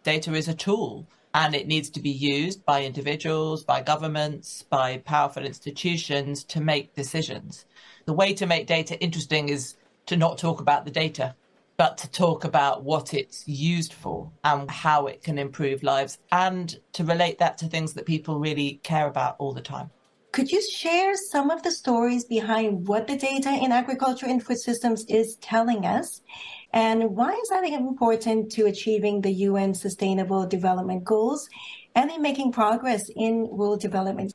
Data 0.04 0.36
is 0.36 0.48
a 0.48 0.54
tool 0.54 1.08
and 1.34 1.54
it 1.54 1.68
needs 1.68 1.90
to 1.92 2.00
be 2.00 2.10
used 2.10 2.66
by 2.66 2.84
individuals, 2.84 3.64
by 3.64 3.82
governments, 3.82 4.64
by 4.64 4.98
powerful 5.00 5.46
institutions 5.46 6.44
to 6.46 6.62
make 6.62 6.96
decisions. 6.96 7.66
The 8.06 8.14
way 8.14 8.34
to 8.36 8.46
make 8.46 8.68
data 8.68 9.00
interesting 9.00 9.50
is 9.50 9.76
to 10.08 10.18
not 10.18 10.38
talk 10.38 10.62
about 10.62 10.86
the 10.86 10.92
data, 10.92 11.36
but 11.78 11.98
to 12.00 12.10
talk 12.12 12.44
about 12.44 12.84
what 12.84 13.14
it's 13.14 13.48
used 13.48 13.94
for 13.94 14.32
and 14.44 14.70
how 14.70 15.06
it 15.06 15.22
can 15.22 15.38
improve 15.38 15.84
lives 15.84 16.18
and 16.32 16.80
to 16.94 17.04
relate 17.04 17.38
that 17.38 17.58
to 17.60 17.68
things 17.68 17.94
that 17.94 18.06
people 18.06 18.40
really 18.40 18.80
care 18.84 19.08
about 19.08 19.36
all 19.38 19.54
the 19.54 19.62
time. 19.62 19.92
Could 20.32 20.52
you 20.52 20.62
share 20.62 21.16
some 21.16 21.50
of 21.50 21.64
the 21.64 21.72
stories 21.72 22.26
behind 22.26 22.88
what 22.88 23.08
the 23.08 23.16
data 23.16 23.50
in 23.50 23.72
agriculture 23.72 24.26
and 24.26 24.44
food 24.44 24.60
systems 24.60 25.06
is 25.06 25.36
telling 25.38 25.86
us? 25.86 26.22
And 26.74 27.16
why 27.16 27.32
is 27.32 27.50
that 27.50 27.64
important 27.64 28.52
to 28.54 28.66
achieving 28.66 29.22
the 29.22 29.32
UN 29.32 29.74
Sustainable 29.74 30.46
Development 30.46 31.04
Goals 31.04 31.50
and 31.96 32.12
in 32.12 32.22
making 32.22 32.52
progress 32.52 33.10
in 33.16 33.48
rural 33.52 33.78
development? 33.78 34.34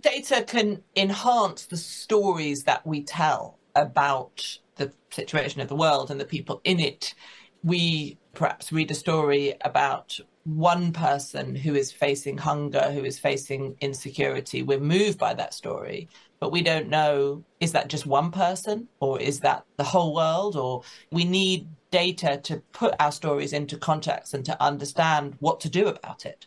Data 0.00 0.44
can 0.46 0.82
enhance 0.96 1.66
the 1.66 1.76
stories 1.76 2.64
that 2.64 2.86
we 2.86 3.02
tell 3.02 3.58
about 3.74 4.58
the 4.76 4.92
situation 5.10 5.60
of 5.60 5.68
the 5.68 5.76
world 5.76 6.10
and 6.10 6.20
the 6.20 6.24
people 6.24 6.60
in 6.64 6.80
it. 6.80 7.14
We 7.62 8.18
perhaps 8.32 8.72
read 8.72 8.90
a 8.90 8.94
story 8.94 9.54
about 9.62 10.18
one 10.44 10.92
person 10.92 11.54
who 11.54 11.74
is 11.74 11.92
facing 11.92 12.38
hunger, 12.38 12.90
who 12.92 13.04
is 13.04 13.18
facing 13.18 13.76
insecurity. 13.80 14.62
We're 14.62 14.80
moved 14.80 15.18
by 15.18 15.34
that 15.34 15.52
story, 15.52 16.08
but 16.40 16.52
we 16.52 16.62
don't 16.62 16.88
know 16.88 17.44
is 17.60 17.72
that 17.72 17.88
just 17.88 18.06
one 18.06 18.30
person 18.30 18.88
or 19.00 19.20
is 19.20 19.40
that 19.40 19.64
the 19.76 19.84
whole 19.84 20.14
world? 20.14 20.56
Or 20.56 20.82
we 21.10 21.24
need 21.24 21.68
data 21.90 22.38
to 22.44 22.62
put 22.72 22.94
our 23.00 23.12
stories 23.12 23.52
into 23.52 23.76
context 23.76 24.34
and 24.34 24.44
to 24.44 24.62
understand 24.62 25.36
what 25.40 25.60
to 25.60 25.68
do 25.68 25.86
about 25.88 26.26
it. 26.26 26.46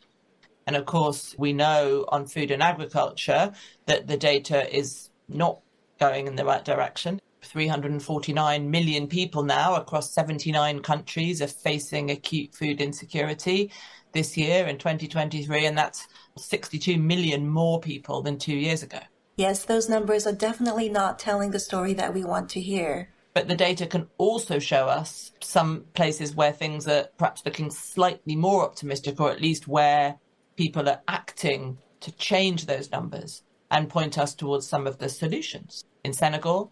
And 0.68 0.76
of 0.76 0.86
course, 0.86 1.36
we 1.38 1.54
know 1.54 2.06
on 2.10 2.28
food 2.28 2.52
and 2.52 2.64
agriculture 2.64 3.52
that 3.88 4.08
the 4.08 4.18
data 4.18 4.74
is 4.74 5.10
not 5.28 5.60
going 6.00 6.28
in 6.28 6.36
the 6.36 6.46
right 6.46 6.64
direction. 6.64 7.20
349 7.44 8.70
million 8.70 9.08
people 9.08 9.44
now 9.44 9.76
across 9.76 10.14
79 10.14 10.82
countries 10.82 11.42
are 11.42 11.48
facing 11.48 12.12
acute 12.12 12.54
food 12.54 12.80
insecurity 12.80 13.72
this 14.14 14.38
year 14.38 14.68
in 14.68 14.78
2023, 14.78 15.66
and 15.66 15.78
that's 15.78 16.08
62 16.38 16.98
million 16.98 17.48
more 17.48 17.80
people 17.80 18.22
than 18.22 18.38
two 18.38 18.56
years 18.56 18.84
ago. 18.84 19.00
Yes, 19.42 19.66
those 19.66 19.89
numbers 19.89 20.28
are 20.28 20.34
definitely 20.34 20.88
not 20.88 21.18
telling 21.18 21.50
the 21.50 21.60
story 21.60 21.96
that 21.96 22.14
we 22.14 22.24
want 22.24 22.48
to 22.52 22.62
hear. 22.62 23.10
But 23.34 23.48
the 23.48 23.56
data 23.56 23.88
can 23.88 24.08
also 24.20 24.60
show 24.60 24.86
us 24.86 25.32
some 25.42 25.86
places 25.96 26.36
where 26.36 26.52
things 26.52 26.88
are 26.88 27.08
perhaps 27.18 27.44
looking 27.44 27.72
slightly 27.72 28.36
more 28.36 28.64
optimistic, 28.64 29.20
or 29.20 29.32
at 29.32 29.42
least 29.42 29.68
where 29.68 30.20
people 30.58 30.88
are 30.88 31.02
acting 31.08 31.80
to 32.02 32.12
change 32.18 32.68
those 32.68 32.92
numbers 32.92 33.42
and 33.72 33.89
point 33.89 34.20
us 34.20 34.36
towards 34.36 34.68
some 34.68 34.86
of 34.86 35.00
the 35.00 35.10
solutions. 35.10 35.86
In 36.04 36.14
Senegal, 36.14 36.72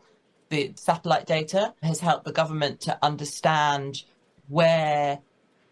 the 0.50 0.72
satellite 0.76 1.26
data 1.26 1.74
has 1.82 2.00
helped 2.00 2.26
the 2.26 2.32
government 2.32 2.82
to 2.82 3.00
understand 3.04 4.04
where 4.48 5.18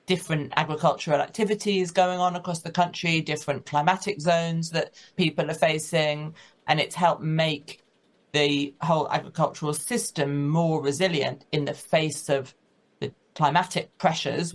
different 0.08 0.52
agricultural 0.56 1.22
activities 1.22 1.92
going 1.92 2.18
on 2.18 2.36
across 2.36 2.62
the 2.62 2.72
country, 2.72 3.22
different 3.22 3.68
climatic 3.68 4.20
zones 4.20 4.72
that 4.72 4.96
people 5.16 5.52
are 5.52 5.62
facing, 5.70 6.34
and 6.68 6.80
it's 6.80 6.96
helped 6.96 7.22
make 7.22 7.84
the 8.34 8.76
whole 8.82 9.10
agricultural 9.10 9.74
system 9.74 10.48
more 10.48 10.82
resilient 10.82 11.46
in 11.52 11.66
the 11.66 11.74
face 11.74 12.30
of 12.30 12.54
the 13.00 13.12
climatic 13.36 13.98
pressures. 13.98 14.54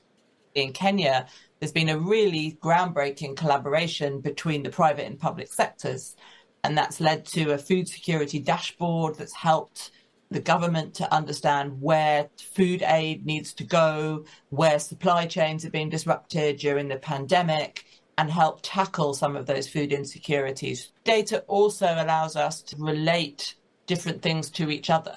In 0.54 0.72
Kenya, 0.72 1.26
there's 1.58 1.72
been 1.72 1.88
a 1.88 1.98
really 1.98 2.58
groundbreaking 2.60 3.36
collaboration 3.36 4.20
between 4.20 4.62
the 4.62 4.70
private 4.70 5.06
and 5.06 5.18
public 5.18 5.50
sectors, 5.50 6.14
and 6.62 6.76
that's 6.76 7.00
led 7.00 7.24
to 7.26 7.52
a 7.52 7.58
food 7.58 7.88
security 7.88 8.38
dashboard 8.38 9.16
that's 9.16 9.32
helped 9.32 9.90
the 10.30 10.40
government 10.40 10.94
to 10.94 11.14
understand 11.14 11.80
where 11.80 12.28
food 12.54 12.82
aid 12.86 13.26
needs 13.26 13.52
to 13.54 13.64
go, 13.64 14.24
where 14.50 14.78
supply 14.78 15.26
chains 15.26 15.62
have 15.62 15.72
been 15.72 15.88
disrupted 15.88 16.58
during 16.58 16.88
the 16.88 16.96
pandemic, 16.96 17.84
and 18.18 18.30
help 18.30 18.60
tackle 18.62 19.14
some 19.14 19.36
of 19.36 19.46
those 19.46 19.68
food 19.68 19.92
insecurities. 19.92 20.92
Data 21.04 21.44
also 21.48 21.86
allows 21.86 22.36
us 22.36 22.62
to 22.62 22.76
relate 22.78 23.54
different 23.86 24.22
things 24.22 24.50
to 24.50 24.70
each 24.70 24.90
other. 24.90 25.16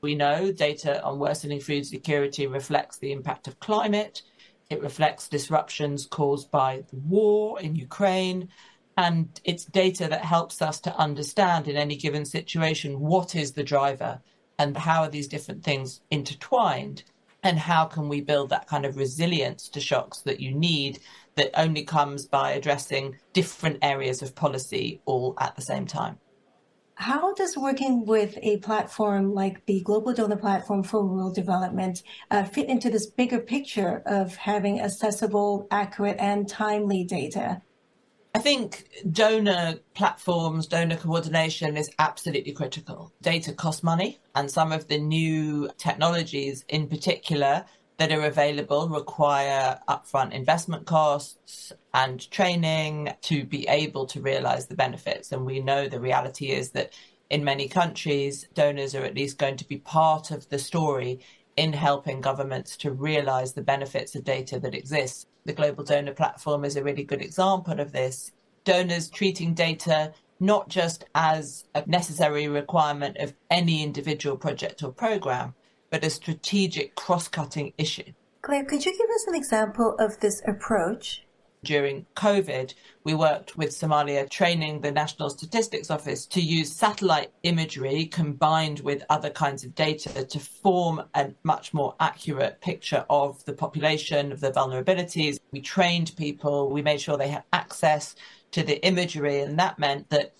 We 0.00 0.14
know 0.14 0.52
data 0.52 1.02
on 1.02 1.18
worsening 1.18 1.60
food 1.60 1.84
security 1.86 2.46
reflects 2.46 2.98
the 2.98 3.12
impact 3.12 3.48
of 3.48 3.58
climate, 3.58 4.22
it 4.70 4.82
reflects 4.82 5.28
disruptions 5.28 6.06
caused 6.06 6.50
by 6.50 6.84
the 6.90 6.96
war 6.96 7.60
in 7.60 7.74
Ukraine, 7.74 8.48
and 8.96 9.40
it's 9.44 9.64
data 9.64 10.08
that 10.08 10.24
helps 10.24 10.60
us 10.60 10.80
to 10.80 10.96
understand 10.96 11.68
in 11.68 11.76
any 11.76 11.96
given 11.96 12.24
situation 12.24 13.00
what 13.00 13.34
is 13.34 13.52
the 13.52 13.62
driver 13.62 14.20
and 14.58 14.76
how 14.76 15.02
are 15.02 15.08
these 15.08 15.28
different 15.28 15.64
things 15.64 16.00
intertwined 16.10 17.04
and 17.42 17.58
how 17.58 17.84
can 17.84 18.08
we 18.08 18.20
build 18.20 18.50
that 18.50 18.66
kind 18.66 18.84
of 18.84 18.96
resilience 18.96 19.68
to 19.68 19.80
shocks 19.80 20.22
that 20.22 20.40
you 20.40 20.52
need 20.52 20.98
that 21.36 21.50
only 21.54 21.84
comes 21.84 22.26
by 22.26 22.52
addressing 22.52 23.16
different 23.32 23.78
areas 23.82 24.22
of 24.22 24.34
policy 24.34 25.00
all 25.04 25.34
at 25.38 25.54
the 25.56 25.62
same 25.62 25.86
time 25.86 26.18
how 26.98 27.32
does 27.34 27.56
working 27.56 28.04
with 28.06 28.36
a 28.42 28.56
platform 28.56 29.32
like 29.32 29.64
the 29.66 29.82
Global 29.82 30.12
Donor 30.12 30.36
Platform 30.36 30.82
for 30.82 31.06
Rural 31.06 31.32
Development 31.32 32.02
uh, 32.32 32.42
fit 32.42 32.68
into 32.68 32.90
this 32.90 33.06
bigger 33.06 33.38
picture 33.38 34.02
of 34.04 34.34
having 34.34 34.80
accessible, 34.80 35.68
accurate, 35.70 36.16
and 36.18 36.48
timely 36.48 37.04
data? 37.04 37.62
I 38.38 38.40
think 38.40 38.88
donor 39.10 39.80
platforms, 39.94 40.68
donor 40.68 40.96
coordination 40.96 41.76
is 41.76 41.90
absolutely 41.98 42.52
critical. 42.52 43.12
Data 43.20 43.52
costs 43.52 43.82
money, 43.82 44.20
and 44.32 44.48
some 44.48 44.70
of 44.70 44.86
the 44.86 44.96
new 44.96 45.68
technologies 45.76 46.64
in 46.68 46.86
particular 46.86 47.64
that 47.96 48.12
are 48.12 48.22
available 48.22 48.88
require 48.90 49.80
upfront 49.88 50.30
investment 50.30 50.86
costs 50.86 51.72
and 51.92 52.30
training 52.30 53.12
to 53.22 53.42
be 53.42 53.66
able 53.66 54.06
to 54.06 54.20
realize 54.20 54.68
the 54.68 54.76
benefits. 54.76 55.32
And 55.32 55.44
we 55.44 55.58
know 55.58 55.88
the 55.88 55.98
reality 55.98 56.50
is 56.50 56.70
that 56.70 56.92
in 57.30 57.42
many 57.42 57.66
countries, 57.66 58.46
donors 58.54 58.94
are 58.94 59.02
at 59.02 59.16
least 59.16 59.38
going 59.38 59.56
to 59.56 59.66
be 59.66 59.78
part 59.78 60.30
of 60.30 60.48
the 60.48 60.60
story 60.60 61.18
in 61.56 61.72
helping 61.72 62.20
governments 62.20 62.76
to 62.76 62.92
realize 62.92 63.54
the 63.54 63.62
benefits 63.62 64.14
of 64.14 64.22
data 64.22 64.60
that 64.60 64.76
exists. 64.76 65.26
The 65.48 65.54
Global 65.54 65.82
Donor 65.82 66.12
Platform 66.12 66.62
is 66.66 66.76
a 66.76 66.84
really 66.84 67.04
good 67.04 67.22
example 67.22 67.80
of 67.80 67.90
this. 67.90 68.32
Donors 68.64 69.08
treating 69.08 69.54
data 69.54 70.12
not 70.40 70.68
just 70.68 71.06
as 71.14 71.64
a 71.74 71.82
necessary 71.86 72.48
requirement 72.48 73.16
of 73.16 73.32
any 73.50 73.82
individual 73.82 74.36
project 74.36 74.82
or 74.82 74.92
program, 74.92 75.54
but 75.88 76.04
a 76.04 76.10
strategic 76.10 76.96
cross 76.96 77.28
cutting 77.28 77.72
issue. 77.78 78.12
Claire, 78.42 78.66
could 78.66 78.84
you 78.84 78.92
give 78.92 79.08
us 79.08 79.26
an 79.26 79.34
example 79.34 79.96
of 79.98 80.20
this 80.20 80.42
approach? 80.46 81.24
During 81.64 82.06
COVID, 82.14 82.74
we 83.02 83.14
worked 83.14 83.56
with 83.56 83.70
Somalia 83.70 84.30
training 84.30 84.80
the 84.80 84.92
National 84.92 85.28
Statistics 85.28 85.90
Office 85.90 86.24
to 86.26 86.40
use 86.40 86.72
satellite 86.72 87.32
imagery 87.42 88.06
combined 88.06 88.80
with 88.80 89.04
other 89.10 89.30
kinds 89.30 89.64
of 89.64 89.74
data 89.74 90.24
to 90.24 90.38
form 90.38 91.02
a 91.14 91.32
much 91.42 91.74
more 91.74 91.96
accurate 91.98 92.60
picture 92.60 93.04
of 93.10 93.44
the 93.44 93.52
population, 93.52 94.30
of 94.30 94.40
the 94.40 94.52
vulnerabilities. 94.52 95.38
We 95.50 95.60
trained 95.60 96.14
people, 96.16 96.70
we 96.70 96.82
made 96.82 97.00
sure 97.00 97.16
they 97.16 97.28
had 97.28 97.44
access 97.52 98.14
to 98.52 98.62
the 98.62 98.84
imagery, 98.86 99.40
and 99.40 99.58
that 99.58 99.78
meant 99.78 100.10
that 100.10 100.34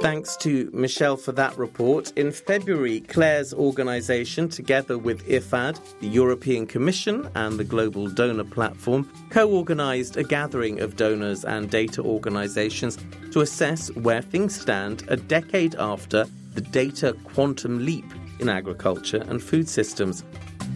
Thanks 0.00 0.34
to 0.38 0.70
Michelle 0.72 1.18
for 1.18 1.32
that 1.32 1.58
report. 1.58 2.10
In 2.16 2.32
February, 2.32 3.00
Claire's 3.00 3.52
organisation, 3.52 4.48
together 4.48 4.96
with 4.96 5.26
IFAD, 5.28 5.78
the 6.00 6.08
European 6.08 6.66
Commission, 6.66 7.28
and 7.34 7.58
the 7.58 7.64
Global 7.64 8.08
Donor 8.08 8.44
Platform, 8.44 9.06
co 9.28 9.52
organised 9.52 10.16
a 10.16 10.22
gathering 10.22 10.80
of 10.80 10.96
donors 10.96 11.44
and 11.44 11.68
data 11.68 12.02
organisations 12.02 12.96
to 13.32 13.42
assess 13.42 13.94
where 13.94 14.22
things 14.22 14.58
stand 14.58 15.04
a 15.08 15.18
decade 15.18 15.74
after 15.74 16.24
the 16.54 16.62
data 16.62 17.14
quantum 17.24 17.84
leap 17.84 18.06
in 18.38 18.48
agriculture 18.48 19.22
and 19.28 19.42
food 19.42 19.68
systems. 19.68 20.24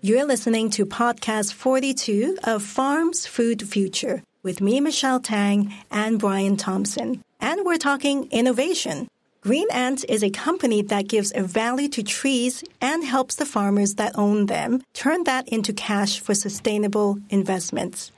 You're 0.01 0.27
listening 0.27 0.71
to 0.71 0.85
podcast 0.85 1.53
42 1.55 2.39
of 2.45 2.63
Farms 2.63 3.27
Food 3.27 3.67
Future 3.67 4.23
with 4.43 4.61
me, 4.61 4.81
Michelle 4.81 5.21
Tang, 5.21 5.73
and 5.91 6.19
Brian 6.19 6.59
Thompson. 6.59 7.23
And 7.41 7.65
we're 7.65 7.79
talking 7.79 8.29
innovation. 8.31 9.09
Green 9.41 9.71
Ant 9.71 10.05
is 10.09 10.23
a 10.23 10.29
company 10.31 10.83
that 10.83 11.09
gives 11.09 11.33
a 11.35 11.43
value 11.43 11.89
to 11.89 12.03
trees 12.03 12.63
and 12.81 13.05
helps 13.05 13.37
the 13.37 13.47
farmers 13.47 13.95
that 13.95 14.19
own 14.19 14.47
them 14.47 14.83
turn 14.95 15.25
that 15.25 15.49
into 15.49 15.73
cash 15.73 16.21
for 16.21 16.35
sustainable 16.35 17.19
investments. 17.31 18.13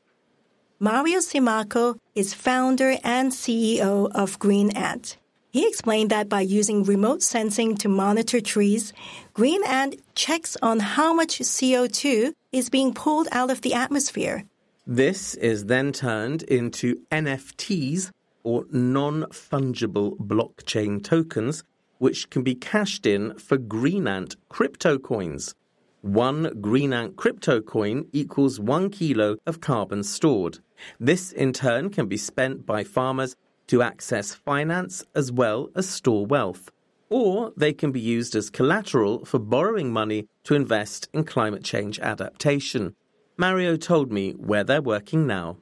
Mario 0.78 1.20
Simaco 1.20 1.96
is 2.14 2.34
founder 2.34 2.98
and 3.02 3.32
CEO 3.32 4.10
of 4.12 4.38
Green 4.38 4.70
Ant. 4.76 5.16
He 5.50 5.66
explained 5.66 6.10
that 6.10 6.28
by 6.28 6.42
using 6.42 6.84
remote 6.84 7.22
sensing 7.22 7.78
to 7.78 7.88
monitor 7.88 8.42
trees, 8.42 8.92
Green 9.32 9.64
Ant 9.64 9.96
checks 10.14 10.54
on 10.60 10.80
how 10.80 11.14
much 11.14 11.38
CO2 11.38 12.34
is 12.52 12.68
being 12.68 12.92
pulled 12.92 13.26
out 13.32 13.50
of 13.50 13.62
the 13.62 13.72
atmosphere. 13.72 14.44
This 14.86 15.34
is 15.36 15.64
then 15.64 15.92
turned 15.92 16.42
into 16.42 17.00
NFTs 17.10 18.10
or 18.42 18.66
non 18.70 19.22
fungible 19.30 20.18
blockchain 20.18 21.02
tokens, 21.02 21.64
which 21.96 22.28
can 22.28 22.42
be 22.42 22.54
cashed 22.54 23.06
in 23.06 23.38
for 23.38 23.56
Green 23.56 24.06
Ant 24.06 24.36
crypto 24.50 24.98
coins. 24.98 25.54
One 26.02 26.60
Green 26.60 26.92
Ant 26.92 27.16
crypto 27.16 27.62
coin 27.62 28.08
equals 28.12 28.60
one 28.60 28.90
kilo 28.90 29.38
of 29.46 29.62
carbon 29.62 30.02
stored. 30.02 30.58
This 30.98 31.32
in 31.32 31.52
turn 31.52 31.90
can 31.90 32.06
be 32.06 32.16
spent 32.16 32.66
by 32.66 32.84
farmers 32.84 33.36
to 33.68 33.82
access 33.82 34.34
finance 34.34 35.04
as 35.14 35.32
well 35.32 35.70
as 35.74 35.88
store 35.88 36.26
wealth. 36.26 36.70
Or 37.08 37.52
they 37.56 37.72
can 37.72 37.92
be 37.92 38.00
used 38.00 38.34
as 38.34 38.50
collateral 38.50 39.24
for 39.24 39.38
borrowing 39.38 39.92
money 39.92 40.28
to 40.44 40.54
invest 40.54 41.08
in 41.12 41.24
climate 41.24 41.62
change 41.62 42.00
adaptation. 42.00 42.94
Mario 43.36 43.76
told 43.76 44.10
me 44.10 44.32
where 44.32 44.64
they're 44.64 44.82
working 44.82 45.26
now. 45.26 45.58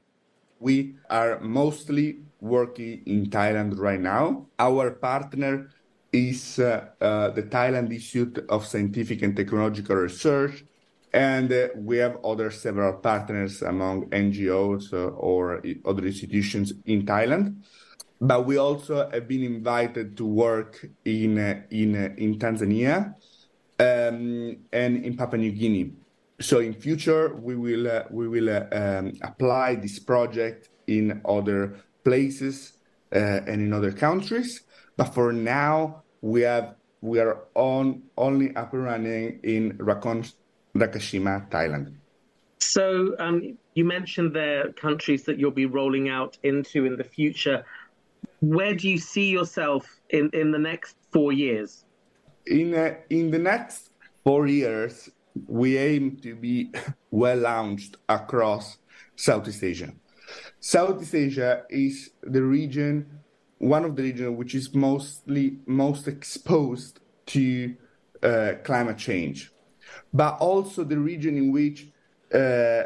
We 0.60 0.96
are 1.10 1.40
mostly 1.40 2.20
working 2.40 3.02
in 3.06 3.26
Thailand 3.26 3.78
right 3.78 4.00
now. 4.00 4.46
Our 4.58 4.92
partner 4.92 5.70
is 6.12 6.58
uh, 6.58 6.86
uh, 7.00 7.30
the 7.30 7.42
Thailand 7.42 7.92
Institute 7.92 8.44
of 8.48 8.64
Scientific 8.64 9.22
and 9.22 9.34
Technological 9.34 9.96
Research, 9.96 10.64
and 11.14 11.52
uh, 11.52 11.68
we 11.76 11.98
have 11.98 12.18
other 12.24 12.50
several 12.50 12.94
partners 12.94 13.62
among 13.62 14.10
NGOs 14.10 14.92
uh, 14.92 15.14
or 15.14 15.62
other 15.86 16.04
institutions 16.04 16.72
in 16.86 17.06
Thailand. 17.06 17.62
But 18.20 18.46
we 18.46 18.56
also 18.56 19.08
have 19.08 19.28
been 19.28 19.44
invited 19.44 20.16
to 20.16 20.26
work 20.26 20.84
in 21.04 21.38
uh, 21.38 21.62
in 21.70 21.94
uh, 21.94 22.14
in 22.18 22.38
Tanzania 22.38 23.14
um, 23.78 24.56
and 24.72 25.04
in 25.04 25.16
Papua 25.16 25.38
New 25.38 25.52
Guinea. 25.52 25.92
So 26.40 26.58
in 26.58 26.74
future 26.74 27.34
we 27.36 27.54
will 27.54 28.04
we 28.10 28.26
will 28.28 28.50
um, 28.50 29.12
apply 29.22 29.76
this 29.76 30.00
project 30.00 30.68
in 30.88 31.20
other 31.24 31.76
places 32.02 32.72
uh, 33.14 33.40
and 33.46 33.62
in 33.62 33.72
other 33.72 33.92
countries. 33.92 34.62
But 34.96 35.14
for 35.14 35.32
now, 35.32 36.02
we 36.20 36.42
have 36.42 36.74
we 37.00 37.20
are 37.20 37.44
on 37.54 38.02
only 38.16 38.56
up 38.56 38.72
and 38.72 38.84
running 38.84 39.40
in 39.42 39.76
Rakhon, 39.78 40.32
Rakashima, 40.76 41.48
Thailand. 41.50 41.94
So 42.58 43.14
um, 43.18 43.56
you 43.74 43.84
mentioned 43.84 44.34
the 44.34 44.74
countries 44.76 45.24
that 45.24 45.38
you'll 45.38 45.50
be 45.50 45.66
rolling 45.66 46.08
out 46.08 46.38
into 46.42 46.84
in 46.86 46.96
the 46.96 47.04
future. 47.04 47.64
Where 48.40 48.74
do 48.74 48.88
you 48.88 48.98
see 48.98 49.30
yourself 49.30 49.86
in, 50.10 50.30
in 50.32 50.50
the 50.50 50.58
next 50.58 50.96
four 51.12 51.32
years? 51.32 51.84
In 52.46 52.74
uh, 52.74 52.94
in 53.10 53.30
the 53.30 53.38
next 53.38 53.90
four 54.22 54.46
years, 54.46 55.08
we 55.46 55.78
aim 55.78 56.16
to 56.22 56.34
be 56.34 56.70
well 57.10 57.38
launched 57.38 57.96
across 58.08 58.78
Southeast 59.16 59.62
Asia. 59.62 59.92
Southeast 60.60 61.14
Asia 61.14 61.62
is 61.70 62.10
the 62.22 62.42
region, 62.42 63.20
one 63.58 63.84
of 63.84 63.96
the 63.96 64.02
regions 64.02 64.36
which 64.36 64.54
is 64.54 64.74
mostly 64.74 65.58
most 65.66 66.08
exposed 66.08 67.00
to 67.26 67.74
uh, 68.22 68.52
climate 68.64 68.98
change, 68.98 69.52
but 70.12 70.36
also 70.38 70.84
the 70.84 70.98
region 70.98 71.36
in 71.36 71.52
which 71.52 71.88
uh, 72.32 72.84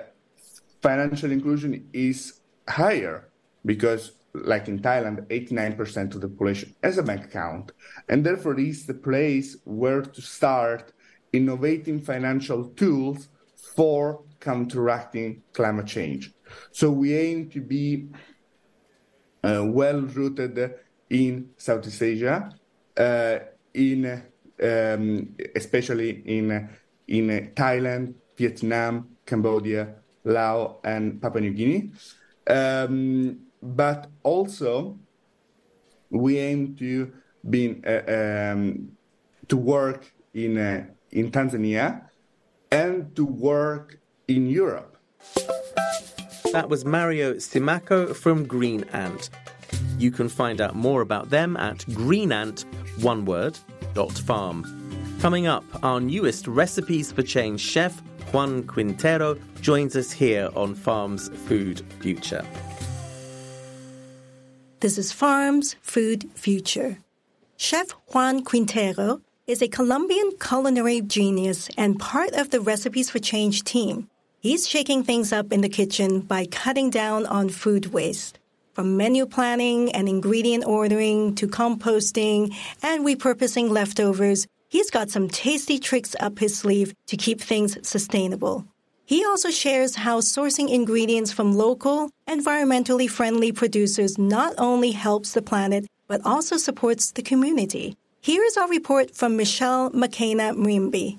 financial 0.82 1.30
inclusion 1.30 1.88
is 1.92 2.40
higher 2.68 3.28
because 3.64 4.12
like 4.34 4.68
in 4.68 4.80
Thailand, 4.80 5.26
89% 5.28 6.14
of 6.14 6.20
the 6.20 6.28
population 6.28 6.74
has 6.82 6.98
a 6.98 7.02
bank 7.02 7.24
account. 7.24 7.72
And 8.08 8.24
therefore, 8.24 8.58
is 8.58 8.86
the 8.86 8.94
place 8.94 9.56
where 9.64 10.02
to 10.02 10.22
start 10.22 10.92
innovating 11.32 12.00
financial 12.00 12.66
tools 12.70 13.28
for 13.76 14.22
counteracting 14.40 15.42
climate 15.52 15.86
change. 15.86 16.32
So 16.72 16.90
we 16.90 17.14
aim 17.14 17.50
to 17.50 17.60
be 17.60 18.08
uh, 19.42 19.64
well 19.66 20.00
rooted 20.00 20.74
in 21.10 21.50
Southeast 21.56 22.02
Asia, 22.02 22.50
uh, 22.96 23.38
in 23.74 24.22
um, 24.62 25.36
especially 25.54 26.22
in 26.26 26.68
in 27.08 27.52
Thailand, 27.54 28.14
Vietnam, 28.36 29.08
Cambodia, 29.26 29.94
Laos, 30.24 30.76
and 30.84 31.20
Papua 31.20 31.40
New 31.40 31.52
Guinea. 31.52 31.90
Um, 32.48 33.40
but 33.62 34.08
also, 34.22 34.98
we 36.10 36.38
aim 36.38 36.76
to 36.76 37.12
be 37.48 37.82
uh, 37.86 38.52
um, 38.52 38.92
to 39.48 39.56
work 39.56 40.12
in 40.34 40.58
uh, 40.58 40.86
in 41.10 41.30
Tanzania 41.30 42.02
and 42.70 43.14
to 43.16 43.24
work 43.24 43.98
in 44.28 44.46
Europe. 44.46 44.96
That 46.52 46.68
was 46.68 46.84
Mario 46.84 47.34
Simaco 47.34 48.14
from 48.14 48.46
Green 48.46 48.84
Ant. 48.92 49.30
You 49.98 50.10
can 50.10 50.28
find 50.28 50.60
out 50.60 50.74
more 50.74 51.02
about 51.02 51.28
them 51.28 51.56
at 51.56 51.84
greenant, 51.94 52.64
one 53.00 53.24
word, 53.24 53.58
dot 53.94 54.12
farm. 54.12 54.87
Coming 55.20 55.48
up, 55.48 55.64
our 55.82 56.00
newest 56.00 56.46
Recipes 56.46 57.10
for 57.10 57.24
Change 57.24 57.60
chef, 57.60 58.00
Juan 58.32 58.62
Quintero, 58.62 59.36
joins 59.60 59.96
us 59.96 60.12
here 60.12 60.48
on 60.54 60.76
Farm's 60.76 61.28
Food 61.48 61.80
Future. 61.98 62.44
This 64.78 64.96
is 64.96 65.10
Farm's 65.10 65.74
Food 65.82 66.30
Future. 66.36 66.98
Chef 67.56 67.90
Juan 68.14 68.44
Quintero 68.44 69.20
is 69.48 69.60
a 69.60 69.66
Colombian 69.66 70.30
culinary 70.40 71.00
genius 71.00 71.68
and 71.76 71.98
part 71.98 72.32
of 72.34 72.50
the 72.50 72.60
Recipes 72.60 73.10
for 73.10 73.18
Change 73.18 73.64
team. 73.64 74.08
He's 74.38 74.68
shaking 74.68 75.02
things 75.02 75.32
up 75.32 75.52
in 75.52 75.62
the 75.62 75.68
kitchen 75.68 76.20
by 76.20 76.46
cutting 76.46 76.90
down 76.90 77.26
on 77.26 77.48
food 77.48 77.86
waste. 77.86 78.38
From 78.72 78.96
menu 78.96 79.26
planning 79.26 79.90
and 79.90 80.08
ingredient 80.08 80.64
ordering 80.64 81.34
to 81.34 81.48
composting 81.48 82.54
and 82.84 83.04
repurposing 83.04 83.70
leftovers, 83.70 84.46
he's 84.68 84.90
got 84.90 85.10
some 85.10 85.28
tasty 85.28 85.78
tricks 85.78 86.14
up 86.20 86.38
his 86.38 86.56
sleeve 86.56 86.94
to 87.06 87.16
keep 87.16 87.40
things 87.40 87.76
sustainable. 87.86 88.64
He 89.06 89.24
also 89.24 89.50
shares 89.50 89.94
how 89.94 90.20
sourcing 90.20 90.70
ingredients 90.70 91.32
from 91.32 91.54
local, 91.54 92.10
environmentally 92.28 93.08
friendly 93.08 93.52
producers 93.52 94.18
not 94.18 94.54
only 94.58 94.90
helps 94.90 95.32
the 95.32 95.42
planet, 95.42 95.86
but 96.06 96.20
also 96.24 96.58
supports 96.58 97.12
the 97.12 97.22
community. 97.22 97.96
Here 98.20 98.42
is 98.44 98.56
our 98.58 98.68
report 98.68 99.14
from 99.14 99.36
Michelle 99.36 99.90
Makena 99.92 100.54
Mwimbi. 100.54 101.18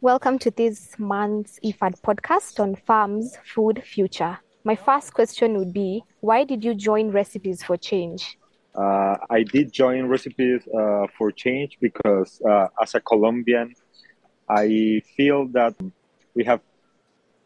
Welcome 0.00 0.38
to 0.40 0.50
this 0.50 0.98
month's 0.98 1.60
IFAD 1.64 2.00
podcast 2.00 2.58
on 2.58 2.74
Farms 2.74 3.36
Food 3.44 3.82
Future. 3.84 4.38
My 4.64 4.74
first 4.74 5.14
question 5.14 5.56
would 5.58 5.72
be 5.72 6.02
why 6.20 6.44
did 6.44 6.64
you 6.64 6.74
join 6.74 7.10
Recipes 7.10 7.62
for 7.62 7.76
Change? 7.76 8.38
Uh, 8.74 9.16
I 9.28 9.42
did 9.42 9.72
join 9.72 10.06
Recipes 10.06 10.62
uh, 10.68 11.06
for 11.16 11.32
Change 11.32 11.78
because, 11.80 12.40
uh, 12.48 12.68
as 12.80 12.94
a 12.94 13.00
Colombian, 13.00 13.74
I 14.48 15.02
feel 15.16 15.48
that 15.48 15.74
we 16.34 16.44
have 16.44 16.60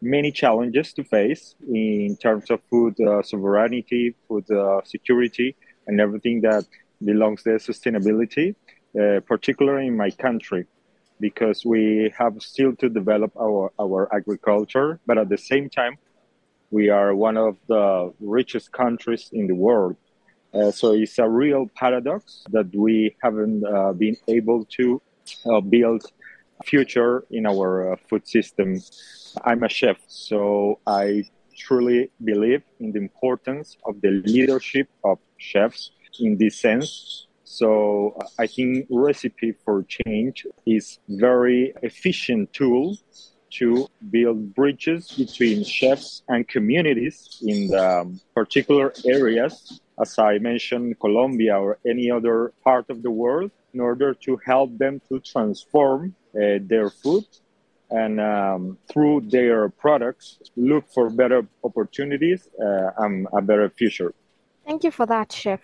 many 0.01 0.31
challenges 0.31 0.93
to 0.93 1.03
face 1.03 1.55
in 1.67 2.15
terms 2.17 2.51
of 2.51 2.61
food 2.69 2.99
uh, 3.01 3.23
sovereignty, 3.23 4.15
food 4.27 4.49
uh, 4.51 4.81
security, 4.85 5.55
and 5.87 5.99
everything 5.99 6.41
that 6.41 6.65
belongs 7.03 7.43
to 7.43 7.49
sustainability, 7.51 8.55
uh, 8.99 9.19
particularly 9.21 9.87
in 9.87 9.97
my 9.97 10.11
country, 10.11 10.65
because 11.19 11.65
we 11.65 12.13
have 12.17 12.33
still 12.39 12.75
to 12.75 12.89
develop 12.89 13.31
our, 13.37 13.71
our 13.79 14.13
agriculture, 14.15 14.99
but 15.05 15.17
at 15.17 15.29
the 15.29 15.37
same 15.37 15.69
time, 15.69 15.97
we 16.71 16.89
are 16.89 17.15
one 17.15 17.37
of 17.37 17.57
the 17.67 18.13
richest 18.19 18.71
countries 18.71 19.29
in 19.31 19.47
the 19.47 19.55
world. 19.55 19.95
Uh, 20.55 20.71
so 20.71 20.93
it's 20.93 21.19
a 21.19 21.27
real 21.27 21.67
paradox 21.75 22.45
that 22.51 22.73
we 22.73 23.15
haven't 23.21 23.65
uh, 23.65 23.91
been 23.91 24.15
able 24.27 24.63
to 24.65 25.01
uh, 25.45 25.59
build 25.59 26.03
future 26.63 27.25
in 27.29 27.45
our 27.45 27.93
uh, 27.93 27.95
food 28.07 28.25
system. 28.27 28.81
I'm 29.43 29.63
a 29.63 29.69
chef, 29.69 29.97
so 30.07 30.79
I 30.87 31.23
truly 31.57 32.11
believe 32.23 32.63
in 32.79 32.91
the 32.93 32.99
importance 32.99 33.77
of 33.85 33.99
the 34.01 34.11
leadership 34.25 34.87
of 35.03 35.19
chefs 35.37 35.91
in 36.19 36.37
this 36.37 36.59
sense. 36.59 37.27
So 37.43 38.15
uh, 38.19 38.25
I 38.39 38.47
think 38.47 38.87
recipe 38.89 39.53
for 39.63 39.83
change 39.83 40.47
is 40.65 40.99
very 41.09 41.73
efficient 41.81 42.53
tool 42.53 42.97
to 43.51 43.87
build 44.09 44.53
bridges 44.53 45.11
between 45.11 45.63
chefs 45.63 46.23
and 46.27 46.47
communities 46.47 47.39
in 47.45 47.67
the 47.67 48.01
um, 48.01 48.19
particular 48.33 48.93
areas, 49.05 49.79
as 49.99 50.17
I 50.19 50.39
mentioned, 50.39 50.99
Colombia 50.99 51.57
or 51.57 51.79
any 51.87 52.11
other 52.11 52.53
part 52.63 52.89
of 52.89 53.01
the 53.01 53.11
world, 53.11 53.51
in 53.73 53.79
order 53.79 54.13
to 54.13 54.39
help 54.45 54.77
them 54.77 55.01
to 55.09 55.19
transform 55.19 56.15
uh, 56.35 56.59
their 56.61 56.89
food 56.89 57.25
and 57.91 58.19
um, 58.19 58.77
through 58.91 59.21
their 59.29 59.69
products 59.69 60.39
look 60.55 60.85
for 60.93 61.09
better 61.09 61.47
opportunities 61.63 62.47
uh, 62.59 62.89
and 62.97 63.27
a 63.33 63.41
better 63.41 63.69
future. 63.69 64.13
Thank 64.65 64.83
you 64.83 64.91
for 64.91 65.05
that, 65.05 65.31
Chef. 65.31 65.61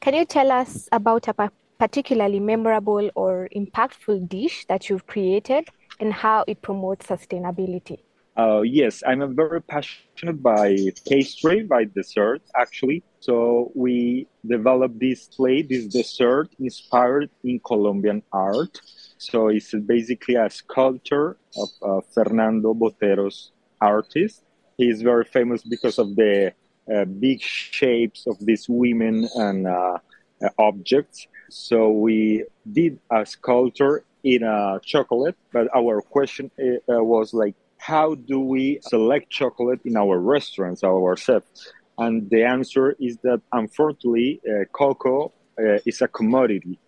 Can 0.00 0.14
you 0.14 0.24
tell 0.24 0.50
us 0.50 0.88
about 0.92 1.28
a 1.28 1.50
particularly 1.78 2.40
memorable 2.40 3.10
or 3.14 3.48
impactful 3.54 4.28
dish 4.28 4.64
that 4.68 4.88
you've 4.88 5.06
created 5.06 5.68
and 6.00 6.12
how 6.12 6.44
it 6.46 6.62
promotes 6.62 7.06
sustainability? 7.06 7.98
Uh, 8.36 8.62
yes, 8.62 9.02
I'm 9.06 9.20
a 9.20 9.26
very 9.26 9.60
passionate 9.60 10.40
by 10.42 10.76
pastry, 11.08 11.64
by 11.64 11.84
dessert, 11.84 12.40
actually. 12.56 13.02
So 13.20 13.72
we 13.74 14.28
developed 14.46 14.98
this 14.98 15.26
plate, 15.26 15.68
this 15.68 15.86
dessert, 15.86 16.48
inspired 16.60 17.30
in 17.42 17.60
Colombian 17.60 18.22
art. 18.32 18.80
So 19.18 19.48
it's 19.48 19.74
basically 19.74 20.36
a 20.36 20.48
sculpture 20.48 21.36
of 21.56 21.68
uh, 21.82 22.00
Fernando 22.14 22.74
Botero's 22.74 23.52
artist. 23.80 24.42
He's 24.76 25.02
very 25.02 25.24
famous 25.24 25.62
because 25.62 25.98
of 25.98 26.14
the 26.14 26.52
uh, 26.92 27.04
big 27.04 27.42
shapes 27.42 28.26
of 28.26 28.38
these 28.40 28.66
women 28.68 29.28
and 29.34 29.66
uh, 29.66 29.98
uh 30.40 30.48
objects. 30.58 31.26
So 31.50 31.90
we 31.90 32.44
did 32.70 33.00
a 33.10 33.26
sculpture 33.26 34.04
in 34.22 34.42
a 34.42 34.80
chocolate, 34.84 35.36
but 35.52 35.68
our 35.74 36.00
question 36.00 36.50
uh, 36.58 36.92
uh, 36.92 37.02
was 37.02 37.34
like, 37.34 37.54
how 37.78 38.14
do 38.14 38.40
we 38.40 38.80
select 38.82 39.30
chocolate 39.30 39.80
in 39.84 39.96
our 39.96 40.18
restaurants, 40.18 40.82
our 40.82 41.16
chefs? 41.16 41.72
And 41.98 42.30
the 42.30 42.44
answer 42.44 42.96
is 42.98 43.18
that 43.24 43.42
unfortunately, 43.52 44.40
uh, 44.48 44.64
cocoa 44.72 45.32
uh, 45.58 45.78
is 45.84 46.00
a 46.00 46.08
commodity 46.08 46.78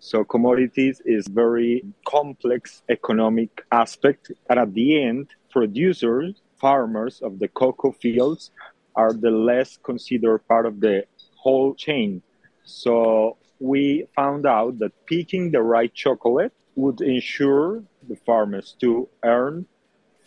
so 0.00 0.22
commodities 0.24 1.02
is 1.04 1.26
very 1.26 1.84
complex 2.06 2.82
economic 2.88 3.64
aspect. 3.72 4.30
And 4.48 4.58
at 4.58 4.72
the 4.72 5.02
end, 5.02 5.30
producers, 5.50 6.40
farmers 6.60 7.20
of 7.20 7.38
the 7.40 7.48
cocoa 7.48 7.92
fields 7.92 8.52
are 8.94 9.12
the 9.12 9.30
less 9.30 9.76
considered 9.76 10.46
part 10.46 10.66
of 10.66 10.80
the 10.80 11.04
whole 11.36 11.74
chain. 11.74 12.22
So 12.64 13.38
we 13.58 14.06
found 14.14 14.46
out 14.46 14.78
that 14.78 14.92
picking 15.06 15.50
the 15.50 15.62
right 15.62 15.92
chocolate 15.92 16.52
would 16.76 17.00
ensure 17.00 17.82
the 18.08 18.16
farmers 18.24 18.76
to 18.80 19.08
earn 19.24 19.66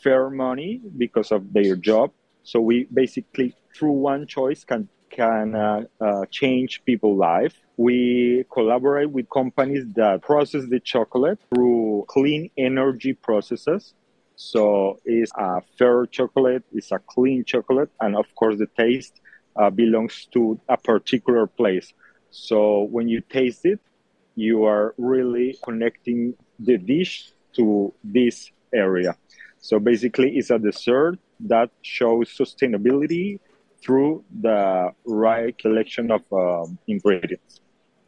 fair 0.03 0.29
money 0.29 0.81
because 0.97 1.31
of 1.31 1.53
their 1.53 1.77
job. 1.77 2.11
So 2.43 2.59
we 2.59 2.87
basically, 2.93 3.55
through 3.75 3.91
one 3.91 4.27
choice, 4.27 4.63
can 4.63 4.87
can 5.09 5.55
uh, 5.55 5.83
uh, 5.99 6.25
change 6.31 6.83
people's 6.85 7.19
life. 7.19 7.53
We 7.77 8.45
collaborate 8.51 9.09
with 9.11 9.29
companies 9.29 9.83
that 9.95 10.21
process 10.21 10.63
the 10.69 10.79
chocolate 10.79 11.39
through 11.53 12.05
clean 12.07 12.49
energy 12.57 13.13
processes. 13.13 13.93
So 14.35 14.99
it's 15.05 15.31
a 15.37 15.61
fair 15.77 16.05
chocolate, 16.05 16.63
it's 16.71 16.91
a 16.91 16.99
clean 16.99 17.43
chocolate, 17.45 17.91
and 17.99 18.15
of 18.15 18.33
course 18.35 18.57
the 18.57 18.67
taste 18.67 19.21
uh, 19.55 19.69
belongs 19.69 20.27
to 20.33 20.59
a 20.69 20.77
particular 20.77 21.45
place. 21.45 21.93
So 22.31 22.83
when 22.83 23.07
you 23.07 23.21
taste 23.21 23.65
it, 23.65 23.79
you 24.35 24.63
are 24.63 24.95
really 24.97 25.57
connecting 25.63 26.35
the 26.57 26.77
dish 26.77 27.31
to 27.57 27.93
this 28.03 28.49
area. 28.73 29.15
So 29.59 29.79
basically, 29.79 30.37
it's 30.37 30.49
a 30.49 30.57
dessert 30.57 31.19
that 31.41 31.69
shows 31.81 32.35
sustainability 32.35 33.39
through 33.83 34.23
the 34.41 34.91
right 35.05 35.57
collection 35.57 36.11
of 36.11 36.21
um, 36.31 36.77
ingredients. 36.87 37.61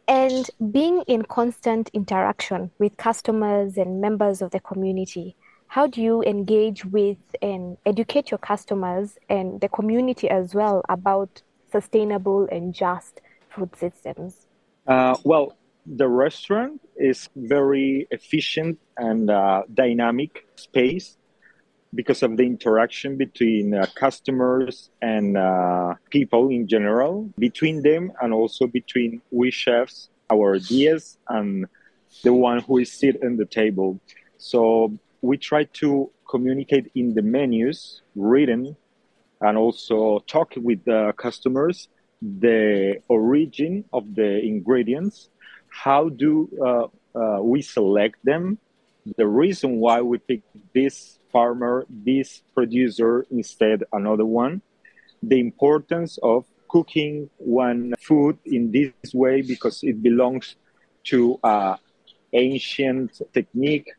And 0.07 0.49
being 0.71 1.01
in 1.07 1.23
constant 1.23 1.89
interaction 1.93 2.71
with 2.77 2.97
customers 2.97 3.77
and 3.77 4.01
members 4.01 4.41
of 4.41 4.51
the 4.51 4.59
community, 4.59 5.35
how 5.67 5.87
do 5.87 6.01
you 6.01 6.21
engage 6.23 6.85
with 6.85 7.17
and 7.41 7.77
educate 7.85 8.29
your 8.29 8.37
customers 8.37 9.17
and 9.29 9.59
the 9.61 9.69
community 9.69 10.29
as 10.29 10.53
well 10.53 10.83
about 10.89 11.41
sustainable 11.71 12.47
and 12.51 12.73
just 12.73 13.21
food 13.49 13.75
systems? 13.75 14.47
Uh, 14.85 15.15
well, 15.23 15.57
the 15.85 16.07
restaurant 16.07 16.81
is 16.95 17.29
very 17.35 18.07
efficient 18.11 18.77
and 18.97 19.29
uh, 19.29 19.63
dynamic 19.73 20.45
space 20.55 21.17
because 21.95 22.23
of 22.23 22.37
the 22.37 22.43
interaction 22.43 23.17
between 23.17 23.73
uh, 23.73 23.85
customers 23.95 24.89
and 25.01 25.37
uh, 25.37 25.93
people 26.09 26.49
in 26.49 26.67
general, 26.67 27.29
between 27.37 27.81
them 27.81 28.11
and 28.21 28.33
also 28.33 28.67
between 28.67 29.21
we 29.31 29.51
chefs, 29.51 30.09
our 30.31 30.55
ideas, 30.55 31.17
and 31.29 31.65
the 32.23 32.33
one 32.33 32.59
who 32.59 32.79
is 32.79 32.91
sitting 32.91 33.23
at 33.23 33.37
the 33.37 33.45
table. 33.45 33.99
So 34.37 34.97
we 35.21 35.37
try 35.37 35.65
to 35.81 36.09
communicate 36.29 36.91
in 36.95 37.13
the 37.13 37.21
menus, 37.21 38.01
written, 38.15 38.75
and 39.41 39.57
also 39.57 40.19
talk 40.27 40.53
with 40.55 40.83
the 40.85 41.13
customers 41.17 41.89
the 42.23 43.01
origin 43.09 43.83
of 43.91 44.15
the 44.15 44.39
ingredients, 44.39 45.29
how 45.67 46.09
do 46.09 46.49
uh, 46.63 46.87
uh, 47.17 47.41
we 47.41 47.61
select 47.61 48.23
them, 48.23 48.57
the 49.17 49.27
reason 49.27 49.77
why 49.77 50.01
we 50.01 50.17
pick 50.17 50.41
this 50.73 51.19
farmer, 51.33 51.85
this 51.89 52.43
producer 52.53 53.25
instead 53.31 53.83
another 53.91 54.25
one, 54.25 54.61
the 55.21 55.39
importance 55.39 56.19
of 56.21 56.45
cooking 56.69 57.29
one 57.37 57.93
food 57.99 58.37
in 58.45 58.71
this 58.71 59.13
way 59.13 59.41
because 59.41 59.83
it 59.83 60.01
belongs 60.01 60.55
to 61.03 61.39
uh, 61.43 61.75
ancient 62.33 63.21
technique. 63.33 63.89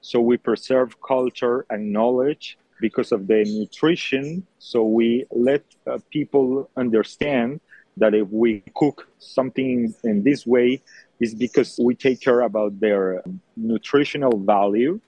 So 0.00 0.20
we 0.20 0.36
preserve 0.36 1.00
culture 1.02 1.66
and 1.70 1.92
knowledge 1.92 2.58
because 2.80 3.12
of 3.12 3.26
the 3.26 3.44
nutrition. 3.44 4.46
So 4.58 4.84
we 4.84 5.26
let 5.30 5.62
uh, 5.86 5.98
people 6.10 6.70
understand 6.76 7.60
that 7.96 8.14
if 8.14 8.28
we 8.30 8.62
cook 8.74 9.08
something 9.18 9.94
in 10.04 10.22
this 10.24 10.46
way, 10.46 10.82
is 11.20 11.34
because 11.34 11.78
we 11.80 11.94
take 11.94 12.20
care 12.20 12.40
about 12.40 12.80
their 12.80 13.22
nutritional 13.56 14.38
value. 14.38 15.00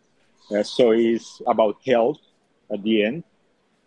Uh, 0.51 0.63
so 0.63 0.93
it's 0.93 1.41
about 1.47 1.77
health 1.87 2.19
at 2.73 2.83
the 2.83 3.05
end. 3.05 3.25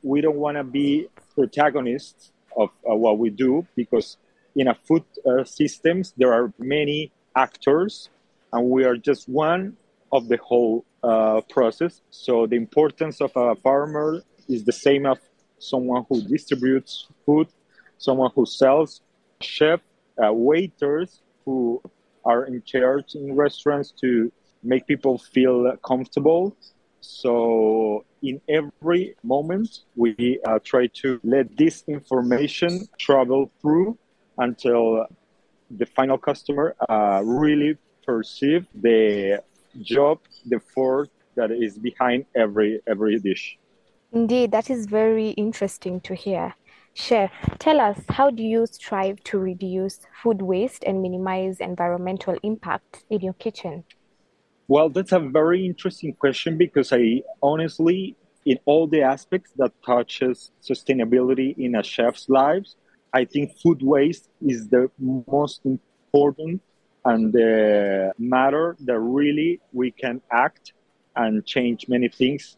We 0.01 0.21
don't 0.21 0.37
want 0.37 0.57
to 0.57 0.63
be 0.63 1.07
protagonists 1.35 2.31
of 2.55 2.69
uh, 2.89 2.95
what 2.95 3.19
we 3.19 3.29
do 3.29 3.67
because 3.75 4.17
in 4.55 4.67
a 4.67 4.73
food 4.73 5.03
uh, 5.25 5.43
systems 5.43 6.13
there 6.17 6.33
are 6.33 6.51
many 6.57 7.11
actors 7.35 8.09
and 8.51 8.69
we 8.69 8.85
are 8.85 8.97
just 8.97 9.29
one 9.29 9.77
of 10.11 10.27
the 10.27 10.37
whole 10.37 10.85
uh, 11.03 11.41
process. 11.49 12.01
So 12.09 12.47
the 12.47 12.55
importance 12.55 13.21
of 13.21 13.31
a 13.35 13.55
farmer 13.55 14.21
is 14.47 14.63
the 14.63 14.71
same 14.71 15.05
as 15.05 15.17
someone 15.59 16.05
who 16.09 16.21
distributes 16.21 17.07
food, 17.25 17.47
someone 17.97 18.31
who 18.33 18.45
sells, 18.45 19.01
chef, 19.41 19.79
uh, 20.23 20.33
waiters 20.33 21.21
who 21.45 21.81
are 22.25 22.45
in 22.45 22.61
charge 22.63 23.15
in 23.15 23.35
restaurants 23.35 23.91
to 24.01 24.31
make 24.63 24.87
people 24.87 25.17
feel 25.17 25.75
comfortable. 25.85 26.55
So 27.01 28.05
in 28.21 28.41
every 28.49 29.15
moment, 29.23 29.69
we 29.95 30.39
uh, 30.45 30.59
try 30.63 30.87
to 31.01 31.19
let 31.23 31.55
this 31.57 31.83
information 31.87 32.87
travel 32.99 33.51
through 33.61 33.97
until 34.37 35.05
the 35.71 35.85
final 35.85 36.17
customer 36.17 36.75
uh, 36.89 37.21
really 37.23 37.77
perceive 38.05 38.65
the 38.73 39.41
job, 39.81 40.19
the 40.45 40.57
effort 40.57 41.09
that 41.35 41.51
is 41.51 41.77
behind 41.77 42.25
every 42.35 42.81
every 42.87 43.19
dish. 43.19 43.57
Indeed, 44.11 44.51
that 44.51 44.69
is 44.69 44.85
very 44.85 45.29
interesting 45.31 45.99
to 46.01 46.15
hear. 46.15 46.55
Chef, 46.93 47.31
tell 47.59 47.79
us 47.79 47.99
how 48.09 48.31
do 48.31 48.41
you 48.41 48.65
strive 48.65 49.23
to 49.25 49.37
reduce 49.37 49.99
food 50.23 50.41
waste 50.41 50.83
and 50.85 51.01
minimize 51.01 51.59
environmental 51.59 52.35
impact 52.41 53.03
in 53.09 53.19
your 53.21 53.33
kitchen? 53.33 53.83
Well, 54.67 54.89
that's 54.89 55.13
a 55.13 55.19
very 55.19 55.65
interesting 55.65 56.13
question 56.13 56.57
because 56.57 56.91
I 56.91 57.21
honestly, 57.41 58.15
in 58.45 58.59
all 58.65 58.87
the 58.87 59.01
aspects 59.01 59.51
that 59.57 59.71
touches 59.85 60.51
sustainability 60.61 61.57
in 61.57 61.75
a 61.75 61.83
chef's 61.83 62.27
lives, 62.27 62.75
I 63.13 63.25
think 63.25 63.57
food 63.63 63.81
waste 63.81 64.29
is 64.41 64.67
the 64.67 64.91
most 65.27 65.61
important 65.65 66.61
and 67.05 67.31
the 67.31 68.11
matter 68.19 68.75
that 68.81 68.99
really 68.99 69.61
we 69.71 69.91
can 69.91 70.21
act 70.31 70.73
and 71.15 71.45
change 71.45 71.87
many 71.87 72.09
things 72.09 72.57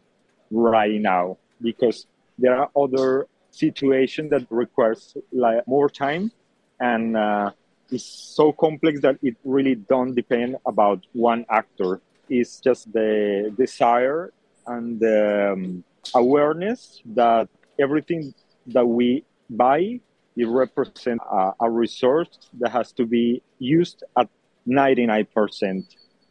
right 0.50 1.00
now 1.00 1.38
because 1.62 2.06
there 2.38 2.56
are 2.56 2.70
other 2.76 3.28
situations 3.52 4.30
that 4.30 4.46
requires 4.50 5.16
like 5.32 5.66
more 5.68 5.88
time 5.88 6.32
and 6.80 7.16
uh, 7.16 7.50
it's 7.90 8.04
so 8.04 8.52
complex 8.52 9.00
that 9.00 9.18
it 9.22 9.36
really 9.44 9.74
don't 9.74 10.14
depend 10.14 10.56
about 10.66 11.04
one 11.12 11.44
actor 11.50 12.00
it's 12.28 12.60
just 12.60 12.92
the 12.92 13.52
desire 13.56 14.32
and 14.66 15.00
the 15.00 15.52
um, 15.52 15.84
awareness 16.14 17.02
that 17.04 17.48
everything 17.78 18.32
that 18.66 18.86
we 18.86 19.24
buy 19.48 20.00
it 20.36 20.48
represents 20.48 21.24
a, 21.30 21.52
a 21.60 21.70
resource 21.70 22.28
that 22.60 22.70
has 22.70 22.92
to 22.92 23.04
be 23.04 23.42
used 23.58 24.04
at 24.16 24.28
99%. 24.66 25.84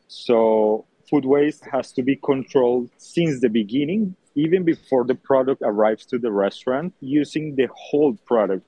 So 0.08 0.86
food 1.10 1.26
waste 1.26 1.66
has 1.66 1.92
to 1.94 2.02
be 2.02 2.16
controlled 2.16 2.90
since 2.98 3.42
the 3.42 3.50
beginning, 3.50 4.16
even 4.36 4.64
before 4.64 5.04
the 5.04 5.16
product 5.16 5.62
arrives 5.66 6.06
to 6.08 6.18
the 6.18 6.32
restaurant, 6.32 6.94
using 7.02 7.56
the 7.56 7.68
whole 7.74 8.14
product. 8.26 8.66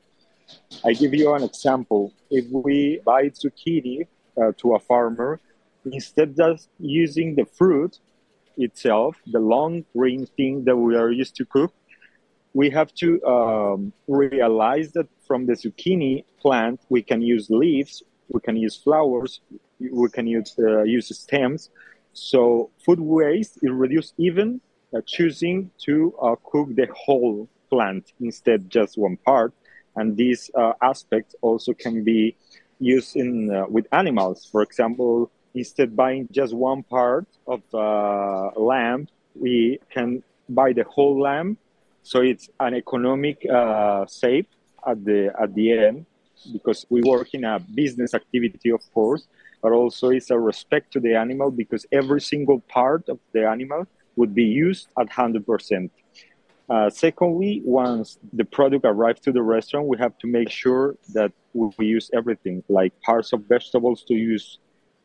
I 0.86 0.93
give 0.93 1.14
you 1.14 1.34
an 1.34 1.43
example. 1.43 2.14
If 2.30 2.45
we 2.49 3.02
buy 3.06 3.30
zucchini 3.30 4.08
uh, 4.41 4.52
to 4.58 4.76
a 4.76 4.80
farmer, 4.80 5.39
instead 5.86 6.39
of 6.39 6.62
using 6.80 7.36
the 7.36 7.45
fruit 7.45 7.99
itself, 8.58 9.16
the 9.28 9.39
long 9.39 9.86
green 9.95 10.26
thing 10.26 10.64
that 10.66 10.76
we 10.76 10.95
are 10.95 11.12
used 11.12 11.36
to 11.38 11.45
cook, 11.45 11.74
we 12.54 12.70
have 12.70 12.93
to 12.95 13.24
um, 13.26 13.93
realize 14.08 14.91
that 14.91 15.08
from 15.28 15.45
the 15.45 15.54
zucchini 15.54 16.26
plant, 16.41 16.82
we 16.89 17.02
can 17.02 17.22
use 17.22 17.49
leaves 17.49 18.04
we 18.32 18.39
can 18.41 18.56
use 18.56 18.76
flowers, 18.76 19.41
we 19.80 20.10
can 20.10 20.28
use 20.28 20.56
uh, 20.60 20.84
use 20.84 21.16
stems. 21.18 21.70
So 22.14 22.72
food 22.86 22.99
waste 22.99 23.58
is 23.62 23.72
reduced 23.72 24.14
even 24.18 24.62
uh, 24.95 25.02
choosing 25.06 25.72
to 25.86 26.14
uh, 26.22 26.36
cook 26.43 26.76
the 26.76 26.88
whole 26.93 27.49
plant 27.70 28.12
instead 28.20 28.70
just 28.70 28.97
one 28.97 29.18
part. 29.18 29.54
And 29.96 30.16
these 30.16 30.50
uh, 30.56 30.74
aspects 30.82 31.36
also 31.42 31.74
can 31.74 32.04
be 32.04 32.36
used 32.80 33.16
in 33.16 33.54
uh, 33.54 33.66
with 33.68 33.88
animals. 33.92 34.48
For 34.52 34.62
example, 34.62 35.32
instead 35.54 35.96
buying 35.96 36.28
just 36.32 36.54
one 36.54 36.84
part 36.84 37.28
of 37.48 37.62
uh, 37.74 38.52
lamb, 38.60 39.08
we 39.36 39.80
can 39.89 40.24
buy 40.50 40.74
the 40.74 40.84
whole 40.84 41.20
lamb. 41.20 41.58
So 42.04 42.22
it's 42.22 42.50
an 42.60 42.74
economic 42.74 43.46
save 44.08 44.48
at 44.88 45.06
the 45.06 45.32
at 45.39 45.54
the 45.54 45.72
end 45.74 46.06
because 46.52 46.86
we 46.89 47.02
work 47.02 47.34
in 47.34 47.44
a 47.44 47.60
business 47.60 48.14
activity, 48.14 48.72
of 48.72 48.82
course, 48.94 49.28
but 49.62 49.72
also 49.72 50.10
it's 50.10 50.32
a 50.32 50.39
respect 50.39 50.92
to 50.94 51.00
the 51.00 51.16
animal 51.16 51.52
because 51.52 51.86
every 51.92 52.22
single 52.22 52.60
part 52.62 53.08
of 53.10 53.20
the 53.34 53.48
animal 53.48 53.86
would 54.16 54.34
be 54.34 54.44
used 54.44 54.88
at 55.00 55.10
100%. 55.10 55.89
Uh, 56.72 56.89
secondly, 56.89 57.61
once 57.65 58.17
the 58.32 58.45
product 58.45 58.86
arrives 58.86 59.19
to 59.19 59.34
the 59.34 59.41
restaurant, 59.41 59.88
we 59.88 59.97
have 59.97 60.17
to 60.17 60.26
make 60.26 60.49
sure 60.49 60.95
that 61.13 61.34
we 61.53 61.86
use 61.86 62.09
everything, 62.13 62.63
like 62.69 62.93
parts 63.01 63.34
of 63.34 63.43
vegetables 63.49 64.05
to 64.05 64.13
use 64.13 64.59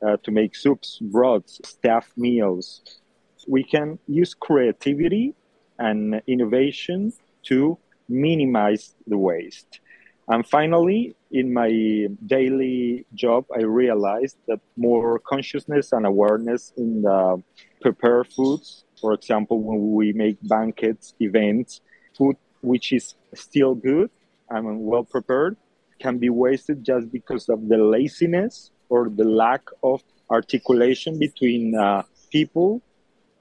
uh, 0.06 0.16
to 0.22 0.30
make 0.30 0.54
soups, 0.54 1.00
broths, 1.00 1.60
staff 1.64 2.12
meals. 2.16 3.00
We 3.48 3.64
can 3.64 3.98
use 4.06 4.32
creativity 4.32 5.34
and 5.76 6.22
innovation 6.28 7.12
to 7.46 7.78
minimize 8.08 8.94
the 9.08 9.18
waste. 9.18 9.80
And 10.28 10.46
finally, 10.46 11.16
in 11.32 11.52
my 11.52 12.06
daily 12.24 13.06
job, 13.14 13.44
I 13.52 13.62
realized 13.62 14.36
that 14.46 14.60
more 14.76 15.18
consciousness 15.18 15.90
and 15.90 16.06
awareness 16.06 16.72
in 16.76 17.02
the 17.02 17.42
prepared 17.80 18.28
foods, 18.28 18.84
for 19.00 19.12
example, 19.12 19.60
when 19.60 19.92
we 19.92 20.12
make 20.12 20.36
banquets, 20.42 21.14
events, 21.20 21.80
food 22.16 22.36
which 22.62 22.92
is 22.92 23.14
still 23.34 23.74
good 23.74 24.10
and 24.50 24.80
well 24.80 25.04
prepared 25.04 25.56
can 25.98 26.18
be 26.18 26.30
wasted 26.30 26.84
just 26.84 27.10
because 27.10 27.48
of 27.48 27.68
the 27.68 27.76
laziness 27.76 28.70
or 28.88 29.08
the 29.08 29.24
lack 29.24 29.62
of 29.82 30.02
articulation 30.30 31.18
between 31.18 31.74
uh, 31.74 32.02
people 32.30 32.82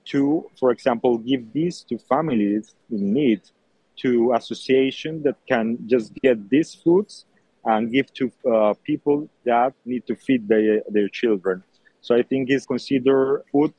to, 0.06 0.50
for 0.60 0.72
example, 0.72 1.18
give 1.18 1.52
this 1.54 1.84
to 1.84 1.98
families 1.98 2.76
in 2.92 3.14
need 3.14 3.42
to 3.98 4.34
association 4.34 5.24
that 5.24 5.36
can 5.48 5.78
just 5.88 6.14
get 6.16 6.50
these 6.50 6.76
foods 6.76 7.26
and 7.66 7.92
give 7.92 8.14
to 8.14 8.32
uh, 8.52 8.74
people 8.84 9.28
that 9.46 9.74
need 9.86 10.06
to 10.06 10.16
feed 10.16 10.48
their, 10.48 10.82
their 10.90 11.10
children. 11.10 11.64
So 12.02 12.16
I 12.16 12.22
think 12.22 12.50
it's 12.50 12.68
considered 12.68 13.44
food 13.52 13.74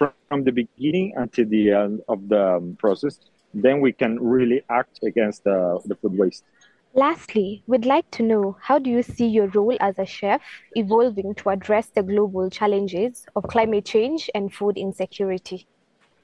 from, 0.00 0.12
from 0.28 0.44
the 0.44 0.52
beginning 0.52 1.12
until 1.16 1.46
the 1.46 1.72
end 1.72 2.00
of 2.08 2.26
the 2.28 2.56
um, 2.56 2.76
process. 2.78 3.20
Then 3.52 3.80
we 3.80 3.92
can 3.92 4.18
really 4.18 4.62
act 4.70 5.00
against 5.02 5.44
the, 5.44 5.78
the 5.84 5.94
food 5.96 6.16
waste. 6.16 6.44
Lastly, 6.94 7.62
we'd 7.66 7.84
like 7.84 8.10
to 8.12 8.22
know 8.22 8.56
how 8.60 8.78
do 8.78 8.88
you 8.90 9.02
see 9.02 9.26
your 9.26 9.48
role 9.48 9.76
as 9.80 9.98
a 9.98 10.06
chef 10.06 10.40
evolving 10.74 11.34
to 11.36 11.50
address 11.50 11.86
the 11.94 12.02
global 12.02 12.48
challenges 12.48 13.26
of 13.36 13.44
climate 13.44 13.84
change 13.84 14.30
and 14.34 14.52
food 14.52 14.76
insecurity? 14.76 15.66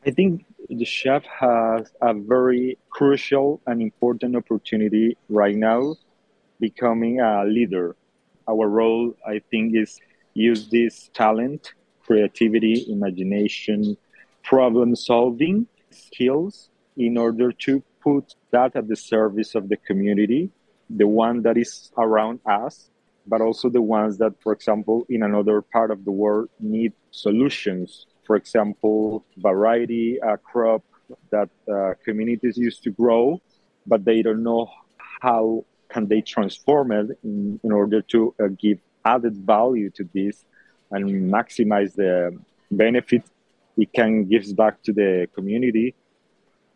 I 0.06 0.10
think 0.10 0.44
the 0.68 0.84
chef 0.84 1.24
has 1.26 1.92
a 2.00 2.14
very 2.14 2.78
crucial 2.90 3.60
and 3.66 3.82
important 3.82 4.34
opportunity 4.34 5.16
right 5.28 5.54
now 5.54 5.96
becoming 6.58 7.20
a 7.20 7.44
leader. 7.44 7.94
Our 8.48 8.68
role, 8.68 9.14
I 9.26 9.42
think, 9.50 9.76
is 9.76 10.00
use 10.34 10.68
this 10.68 11.10
talent, 11.14 11.74
creativity, 12.06 12.86
imagination, 12.88 13.96
problem 14.42 14.94
solving 14.94 15.66
skills 15.90 16.70
in 16.96 17.18
order 17.18 17.52
to 17.52 17.82
put 18.02 18.34
that 18.50 18.76
at 18.76 18.88
the 18.88 18.96
service 18.96 19.54
of 19.54 19.68
the 19.68 19.76
community 19.76 20.50
the 20.90 21.06
one 21.06 21.42
that 21.42 21.56
is 21.56 21.90
around 21.98 22.40
us, 22.46 22.90
but 23.26 23.40
also 23.40 23.68
the 23.68 23.82
ones 23.82 24.18
that, 24.18 24.32
for 24.40 24.52
example, 24.52 25.04
in 25.08 25.22
another 25.22 25.60
part 25.62 25.90
of 25.90 26.04
the 26.04 26.10
world 26.10 26.48
need 26.60 26.92
solutions. 27.10 28.06
For 28.24 28.36
example, 28.36 29.24
variety, 29.36 30.18
a 30.18 30.36
crop 30.36 30.84
that 31.30 31.48
uh, 31.70 31.94
communities 32.04 32.56
used 32.56 32.82
to 32.84 32.90
grow, 32.90 33.40
but 33.86 34.04
they 34.04 34.22
don't 34.22 34.42
know 34.42 34.68
how 35.22 35.64
can 35.88 36.08
they 36.08 36.20
transform 36.20 36.92
it 36.92 37.18
in, 37.22 37.60
in 37.62 37.72
order 37.72 38.02
to 38.02 38.34
uh, 38.42 38.48
give 38.58 38.78
added 39.04 39.36
value 39.36 39.90
to 39.90 40.08
this 40.12 40.44
and 40.90 41.32
maximize 41.32 41.94
the 41.94 42.36
benefit 42.70 43.22
it 43.76 43.92
can 43.92 44.24
give 44.24 44.56
back 44.56 44.82
to 44.84 44.92
the 44.92 45.28
community. 45.34 45.94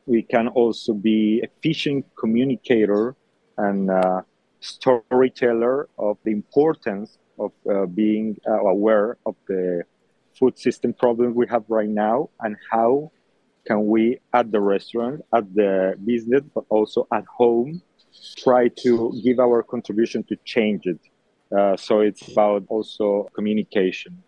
We 0.06 0.22
can 0.22 0.48
also 0.48 0.92
be 0.92 1.40
efficient 1.42 2.04
communicator 2.16 3.16
and 3.56 3.90
uh, 3.90 4.22
storyteller 4.60 5.88
of 5.98 6.18
the 6.24 6.32
importance 6.32 7.18
of 7.38 7.52
uh, 7.70 7.86
being 7.86 8.36
uh, 8.46 8.60
aware 8.66 9.16
of 9.24 9.34
the 9.48 9.82
food 10.38 10.58
system 10.58 10.92
problems 10.92 11.34
we 11.34 11.46
have 11.48 11.64
right 11.68 11.88
now 11.88 12.28
and 12.40 12.56
how 12.70 13.10
can 13.66 13.86
we 13.86 14.18
at 14.32 14.50
the 14.52 14.60
restaurant 14.60 15.22
at 15.34 15.54
the 15.54 15.94
business 16.04 16.42
but 16.54 16.64
also 16.68 17.06
at 17.12 17.24
home 17.26 17.80
try 18.36 18.68
to 18.68 19.12
give 19.22 19.38
our 19.38 19.62
contribution 19.62 20.22
to 20.24 20.36
change 20.44 20.86
it 20.86 21.00
uh, 21.56 21.76
so 21.76 22.00
it's 22.00 22.26
about 22.30 22.64
also 22.68 23.28
communication 23.34 24.22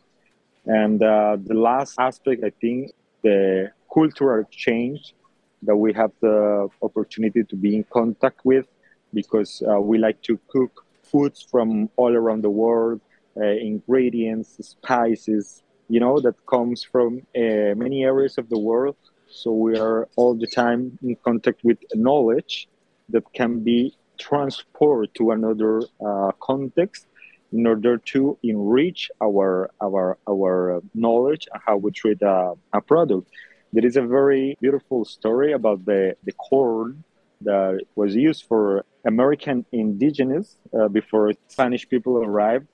and 0.66 1.02
uh, 1.02 1.36
the 1.44 1.54
last 1.54 1.94
aspect 1.98 2.42
i 2.44 2.50
think 2.60 2.90
the 3.22 3.70
cultural 3.92 4.44
change 4.50 5.14
that 5.62 5.76
we 5.76 5.92
have 5.92 6.10
the 6.20 6.68
opportunity 6.82 7.44
to 7.44 7.56
be 7.56 7.76
in 7.76 7.84
contact 7.84 8.40
with 8.44 8.66
because 9.14 9.62
uh, 9.68 9.80
we 9.80 9.98
like 9.98 10.20
to 10.22 10.38
cook 10.48 10.84
foods 11.02 11.46
from 11.50 11.88
all 11.96 12.14
around 12.14 12.42
the 12.42 12.50
world, 12.50 13.00
uh, 13.36 13.44
ingredients, 13.44 14.58
spices, 14.66 15.62
you 15.88 16.00
know, 16.00 16.18
that 16.20 16.34
comes 16.46 16.82
from 16.82 17.20
uh, 17.36 17.74
many 17.76 18.04
areas 18.04 18.38
of 18.38 18.48
the 18.48 18.58
world. 18.58 18.96
So 19.28 19.52
we 19.52 19.78
are 19.78 20.08
all 20.16 20.34
the 20.34 20.46
time 20.46 20.98
in 21.02 21.16
contact 21.24 21.60
with 21.62 21.78
knowledge 21.94 22.68
that 23.10 23.24
can 23.34 23.60
be 23.60 23.94
transported 24.18 25.14
to 25.14 25.30
another 25.32 25.82
uh, 26.04 26.32
context 26.40 27.06
in 27.52 27.66
order 27.66 27.98
to 27.98 28.38
enrich 28.42 29.10
our 29.22 29.70
our 29.80 30.18
our 30.28 30.82
knowledge 30.94 31.48
and 31.52 31.62
how 31.66 31.76
we 31.76 31.90
treat 31.90 32.20
a, 32.22 32.54
a 32.72 32.80
product. 32.80 33.28
There 33.72 33.86
is 33.86 33.96
a 33.96 34.02
very 34.02 34.56
beautiful 34.60 35.04
story 35.04 35.52
about 35.52 35.84
the, 35.86 36.14
the 36.24 36.32
corn 36.32 37.04
that 37.40 37.80
was 37.94 38.14
used 38.14 38.44
for 38.44 38.84
American 39.04 39.64
indigenous 39.72 40.56
uh, 40.78 40.88
before 40.88 41.32
Spanish 41.48 41.88
people 41.88 42.18
arrived. 42.18 42.66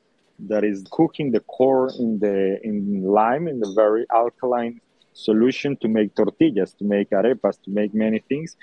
That 0.49 0.65
is 0.65 0.85
cooking 0.91 1.33
the 1.33 1.41
corn 1.41 1.91
in 1.99 2.19
the 2.19 2.61
in 2.63 3.03
lime 3.03 3.49
in 3.49 3.59
the 3.61 3.73
very 3.75 4.07
alkaline 4.13 4.81
solution 5.13 5.77
to 5.79 5.89
make 5.89 6.15
tortillas, 6.15 6.75
to 6.75 6.85
make 6.85 7.11
arepas, 7.11 7.61
to 7.65 7.71
make 7.71 7.93
many 7.93 8.21
things. 8.29 8.57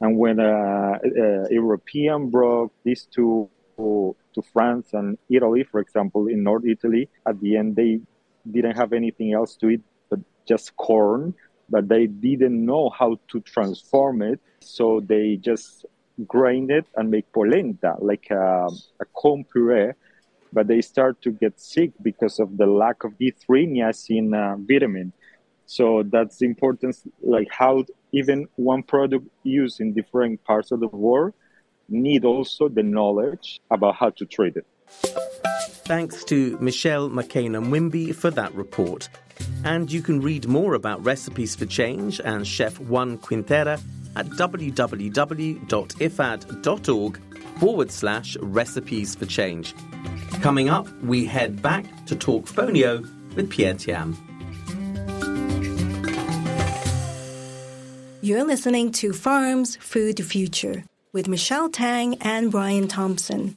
And 0.00 0.16
when 0.18 0.38
a, 0.38 0.52
uh, 0.52 0.98
uh, 1.02 1.48
European 1.50 2.30
brought 2.30 2.70
these 2.84 3.08
two 3.10 3.48
to 4.36 4.42
France 4.54 4.86
and 4.92 5.18
Italy, 5.28 5.64
for 5.64 5.80
example, 5.80 6.28
in 6.28 6.42
North 6.42 6.64
Italy, 6.64 7.08
at 7.26 7.40
the 7.40 7.56
end 7.56 7.74
they 7.74 8.00
didn't 8.50 8.76
have 8.76 8.92
anything 8.92 9.34
else 9.34 9.56
to 9.56 9.70
eat 9.70 9.82
but 10.08 10.20
just 10.46 10.76
corn 10.76 11.34
but 11.68 11.88
they 11.88 12.06
didn't 12.06 12.64
know 12.64 12.90
how 12.90 13.18
to 13.28 13.40
transform 13.40 14.22
it. 14.22 14.40
So 14.60 15.00
they 15.00 15.36
just 15.36 15.86
grind 16.26 16.70
it 16.70 16.86
and 16.96 17.10
make 17.10 17.30
polenta, 17.32 17.96
like 17.98 18.28
a, 18.30 18.68
a 19.00 19.04
corn 19.12 19.44
puree. 19.44 19.92
But 20.52 20.68
they 20.68 20.80
start 20.80 21.20
to 21.22 21.32
get 21.32 21.60
sick 21.60 21.90
because 22.02 22.38
of 22.38 22.56
the 22.56 22.66
lack 22.66 23.04
of 23.04 23.12
B3 23.18 23.68
niacin 23.68 24.34
uh, 24.34 24.56
vitamin. 24.58 25.12
So 25.66 26.04
that's 26.04 26.38
the 26.38 26.46
importance, 26.46 27.02
like 27.20 27.48
how 27.50 27.84
even 28.12 28.46
one 28.54 28.84
product 28.84 29.26
used 29.42 29.80
in 29.80 29.92
different 29.92 30.42
parts 30.44 30.70
of 30.70 30.78
the 30.78 30.88
world 30.88 31.34
need 31.88 32.24
also 32.24 32.68
the 32.68 32.82
knowledge 32.82 33.60
about 33.70 33.96
how 33.96 34.10
to 34.10 34.24
trade 34.24 34.56
it. 34.56 34.66
Thanks 35.86 36.24
to 36.24 36.58
Michelle 36.60 37.08
Makena 37.08 37.64
Mwimbi 37.64 38.14
for 38.14 38.30
that 38.32 38.52
report. 38.54 39.08
And 39.64 39.90
you 39.92 40.02
can 40.02 40.20
read 40.20 40.48
more 40.48 40.74
about 40.74 41.04
Recipes 41.04 41.54
for 41.54 41.66
Change 41.66 42.20
and 42.20 42.46
Chef 42.46 42.80
Juan 42.80 43.18
Quintero 43.18 43.78
at 44.16 44.26
www.ifad.org 44.26 44.80
forward 47.58 47.90
slash 47.90 48.36
recipes 48.40 49.14
for 49.14 49.26
change. 49.26 49.74
Coming 50.42 50.68
up, 50.68 50.88
we 51.02 51.24
head 51.24 51.62
back 51.62 51.84
to 52.06 52.16
talk 52.16 52.46
Fonio 52.46 53.08
with 53.34 53.50
Pierre 53.50 53.74
Thiam. 53.74 54.16
You're 58.22 58.44
listening 58.44 58.90
to 58.92 59.12
Farms 59.12 59.76
Food 59.76 60.24
Future 60.24 60.84
with 61.12 61.28
Michelle 61.28 61.68
Tang 61.68 62.16
and 62.20 62.50
Brian 62.50 62.88
Thompson. 62.88 63.56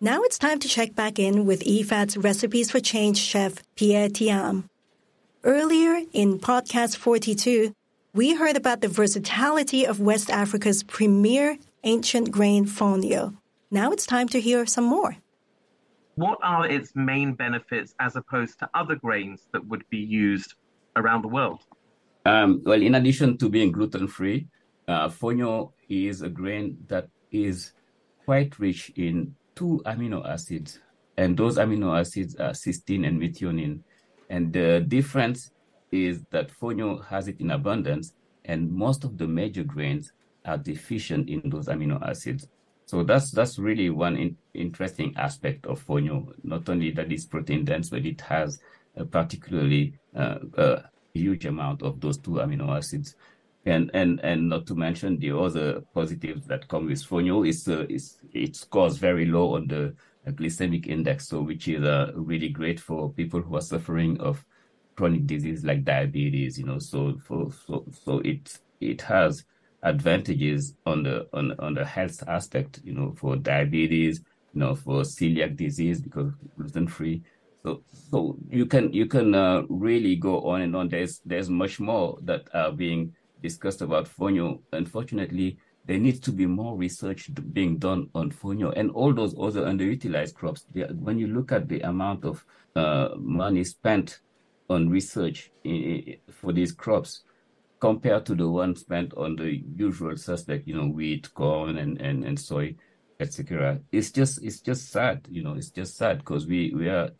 Now 0.00 0.22
it's 0.22 0.38
time 0.38 0.58
to 0.58 0.68
check 0.68 0.94
back 0.94 1.18
in 1.18 1.46
with 1.46 1.62
IFAD's 1.62 2.16
Recipes 2.16 2.70
for 2.70 2.80
Change 2.80 3.18
chef 3.18 3.62
Pierre 3.76 4.08
Thiam. 4.08 4.64
Earlier 5.44 6.02
in 6.12 6.38
podcast 6.38 6.96
42, 6.96 7.74
we 8.14 8.34
heard 8.34 8.56
about 8.56 8.80
the 8.80 8.88
versatility 8.88 9.86
of 9.86 10.00
West 10.00 10.28
Africa's 10.28 10.82
premier 10.82 11.56
ancient 11.84 12.30
grain 12.30 12.66
fonio. 12.66 13.36
Now 13.70 13.90
it's 13.92 14.06
time 14.06 14.28
to 14.28 14.40
hear 14.40 14.66
some 14.66 14.84
more. 14.84 15.16
What 16.16 16.38
are 16.42 16.68
its 16.68 16.92
main 16.94 17.34
benefits 17.34 17.94
as 17.98 18.16
opposed 18.16 18.58
to 18.58 18.68
other 18.74 18.96
grains 18.96 19.46
that 19.52 19.66
would 19.66 19.88
be 19.88 19.98
used 19.98 20.54
around 20.96 21.22
the 21.22 21.28
world? 21.28 21.60
Um, 22.26 22.62
well, 22.64 22.82
in 22.82 22.94
addition 22.94 23.38
to 23.38 23.48
being 23.48 23.72
gluten 23.72 24.08
free, 24.08 24.46
uh, 24.88 25.08
fonio 25.08 25.72
is 25.92 26.22
a 26.22 26.28
grain 26.28 26.78
that 26.88 27.08
is 27.30 27.72
quite 28.24 28.58
rich 28.58 28.92
in 28.96 29.34
two 29.54 29.82
amino 29.84 30.26
acids, 30.26 30.78
and 31.16 31.36
those 31.36 31.58
amino 31.58 31.98
acids 31.98 32.34
are 32.36 32.52
cysteine 32.52 33.06
and 33.06 33.20
methionine. 33.20 33.80
And 34.30 34.52
the 34.52 34.84
difference 34.86 35.50
is 35.90 36.22
that 36.30 36.50
fonio 36.50 37.04
has 37.06 37.28
it 37.28 37.40
in 37.40 37.50
abundance, 37.50 38.14
and 38.44 38.72
most 38.72 39.04
of 39.04 39.18
the 39.18 39.26
major 39.26 39.64
grains 39.64 40.12
are 40.44 40.58
deficient 40.58 41.28
in 41.28 41.42
those 41.50 41.66
amino 41.66 42.00
acids. 42.08 42.48
So 42.86 43.02
that's 43.02 43.30
that's 43.30 43.58
really 43.58 43.90
one 43.90 44.16
in, 44.16 44.36
interesting 44.54 45.14
aspect 45.16 45.66
of 45.66 45.84
fonio. 45.86 46.32
Not 46.42 46.68
only 46.68 46.90
that 46.92 47.12
it's 47.12 47.26
protein 47.26 47.64
dense, 47.64 47.90
but 47.90 48.04
it 48.04 48.20
has 48.22 48.60
a 48.96 49.04
particularly 49.04 49.94
uh, 50.16 50.38
a 50.56 50.84
huge 51.14 51.44
amount 51.44 51.82
of 51.82 52.00
those 52.00 52.18
two 52.18 52.32
amino 52.32 52.76
acids 52.76 53.14
and 53.64 53.90
and 53.94 54.20
and 54.20 54.48
not 54.48 54.66
to 54.66 54.74
mention 54.74 55.18
the 55.18 55.36
other 55.36 55.82
positives 55.94 56.46
that 56.46 56.68
come 56.68 56.86
with 56.86 57.06
fonio 57.06 57.46
is 57.48 57.68
uh, 57.68 57.86
is 57.88 58.18
it 58.32 58.56
scores 58.56 58.96
very 58.96 59.26
low 59.26 59.54
on 59.54 59.68
the 59.68 59.94
glycemic 60.30 60.86
index, 60.86 61.28
so 61.28 61.42
which 61.42 61.68
is 61.68 61.82
uh, 61.82 62.12
really 62.14 62.48
great 62.48 62.78
for 62.78 63.12
people 63.12 63.40
who 63.40 63.56
are 63.56 63.60
suffering 63.60 64.20
of 64.20 64.44
chronic 64.96 65.26
disease 65.26 65.64
like 65.64 65.84
diabetes. 65.84 66.58
You 66.58 66.66
know, 66.66 66.78
so 66.78 67.18
for 67.26 67.50
so 67.66 67.84
so 68.04 68.18
it 68.18 68.58
it 68.80 69.00
has 69.02 69.44
advantages 69.82 70.74
on 70.86 71.02
the 71.02 71.28
on 71.32 71.52
on 71.58 71.74
the 71.74 71.84
health 71.84 72.22
aspect. 72.28 72.80
You 72.84 72.94
know, 72.94 73.14
for 73.16 73.36
diabetes, 73.36 74.20
you 74.54 74.60
know, 74.60 74.74
for 74.74 75.02
celiac 75.02 75.56
disease 75.56 76.00
because 76.00 76.32
gluten 76.56 76.88
free. 76.88 77.22
So, 77.64 77.82
so 78.10 78.36
you 78.48 78.66
can 78.66 78.92
you 78.92 79.06
can 79.06 79.34
uh, 79.34 79.62
really 79.68 80.16
go 80.16 80.40
on 80.42 80.62
and 80.62 80.74
on. 80.74 80.88
There's 80.88 81.20
there's 81.24 81.48
much 81.48 81.78
more 81.78 82.18
that 82.22 82.48
are 82.54 82.72
being 82.72 83.14
discussed 83.42 83.82
about 83.82 84.08
fonio, 84.08 84.60
unfortunately, 84.72 85.58
there 85.84 85.98
needs 85.98 86.20
to 86.20 86.32
be 86.32 86.46
more 86.46 86.76
research 86.76 87.30
being 87.52 87.78
done 87.78 88.08
on 88.14 88.30
fonio 88.30 88.72
and 88.76 88.90
all 88.92 89.12
those 89.12 89.34
other 89.38 89.62
underutilized 89.62 90.34
crops. 90.34 90.64
When 90.72 91.18
you 91.18 91.26
look 91.26 91.50
at 91.52 91.68
the 91.68 91.80
amount 91.80 92.24
of 92.24 92.44
uh, 92.76 93.10
money 93.16 93.64
spent 93.64 94.20
on 94.70 94.88
research 94.88 95.50
in, 95.64 96.16
for 96.30 96.52
these 96.52 96.72
crops 96.72 97.22
compared 97.80 98.24
to 98.26 98.34
the 98.36 98.48
one 98.48 98.76
spent 98.76 99.12
on 99.14 99.34
the 99.34 99.60
usual 99.76 100.16
suspect, 100.16 100.68
you 100.68 100.74
know, 100.76 100.86
wheat, 100.86 101.34
corn, 101.34 101.78
and, 101.78 102.00
and, 102.00 102.24
and 102.24 102.38
soy, 102.38 102.74
etc. 103.18 103.80
It's 103.90 104.12
just 104.12 104.42
it's 104.44 104.60
just 104.60 104.90
sad, 104.90 105.26
you 105.28 105.42
know. 105.42 105.54
It's 105.54 105.70
just 105.70 105.96
sad 105.96 106.18
because 106.18 106.46
we 106.46 106.72
we 106.74 106.88
are 106.88 107.10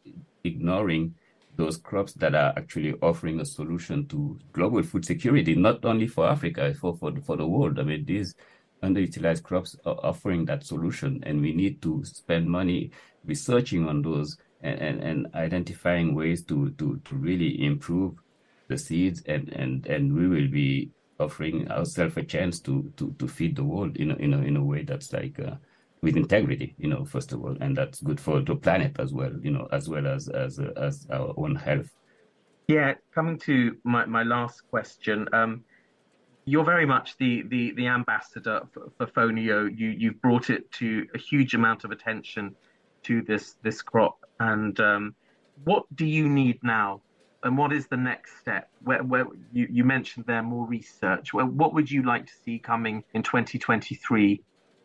ignoring 0.44 1.14
those 1.57 1.76
crops 1.76 2.14
that 2.14 2.34
are 2.34 2.53
actually 2.57 2.94
offering 3.03 3.40
a 3.40 3.44
solution 3.44 4.07
to 4.09 4.38
global 4.53 4.82
food 4.82 5.05
security, 5.05 5.55
not 5.55 5.84
only 5.84 6.07
for 6.07 6.26
Africa, 6.26 6.74
for 6.74 6.96
for 6.96 7.12
for 7.20 7.36
the 7.36 7.46
world. 7.46 7.78
I 7.78 7.82
mean, 7.82 8.05
these 8.05 8.34
underutilized 8.82 9.42
crops 9.42 9.76
are 9.84 9.98
offering 10.03 10.44
that 10.46 10.64
solution, 10.64 11.22
and 11.24 11.40
we 11.40 11.53
need 11.53 11.80
to 11.82 12.05
spend 12.05 12.48
money 12.48 12.90
researching 13.24 13.88
on 13.88 14.03
those 14.03 14.36
and, 14.62 14.80
and, 14.80 15.00
and 15.03 15.34
identifying 15.34 16.14
ways 16.14 16.44
to, 16.44 16.70
to, 16.78 17.00
to 17.05 17.14
really 17.16 17.64
improve 17.64 18.14
the 18.68 18.78
seeds, 18.78 19.22
and, 19.26 19.48
and, 19.50 19.86
and 19.86 20.12
we 20.12 20.28
will 20.28 20.48
be 20.48 20.90
offering 21.20 21.70
ourselves 21.70 22.16
a 22.16 22.22
chance 22.22 22.61
to, 22.61 22.92
to, 22.96 23.14
to 23.18 23.28
feed 23.28 23.55
the 23.57 23.64
world 23.64 23.96
in 23.96 24.11
a, 24.11 24.16
in 24.16 24.34
a, 24.34 24.38
in 24.38 24.57
a 24.57 24.64
way 24.64 24.82
that's 24.82 25.12
like 25.12 25.38
uh, 25.38 25.55
with 26.03 26.16
integrity, 26.16 26.74
you 26.78 26.88
know, 26.88 27.05
first 27.05 27.32
of 27.32 27.42
all, 27.42 27.57
and 27.61 27.76
that's 27.76 28.00
good 28.00 28.20
for 28.20 28.40
the 28.40 28.57
planet 28.57 28.96
as 28.98 29.12
well, 29.12 29.32
you 29.40 29.50
know, 29.50 29.68
as 29.70 29.88
well 29.88 30.07
as 30.07 30.28
as 30.28 30.59
as 30.76 31.07
our 31.11 31.32
own 31.36 31.55
health. 31.55 31.90
Yeah, 32.68 32.94
coming 33.14 33.38
to 33.40 33.76
my, 33.84 34.07
my 34.07 34.22
last 34.22 34.68
question. 34.68 35.28
Um, 35.32 35.64
you're 36.44 36.64
very 36.64 36.86
much 36.86 37.16
the 37.18 37.42
the, 37.42 37.72
the 37.72 37.86
ambassador 37.86 38.62
for, 38.72 38.90
for 38.98 39.07
Fonio. 39.07 39.70
You 39.74 39.90
you've 39.90 40.20
brought 40.20 40.50
it 40.50 40.70
to 40.72 41.07
a 41.14 41.18
huge 41.18 41.55
amount 41.55 41.84
of 41.84 41.92
attention 41.92 42.57
to 43.05 43.22
this 43.22 43.55
this 43.62 43.80
crop. 43.80 44.18
And 44.40 44.78
um, 44.80 45.14
what 45.64 45.84
do 45.94 46.05
you 46.05 46.28
need 46.28 46.59
now? 46.64 47.03
And 47.44 47.59
what 47.59 47.72
is 47.72 47.86
the 47.88 47.96
next 47.96 48.38
step? 48.38 48.70
Where, 48.84 49.03
where 49.03 49.26
you, 49.53 49.66
you 49.68 49.84
mentioned 49.84 50.26
there 50.26 50.42
more 50.42 50.64
research. 50.64 51.34
What 51.34 51.74
would 51.74 51.90
you 51.90 52.05
like 52.05 52.26
to 52.26 52.32
see 52.44 52.61
coming 52.61 53.03
in 53.14 53.24
2023 53.24 54.40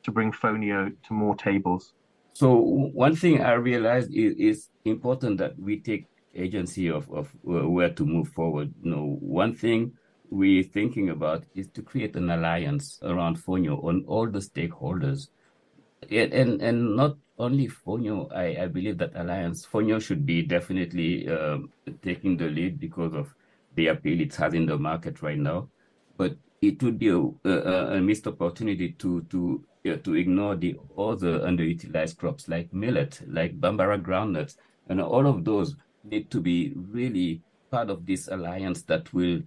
to 0.08 0.12
bring 0.12 0.32
Fonio 0.32 0.95
to 1.05 1.14
more 1.14 1.36
tables? 1.36 1.93
So 2.32 2.55
one 2.55 3.16
thing 3.16 3.41
I 3.41 3.53
realized 3.53 4.10
is, 4.14 4.34
is 4.38 4.70
important 4.86 5.38
that 5.39 5.60
we 5.60 5.80
take 5.82 6.05
agency 6.34 6.89
of, 6.89 7.12
of 7.12 7.30
where 7.43 7.89
to 7.89 8.05
move 8.05 8.30
forward. 8.30 8.74
You 8.82 8.91
know, 8.91 9.18
one 9.20 9.53
thing 9.53 9.91
we're 10.30 10.64
thinking 10.64 11.10
about 11.10 11.43
is 11.55 11.68
to 11.76 11.82
create 11.82 12.16
an 12.16 12.30
alliance 12.30 12.99
around 13.03 13.38
Fonio 13.38 13.84
on 13.84 14.05
all 14.08 14.28
the 14.28 14.39
stakeholders. 14.39 15.28
And, 16.10 16.32
and, 16.32 16.62
and 16.62 16.95
not 16.95 17.18
only 17.38 17.68
Fonio, 17.68 18.34
I, 18.34 18.64
I 18.64 18.68
believe 18.68 18.97
that 18.99 19.12
alliance, 19.16 19.66
Fonio 19.66 20.01
should 20.01 20.26
be 20.26 20.41
definitely 20.41 21.28
um, 21.28 21.70
taking 22.01 22.38
the 22.38 22.47
lead 22.47 22.80
because 22.80 23.14
of 23.14 23.34
the 23.76 23.88
appeal 23.88 24.22
it 24.22 24.34
has 24.36 24.53
in 24.53 24.68
the 24.68 24.78
market 24.78 25.22
right 25.22 25.38
now. 25.38 25.68
But 26.16 26.38
it 26.62 26.82
would 26.82 26.97
be 26.97 27.10
a, 27.10 27.49
a, 27.49 27.97
a 27.97 28.01
missed 28.01 28.28
opportunity 28.28 28.93
to 28.93 29.22
to 29.30 29.64
to 29.95 30.15
ignore 30.15 30.55
the 30.55 30.75
other 30.97 31.39
underutilized 31.39 32.17
crops 32.17 32.49
like 32.49 32.73
millet, 32.73 33.21
like 33.27 33.61
bambara 33.61 33.97
groundnuts, 34.01 34.57
and 34.89 34.99
all 34.99 35.25
of 35.25 35.45
those 35.45 35.75
need 36.03 36.29
to 36.31 36.41
be 36.41 36.73
really 36.75 37.41
part 37.71 37.89
of 37.89 38.05
this 38.05 38.27
alliance 38.27 38.81
that 38.83 39.13
will 39.13 39.41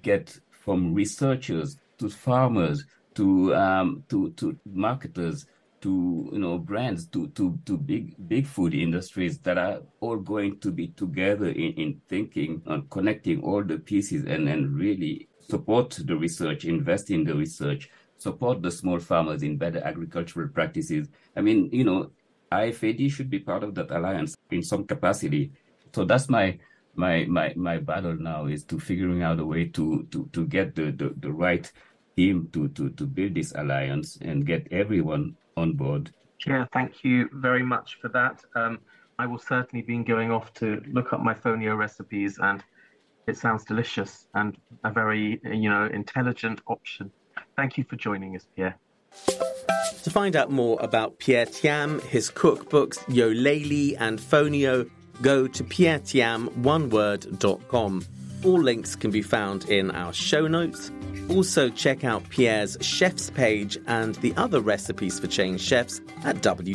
get 0.00 0.38
from 0.50 0.94
researchers 0.94 1.76
to 1.98 2.08
farmers 2.08 2.84
to 3.14 3.54
um, 3.54 4.04
to 4.08 4.30
to 4.32 4.58
marketers 4.64 5.46
to 5.82 6.30
you 6.32 6.38
know 6.38 6.58
brands 6.58 7.06
to 7.08 7.28
to 7.28 7.58
to 7.66 7.76
big 7.76 8.14
big 8.28 8.46
food 8.46 8.74
industries 8.74 9.38
that 9.40 9.58
are 9.58 9.80
all 10.00 10.16
going 10.16 10.58
to 10.60 10.70
be 10.70 10.88
together 10.88 11.48
in, 11.48 11.72
in 11.72 12.00
thinking 12.08 12.62
and 12.66 12.88
connecting 12.90 13.42
all 13.42 13.62
the 13.62 13.78
pieces 13.78 14.24
and 14.24 14.48
and 14.48 14.74
really 14.74 15.28
support 15.40 15.90
the 16.04 16.16
research 16.16 16.64
invest 16.64 17.10
in 17.10 17.24
the 17.24 17.34
research 17.34 17.90
support 18.22 18.62
the 18.62 18.70
small 18.70 18.98
farmers 18.98 19.42
in 19.42 19.56
better 19.56 19.82
agricultural 19.84 20.48
practices 20.48 21.08
i 21.36 21.40
mean 21.40 21.68
you 21.72 21.84
know 21.84 22.10
ifad 22.52 23.10
should 23.10 23.30
be 23.30 23.38
part 23.38 23.62
of 23.62 23.74
that 23.74 23.90
alliance 23.90 24.36
in 24.50 24.62
some 24.62 24.84
capacity 24.84 25.50
so 25.94 26.04
that's 26.04 26.28
my 26.28 26.58
my 26.94 27.24
my 27.24 27.52
my 27.56 27.78
battle 27.78 28.16
now 28.16 28.46
is 28.46 28.64
to 28.64 28.78
figuring 28.78 29.22
out 29.22 29.40
a 29.40 29.44
way 29.44 29.64
to 29.66 30.06
to 30.10 30.28
to 30.32 30.46
get 30.46 30.74
the 30.74 30.90
the, 30.92 31.14
the 31.18 31.32
right 31.32 31.70
team 32.16 32.48
to 32.52 32.68
to 32.68 32.90
to 32.90 33.06
build 33.06 33.34
this 33.34 33.52
alliance 33.56 34.18
and 34.20 34.46
get 34.46 34.68
everyone 34.70 35.36
on 35.56 35.74
board. 35.74 36.10
Yeah, 36.46 36.66
thank 36.72 37.04
you 37.04 37.28
very 37.32 37.62
much 37.62 37.98
for 38.00 38.08
that. 38.08 38.42
Um, 38.56 38.80
I 39.18 39.26
will 39.26 39.38
certainly 39.38 39.82
be 39.82 39.98
going 39.98 40.30
off 40.30 40.52
to 40.54 40.82
look 40.90 41.12
up 41.12 41.20
my 41.20 41.34
Fonio 41.34 41.76
recipes, 41.76 42.38
and 42.42 42.62
it 43.26 43.36
sounds 43.36 43.64
delicious 43.64 44.26
and 44.34 44.56
a 44.84 44.90
very, 44.90 45.40
you 45.44 45.70
know, 45.70 45.86
intelligent 45.86 46.60
option. 46.66 47.10
Thank 47.56 47.78
you 47.78 47.84
for 47.84 47.96
joining 47.96 48.36
us, 48.36 48.46
Pierre. 48.56 48.76
To 50.04 50.10
find 50.10 50.34
out 50.34 50.50
more 50.50 50.78
about 50.80 51.18
Pierre 51.18 51.44
Thiam, 51.46 52.02
his 52.02 52.30
cookbooks, 52.30 52.98
Yo 53.08 53.30
Yolele 53.30 53.96
and 54.00 54.18
Fonio, 54.18 54.90
go 55.20 55.46
to 55.46 55.62
pierrethiamoneword.com. 55.62 58.04
All 58.44 58.60
links 58.60 58.96
can 58.96 59.12
be 59.12 59.22
found 59.22 59.70
in 59.70 59.92
our 59.92 60.12
show 60.12 60.48
notes. 60.48 60.90
Also, 61.28 61.68
check 61.68 62.02
out 62.02 62.28
Pierre's 62.30 62.76
chef's 62.80 63.30
page 63.30 63.78
and 63.86 64.16
the 64.16 64.34
other 64.36 64.60
recipes 64.60 65.20
for 65.20 65.28
change 65.28 65.60
chefs 65.60 66.00
at 66.24 66.34
www.ifad.org 66.36 66.72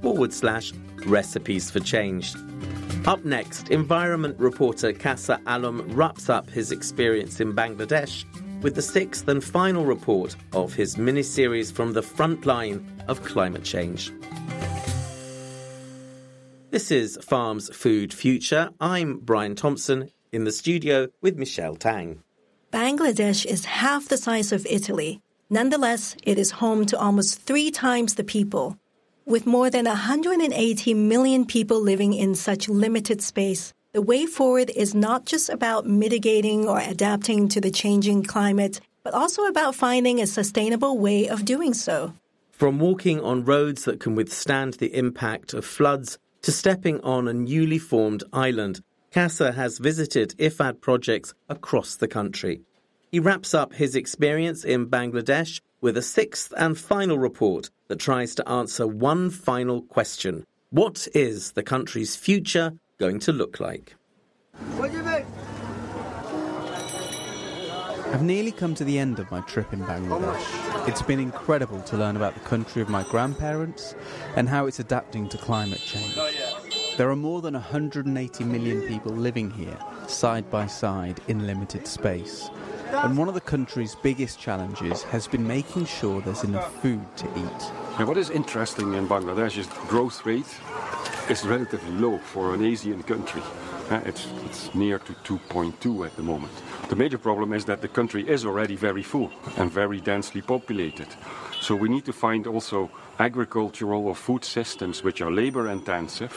forward 0.00 0.32
slash 0.32 0.72
recipes 1.04 1.70
for 1.70 1.80
change. 1.80 2.34
Up 3.04 3.24
next, 3.24 3.70
environment 3.70 4.38
reporter 4.38 4.92
Qasa 4.92 5.42
Alom 5.42 5.84
wraps 5.88 6.28
up 6.28 6.48
his 6.48 6.70
experience 6.70 7.40
in 7.40 7.52
Bangladesh 7.52 8.24
with 8.62 8.76
the 8.76 8.82
sixth 8.82 9.26
and 9.26 9.42
final 9.42 9.84
report 9.84 10.36
of 10.52 10.72
his 10.72 10.96
mini 10.96 11.24
series 11.24 11.72
from 11.72 11.94
the 11.94 12.02
front 12.02 12.46
line 12.46 12.86
of 13.08 13.24
climate 13.24 13.64
change. 13.64 14.12
This 16.70 16.92
is 16.92 17.18
Farm's 17.22 17.74
Food 17.74 18.14
Future. 18.14 18.70
I'm 18.80 19.18
Brian 19.18 19.56
Thompson 19.56 20.08
in 20.30 20.44
the 20.44 20.52
studio 20.52 21.08
with 21.20 21.36
Michelle 21.36 21.74
Tang. 21.74 22.22
Bangladesh 22.72 23.44
is 23.44 23.64
half 23.64 24.08
the 24.08 24.16
size 24.16 24.52
of 24.52 24.64
Italy. 24.70 25.20
Nonetheless, 25.50 26.14
it 26.22 26.38
is 26.38 26.52
home 26.52 26.86
to 26.86 26.98
almost 26.98 27.42
three 27.42 27.72
times 27.72 28.14
the 28.14 28.22
people. 28.22 28.78
With 29.24 29.46
more 29.46 29.70
than 29.70 29.84
180 29.84 30.94
million 30.94 31.46
people 31.46 31.80
living 31.80 32.12
in 32.12 32.34
such 32.34 32.68
limited 32.68 33.22
space, 33.22 33.72
the 33.92 34.02
way 34.02 34.26
forward 34.26 34.68
is 34.70 34.96
not 34.96 35.26
just 35.26 35.48
about 35.48 35.86
mitigating 35.86 36.68
or 36.68 36.80
adapting 36.80 37.48
to 37.50 37.60
the 37.60 37.70
changing 37.70 38.24
climate, 38.24 38.80
but 39.04 39.14
also 39.14 39.44
about 39.44 39.76
finding 39.76 40.20
a 40.20 40.26
sustainable 40.26 40.98
way 40.98 41.28
of 41.28 41.44
doing 41.44 41.72
so. 41.72 42.14
From 42.50 42.80
walking 42.80 43.20
on 43.20 43.44
roads 43.44 43.84
that 43.84 44.00
can 44.00 44.16
withstand 44.16 44.74
the 44.74 44.92
impact 44.92 45.54
of 45.54 45.64
floods 45.64 46.18
to 46.42 46.50
stepping 46.50 47.00
on 47.02 47.28
a 47.28 47.32
newly 47.32 47.78
formed 47.78 48.24
island, 48.32 48.80
Qasa 49.12 49.54
has 49.54 49.78
visited 49.78 50.34
IFAD 50.38 50.80
projects 50.80 51.32
across 51.48 51.94
the 51.94 52.08
country. 52.08 52.62
He 53.12 53.20
wraps 53.20 53.54
up 53.54 53.74
his 53.74 53.94
experience 53.94 54.64
in 54.64 54.86
Bangladesh 54.86 55.60
with 55.80 55.96
a 55.96 56.02
sixth 56.02 56.52
and 56.56 56.78
final 56.78 57.18
report 57.18 57.68
that 57.92 57.98
tries 57.98 58.34
to 58.34 58.48
answer 58.48 58.86
one 58.86 59.28
final 59.28 59.82
question 59.82 60.46
What 60.70 61.06
is 61.12 61.52
the 61.52 61.62
country's 61.62 62.16
future 62.16 62.72
going 62.98 63.18
to 63.18 63.32
look 63.32 63.60
like? 63.60 63.96
I've 68.14 68.22
nearly 68.22 68.50
come 68.50 68.74
to 68.76 68.84
the 68.84 68.98
end 68.98 69.18
of 69.18 69.30
my 69.30 69.42
trip 69.42 69.74
in 69.74 69.80
Bangladesh. 69.82 70.88
It's 70.88 71.02
been 71.02 71.20
incredible 71.20 71.82
to 71.82 71.98
learn 71.98 72.16
about 72.16 72.32
the 72.32 72.40
country 72.40 72.80
of 72.80 72.88
my 72.88 73.02
grandparents 73.02 73.94
and 74.36 74.48
how 74.48 74.64
it's 74.64 74.80
adapting 74.80 75.28
to 75.28 75.36
climate 75.36 75.80
change. 75.80 76.16
There 76.96 77.10
are 77.10 77.16
more 77.16 77.42
than 77.42 77.52
180 77.52 78.44
million 78.44 78.88
people 78.88 79.12
living 79.12 79.50
here, 79.50 79.76
side 80.06 80.50
by 80.50 80.66
side, 80.66 81.20
in 81.28 81.46
limited 81.46 81.86
space. 81.86 82.48
And 82.92 83.18
one 83.18 83.28
of 83.28 83.34
the 83.34 83.40
country's 83.40 83.96
biggest 83.96 84.38
challenges 84.38 85.02
has 85.04 85.26
been 85.26 85.46
making 85.46 85.86
sure 85.86 86.22
there's 86.22 86.44
enough 86.44 86.74
food 86.80 87.04
to 87.16 87.26
eat. 87.38 87.81
What 87.98 88.16
is 88.16 88.30
interesting 88.30 88.94
in 88.94 89.06
Bangladesh 89.06 89.58
is 89.58 89.66
growth 89.86 90.24
rate 90.24 90.46
is 91.28 91.44
relatively 91.44 91.90
low 91.92 92.18
for 92.18 92.54
an 92.54 92.64
Asian 92.64 93.02
country. 93.02 93.42
Uh, 93.90 94.00
it's, 94.06 94.26
it's 94.46 94.74
near 94.74 94.98
to 94.98 95.12
2.2 95.12 96.06
at 96.06 96.16
the 96.16 96.22
moment. 96.22 96.52
The 96.88 96.96
major 96.96 97.18
problem 97.18 97.52
is 97.52 97.66
that 97.66 97.82
the 97.82 97.88
country 97.88 98.26
is 98.26 98.46
already 98.46 98.76
very 98.76 99.02
full 99.02 99.30
and 99.58 99.70
very 99.70 100.00
densely 100.00 100.40
populated. 100.40 101.06
So 101.60 101.76
we 101.76 101.90
need 101.90 102.04
to 102.06 102.12
find 102.14 102.46
also 102.46 102.90
agricultural 103.18 104.06
or 104.06 104.16
food 104.16 104.42
systems 104.42 105.04
which 105.04 105.20
are 105.20 105.30
labor 105.30 105.68
intensive, 105.68 106.32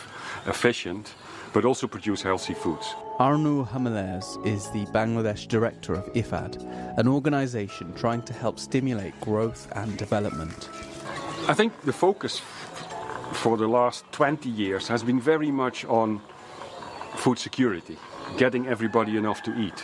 efficient, 0.46 1.14
but 1.54 1.66
also 1.66 1.88
produce 1.88 2.22
healthy 2.22 2.54
foods. 2.54 2.94
Arnoud 3.18 3.70
Hameleers 3.70 4.46
is 4.46 4.70
the 4.72 4.86
Bangladesh 4.88 5.48
director 5.48 5.94
of 5.94 6.12
IFAD, 6.14 7.00
an 7.00 7.08
organization 7.08 7.94
trying 7.94 8.22
to 8.24 8.34
help 8.34 8.60
stimulate 8.60 9.20
growth 9.22 9.72
and 9.72 9.98
development. 9.98 10.70
I 11.48 11.54
think 11.54 11.82
the 11.82 11.94
focus 11.94 12.42
for 13.34 13.58
the 13.58 13.68
last 13.68 14.04
20 14.12 14.50
years 14.50 14.88
has 14.88 15.04
been 15.04 15.20
very 15.20 15.52
much 15.52 15.86
on 15.86 16.22
food 17.16 17.38
security, 17.38 17.98
getting 18.38 18.68
everybody 18.68 19.18
enough 19.18 19.44
to 19.44 19.56
eat. 19.60 19.84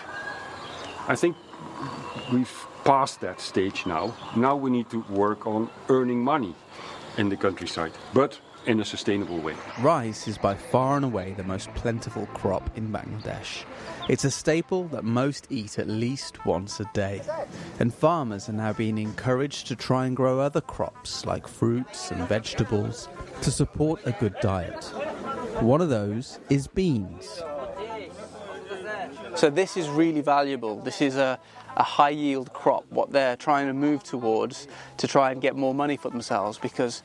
I 1.07 1.15
think 1.15 1.35
we've 2.31 2.67
past 2.83 3.21
that 3.21 3.39
stage 3.39 3.85
now. 3.85 4.13
Now 4.35 4.55
we 4.55 4.71
need 4.71 4.89
to 4.89 5.01
work 5.09 5.45
on 5.45 5.69
earning 5.89 6.23
money 6.23 6.55
in 7.17 7.29
the 7.29 7.37
countryside, 7.37 7.91
but 8.13 8.39
in 8.66 8.80
a 8.80 8.86
sustainable 8.86 9.39
way. 9.39 9.55
Rice 9.80 10.28
is 10.28 10.38
by 10.38 10.55
far 10.55 10.95
and 10.95 11.05
away 11.05 11.34
the 11.34 11.43
most 11.43 11.74
plentiful 11.74 12.26
crop 12.28 12.70
in 12.78 12.89
Bangladesh. 12.89 13.64
It's 14.09 14.24
a 14.24 14.32
staple 14.32 14.88
that 14.89 15.03
most 15.03 15.47
eat 15.49 15.80
at 15.80 15.88
least 15.88 16.45
once 16.45 16.80
a 16.80 16.89
day. 16.93 17.22
And 17.80 17.93
farmers 17.93 18.49
are 18.49 18.53
now 18.53 18.74
being 18.74 18.97
encouraged 18.97 19.68
to 19.68 19.76
try 19.76 20.05
and 20.05 20.16
grow 20.16 20.39
other 20.39 20.62
crops 20.62 21.26
like 21.26 21.47
fruits 21.47 22.12
and 22.12 22.28
vegetables 22.28 23.09
to 23.41 23.51
support 23.51 24.01
a 24.05 24.12
good 24.12 24.36
diet. 24.41 24.84
One 25.62 25.82
of 25.82 25.89
those 25.89 26.39
is 26.49 26.68
beans. 26.68 27.41
So 29.36 29.49
this 29.49 29.78
is 29.78 29.88
really 29.88 30.22
valuable. 30.22 30.82
This 30.82 31.01
is 31.01 31.16
a, 31.16 31.39
a 31.78 31.84
high 31.84 32.09
yield 32.09 32.53
crop, 32.53 32.86
what 32.89 33.12
they're 33.12 33.38
trying 33.38 33.68
to 33.68 33.74
move 33.74 34.03
towards 34.03 34.68
to 34.97 35.07
try 35.07 35.32
and 35.32 35.41
get 35.41 35.55
more 35.55 35.74
money 35.74 35.97
for 35.97 36.09
themselves 36.09 36.57
because 36.57 37.01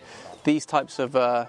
these 0.47 0.65
types 0.65 0.99
of 0.99 1.17
uh, 1.17 1.47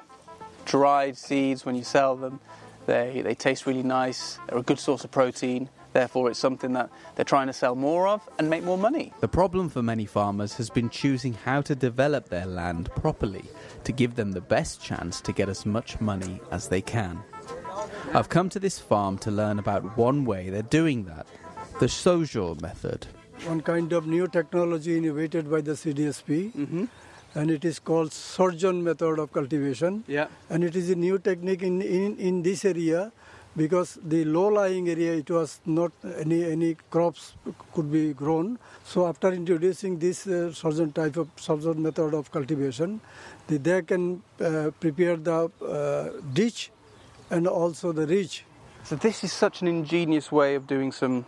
dried 0.65 1.17
seeds, 1.17 1.65
when 1.65 1.75
you 1.75 1.83
sell 1.83 2.15
them, 2.15 2.39
they, 2.87 3.21
they 3.23 3.35
taste 3.35 3.65
really 3.67 3.83
nice, 3.83 4.39
they're 4.49 4.57
a 4.57 4.63
good 4.63 4.79
source 4.79 5.03
of 5.03 5.11
protein, 5.11 5.69
therefore 5.93 6.29
it's 6.29 6.39
something 6.39 6.73
that 6.73 6.89
they're 7.15 7.23
trying 7.23 7.45
to 7.47 7.53
sell 7.53 7.75
more 7.75 8.07
of 8.07 8.27
and 8.39 8.49
make 8.49 8.63
more 8.63 8.77
money. 8.77 9.13
The 9.19 9.27
problem 9.27 9.69
for 9.69 9.83
many 9.83 10.05
farmers 10.05 10.55
has 10.55 10.71
been 10.71 10.89
choosing 10.89 11.33
how 11.33 11.61
to 11.61 11.75
develop 11.75 12.29
their 12.29 12.47
land 12.47 12.89
properly 12.95 13.45
to 13.83 13.91
give 13.91 14.15
them 14.15 14.31
the 14.31 14.41
best 14.41 14.81
chance 14.83 15.21
to 15.21 15.31
get 15.31 15.47
as 15.47 15.65
much 15.65 16.01
money 16.01 16.41
as 16.51 16.67
they 16.69 16.81
can. 16.81 17.21
I've 18.13 18.29
come 18.29 18.49
to 18.49 18.59
this 18.59 18.79
farm 18.79 19.19
to 19.19 19.31
learn 19.31 19.59
about 19.59 19.95
one 19.95 20.25
way 20.25 20.49
they're 20.49 20.63
doing 20.63 21.05
that 21.05 21.27
the 21.79 21.85
sorjan 21.85 22.59
method. 22.59 23.05
One 23.45 23.61
kind 23.61 23.93
of 23.93 24.07
new 24.07 24.27
technology 24.27 24.97
innovated 24.97 25.51
by 25.51 25.61
the 25.61 25.73
CDSP, 25.73 26.51
mm-hmm. 26.51 26.85
And 27.35 27.51
it 27.51 27.65
is 27.65 27.79
called 27.79 28.11
sorjan 28.11 28.81
method 28.81 29.19
of 29.19 29.31
cultivation. 29.31 30.03
Yeah. 30.07 30.27
And 30.49 30.63
it 30.63 30.75
is 30.75 30.89
a 30.89 30.95
new 30.95 31.19
technique 31.19 31.61
in, 31.61 31.81
in, 31.81 32.17
in 32.17 32.41
this 32.41 32.65
area 32.65 33.11
because 33.57 33.97
the 34.03 34.23
low-lying 34.23 34.87
area 34.87 35.13
it 35.13 35.29
was 35.31 35.59
not 35.65 35.91
any 36.19 36.43
any 36.45 36.75
crops 36.91 37.33
could 37.73 37.91
be 37.91 38.13
grown. 38.13 38.59
So 38.85 39.07
after 39.07 39.33
introducing 39.33 39.97
this 39.97 40.27
uh, 40.27 40.51
sorjan 40.53 40.93
type 40.93 41.17
of 41.17 41.35
sorjan 41.37 41.77
method 41.77 42.13
of 42.13 42.31
cultivation, 42.31 43.01
the, 43.47 43.57
they 43.57 43.81
can 43.81 44.21
uh, 44.39 44.69
prepare 44.79 45.17
the 45.17 45.51
uh, 45.65 46.21
ditch 46.33 46.71
and 47.31 47.47
also 47.47 47.91
the 47.91 48.05
ridge. 48.05 48.45
So 48.83 48.95
this 48.95 49.23
is 49.23 49.33
such 49.33 49.61
an 49.61 49.67
ingenious 49.67 50.31
way 50.31 50.55
of 50.55 50.67
doing 50.67 50.91
some 50.91 51.25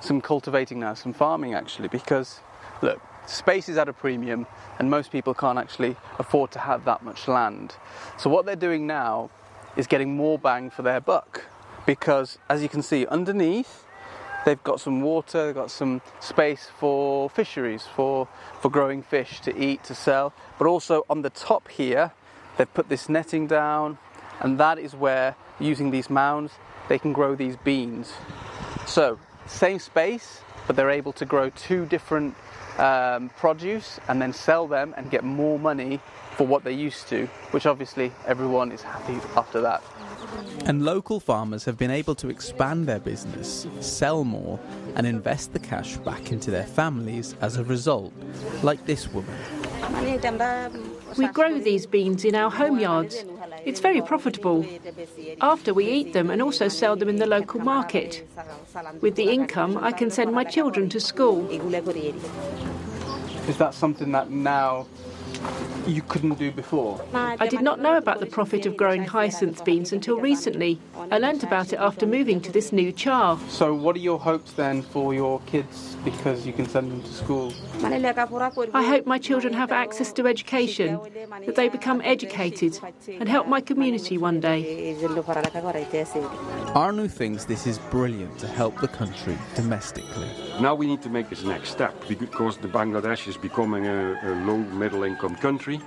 some 0.00 0.20
cultivating 0.20 0.78
now, 0.78 0.94
some 0.94 1.12
farming 1.12 1.54
actually, 1.54 1.88
because 1.88 2.40
look, 2.80 3.00
space 3.32 3.68
is 3.68 3.78
at 3.78 3.88
a 3.88 3.92
premium 3.92 4.46
and 4.78 4.90
most 4.90 5.10
people 5.10 5.34
can't 5.34 5.58
actually 5.58 5.96
afford 6.18 6.50
to 6.52 6.58
have 6.58 6.84
that 6.84 7.02
much 7.02 7.28
land. 7.28 7.76
So 8.18 8.28
what 8.30 8.46
they're 8.46 8.56
doing 8.56 8.86
now 8.86 9.30
is 9.76 9.86
getting 9.86 10.14
more 10.16 10.38
bang 10.38 10.70
for 10.70 10.82
their 10.82 11.00
buck 11.00 11.44
because 11.86 12.38
as 12.48 12.62
you 12.62 12.68
can 12.68 12.82
see 12.82 13.06
underneath 13.06 13.84
they've 14.44 14.62
got 14.64 14.80
some 14.80 15.00
water, 15.02 15.46
they've 15.46 15.54
got 15.54 15.70
some 15.70 16.02
space 16.20 16.68
for 16.78 17.30
fisheries, 17.30 17.84
for, 17.94 18.28
for 18.60 18.70
growing 18.70 19.02
fish 19.02 19.40
to 19.40 19.56
eat, 19.56 19.82
to 19.84 19.94
sell, 19.94 20.32
but 20.58 20.66
also 20.66 21.04
on 21.08 21.22
the 21.22 21.30
top 21.30 21.68
here 21.68 22.12
they've 22.58 22.72
put 22.74 22.88
this 22.88 23.08
netting 23.08 23.46
down 23.46 23.98
and 24.40 24.58
that 24.58 24.78
is 24.78 24.94
where 24.94 25.36
using 25.58 25.90
these 25.90 26.10
mounds 26.10 26.52
they 26.88 26.98
can 26.98 27.12
grow 27.12 27.34
these 27.34 27.56
beans. 27.56 28.12
So 28.86 29.18
same 29.46 29.78
space, 29.78 30.40
but 30.66 30.76
they're 30.76 30.90
able 30.90 31.12
to 31.14 31.24
grow 31.24 31.50
two 31.50 31.86
different 31.86 32.34
um, 32.78 33.28
produce 33.30 34.00
and 34.08 34.20
then 34.20 34.32
sell 34.32 34.66
them 34.66 34.94
and 34.96 35.10
get 35.10 35.24
more 35.24 35.58
money 35.58 36.00
for 36.36 36.46
what 36.46 36.64
they 36.64 36.72
used 36.72 37.08
to, 37.08 37.26
which 37.50 37.66
obviously 37.66 38.12
everyone 38.26 38.72
is 38.72 38.82
happy 38.82 39.18
after 39.36 39.60
that. 39.60 39.82
And 40.64 40.84
local 40.84 41.20
farmers 41.20 41.64
have 41.64 41.76
been 41.76 41.90
able 41.90 42.14
to 42.16 42.28
expand 42.28 42.86
their 42.86 43.00
business, 43.00 43.66
sell 43.80 44.24
more, 44.24 44.58
and 44.94 45.06
invest 45.06 45.52
the 45.52 45.58
cash 45.58 45.96
back 45.98 46.32
into 46.32 46.50
their 46.50 46.64
families 46.66 47.34
as 47.40 47.56
a 47.56 47.64
result, 47.64 48.12
like 48.62 48.84
this 48.86 49.08
woman. 49.12 49.36
We 51.16 51.28
grow 51.28 51.58
these 51.58 51.86
beans 51.86 52.24
in 52.24 52.34
our 52.34 52.50
home 52.50 52.78
yards. 52.78 53.24
It's 53.64 53.80
very 53.80 54.00
profitable. 54.00 54.64
After 55.40 55.74
we 55.74 55.86
eat 55.86 56.12
them 56.12 56.30
and 56.30 56.40
also 56.42 56.68
sell 56.68 56.96
them 56.96 57.08
in 57.08 57.16
the 57.16 57.26
local 57.26 57.60
market. 57.60 58.26
With 59.00 59.16
the 59.16 59.30
income, 59.30 59.78
I 59.78 59.92
can 59.92 60.10
send 60.10 60.32
my 60.32 60.44
children 60.44 60.88
to 60.90 61.00
school. 61.00 61.48
Is 63.48 63.58
that 63.58 63.74
something 63.74 64.12
that 64.12 64.30
now 64.30 64.86
you 65.86 66.02
couldn't 66.02 66.38
do 66.38 66.50
before? 66.50 67.00
I 67.14 67.46
did 67.48 67.62
not 67.62 67.80
know 67.80 67.96
about 67.96 68.20
the 68.20 68.26
profit 68.26 68.66
of 68.66 68.76
growing 68.76 69.04
hyacinth 69.04 69.64
beans 69.64 69.92
until 69.92 70.18
recently. 70.20 70.78
I 71.10 71.18
learnt 71.18 71.42
about 71.42 71.72
it 71.72 71.76
after 71.76 72.06
moving 72.06 72.40
to 72.42 72.52
this 72.52 72.72
new 72.72 72.92
char. 72.92 73.38
So, 73.48 73.74
what 73.74 73.96
are 73.96 74.00
your 74.00 74.18
hopes 74.18 74.52
then 74.52 74.82
for 74.82 75.14
your 75.14 75.40
kids 75.46 75.96
because 76.04 76.46
you 76.46 76.52
can 76.52 76.68
send 76.68 76.90
them 76.90 77.02
to 77.02 77.12
school? 77.12 77.52
I 77.82 78.82
hope 78.82 79.06
my 79.06 79.18
children 79.18 79.52
have 79.54 79.72
access 79.72 80.12
to 80.14 80.26
education, 80.26 81.00
that 81.46 81.56
they 81.56 81.68
become 81.68 82.00
educated, 82.02 82.78
and 83.08 83.28
help 83.28 83.48
my 83.48 83.60
community 83.60 84.18
one 84.18 84.40
day. 84.40 84.96
Arnoud 86.74 87.10
thinks 87.10 87.44
this 87.44 87.66
is 87.66 87.78
brilliant 87.78 88.38
to 88.38 88.46
help 88.46 88.80
the 88.80 88.88
country 88.88 89.36
domestically. 89.54 90.28
Now 90.62 90.76
we 90.76 90.86
need 90.86 91.02
to 91.02 91.08
make 91.08 91.28
this 91.28 91.42
next 91.42 91.70
step 91.70 91.92
because 92.06 92.56
the 92.56 92.68
Bangladesh 92.68 93.26
is 93.26 93.36
becoming 93.36 93.88
a, 93.88 94.12
a 94.22 94.30
low 94.46 94.58
middle 94.58 95.02
income 95.02 95.34
country, 95.34 95.80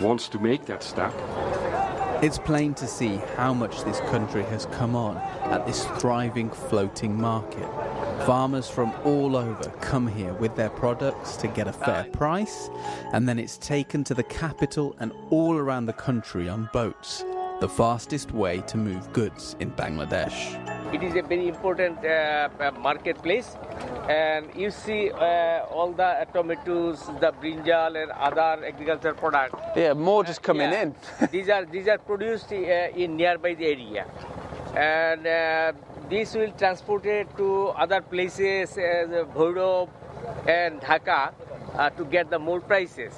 wants 0.00 0.28
to 0.30 0.40
make 0.40 0.66
that 0.66 0.82
step. 0.82 1.14
It's 2.20 2.36
plain 2.36 2.74
to 2.74 2.88
see 2.88 3.20
how 3.36 3.54
much 3.54 3.84
this 3.84 4.00
country 4.10 4.42
has 4.46 4.66
come 4.72 4.96
on 4.96 5.18
at 5.52 5.64
this 5.68 5.84
thriving 6.00 6.50
floating 6.50 7.16
market. 7.16 7.68
Farmers 8.26 8.68
from 8.68 8.92
all 9.04 9.36
over 9.36 9.70
come 9.80 10.08
here 10.08 10.32
with 10.32 10.56
their 10.56 10.70
products 10.70 11.36
to 11.36 11.46
get 11.46 11.68
a 11.68 11.72
fair 11.72 12.02
price, 12.12 12.70
and 13.12 13.28
then 13.28 13.38
it's 13.38 13.56
taken 13.56 14.02
to 14.02 14.14
the 14.14 14.24
capital 14.24 14.96
and 14.98 15.12
all 15.30 15.56
around 15.56 15.86
the 15.86 15.92
country 15.92 16.48
on 16.48 16.68
boats, 16.72 17.24
the 17.60 17.68
fastest 17.68 18.32
way 18.32 18.62
to 18.62 18.76
move 18.76 19.12
goods 19.12 19.54
in 19.60 19.70
Bangladesh. 19.70 20.77
It 20.90 21.02
is 21.02 21.14
a 21.16 21.22
very 21.22 21.48
important 21.48 22.02
uh, 22.02 22.48
marketplace, 22.80 23.56
and 24.08 24.46
you 24.56 24.70
see 24.70 25.10
uh, 25.10 25.66
all 25.70 25.92
the 25.92 26.26
tomatoes, 26.32 27.04
the 27.20 27.30
brinjal, 27.42 28.02
and 28.02 28.10
other 28.12 28.64
agricultural 28.64 29.14
products. 29.14 29.60
Yeah, 29.76 29.92
more 29.92 30.24
just 30.24 30.42
coming 30.42 30.72
yeah. 30.72 30.82
in. 30.84 30.94
these 31.30 31.50
are 31.50 31.66
these 31.66 31.88
are 31.88 31.98
produced 31.98 32.52
uh, 32.52 33.02
in 33.04 33.16
nearby 33.16 33.52
the 33.52 33.66
area, 33.66 34.06
and 34.74 35.26
uh, 35.26 35.72
this 36.08 36.34
will 36.34 36.52
transported 36.52 37.36
to 37.36 37.68
other 37.84 38.00
places 38.00 38.70
as 38.78 39.08
Bhairab 39.36 39.90
and 40.46 40.80
Dhaka 40.80 41.32
uh, 41.74 41.90
to 41.90 42.04
get 42.06 42.30
the 42.30 42.38
more 42.38 42.60
prices. 42.62 43.12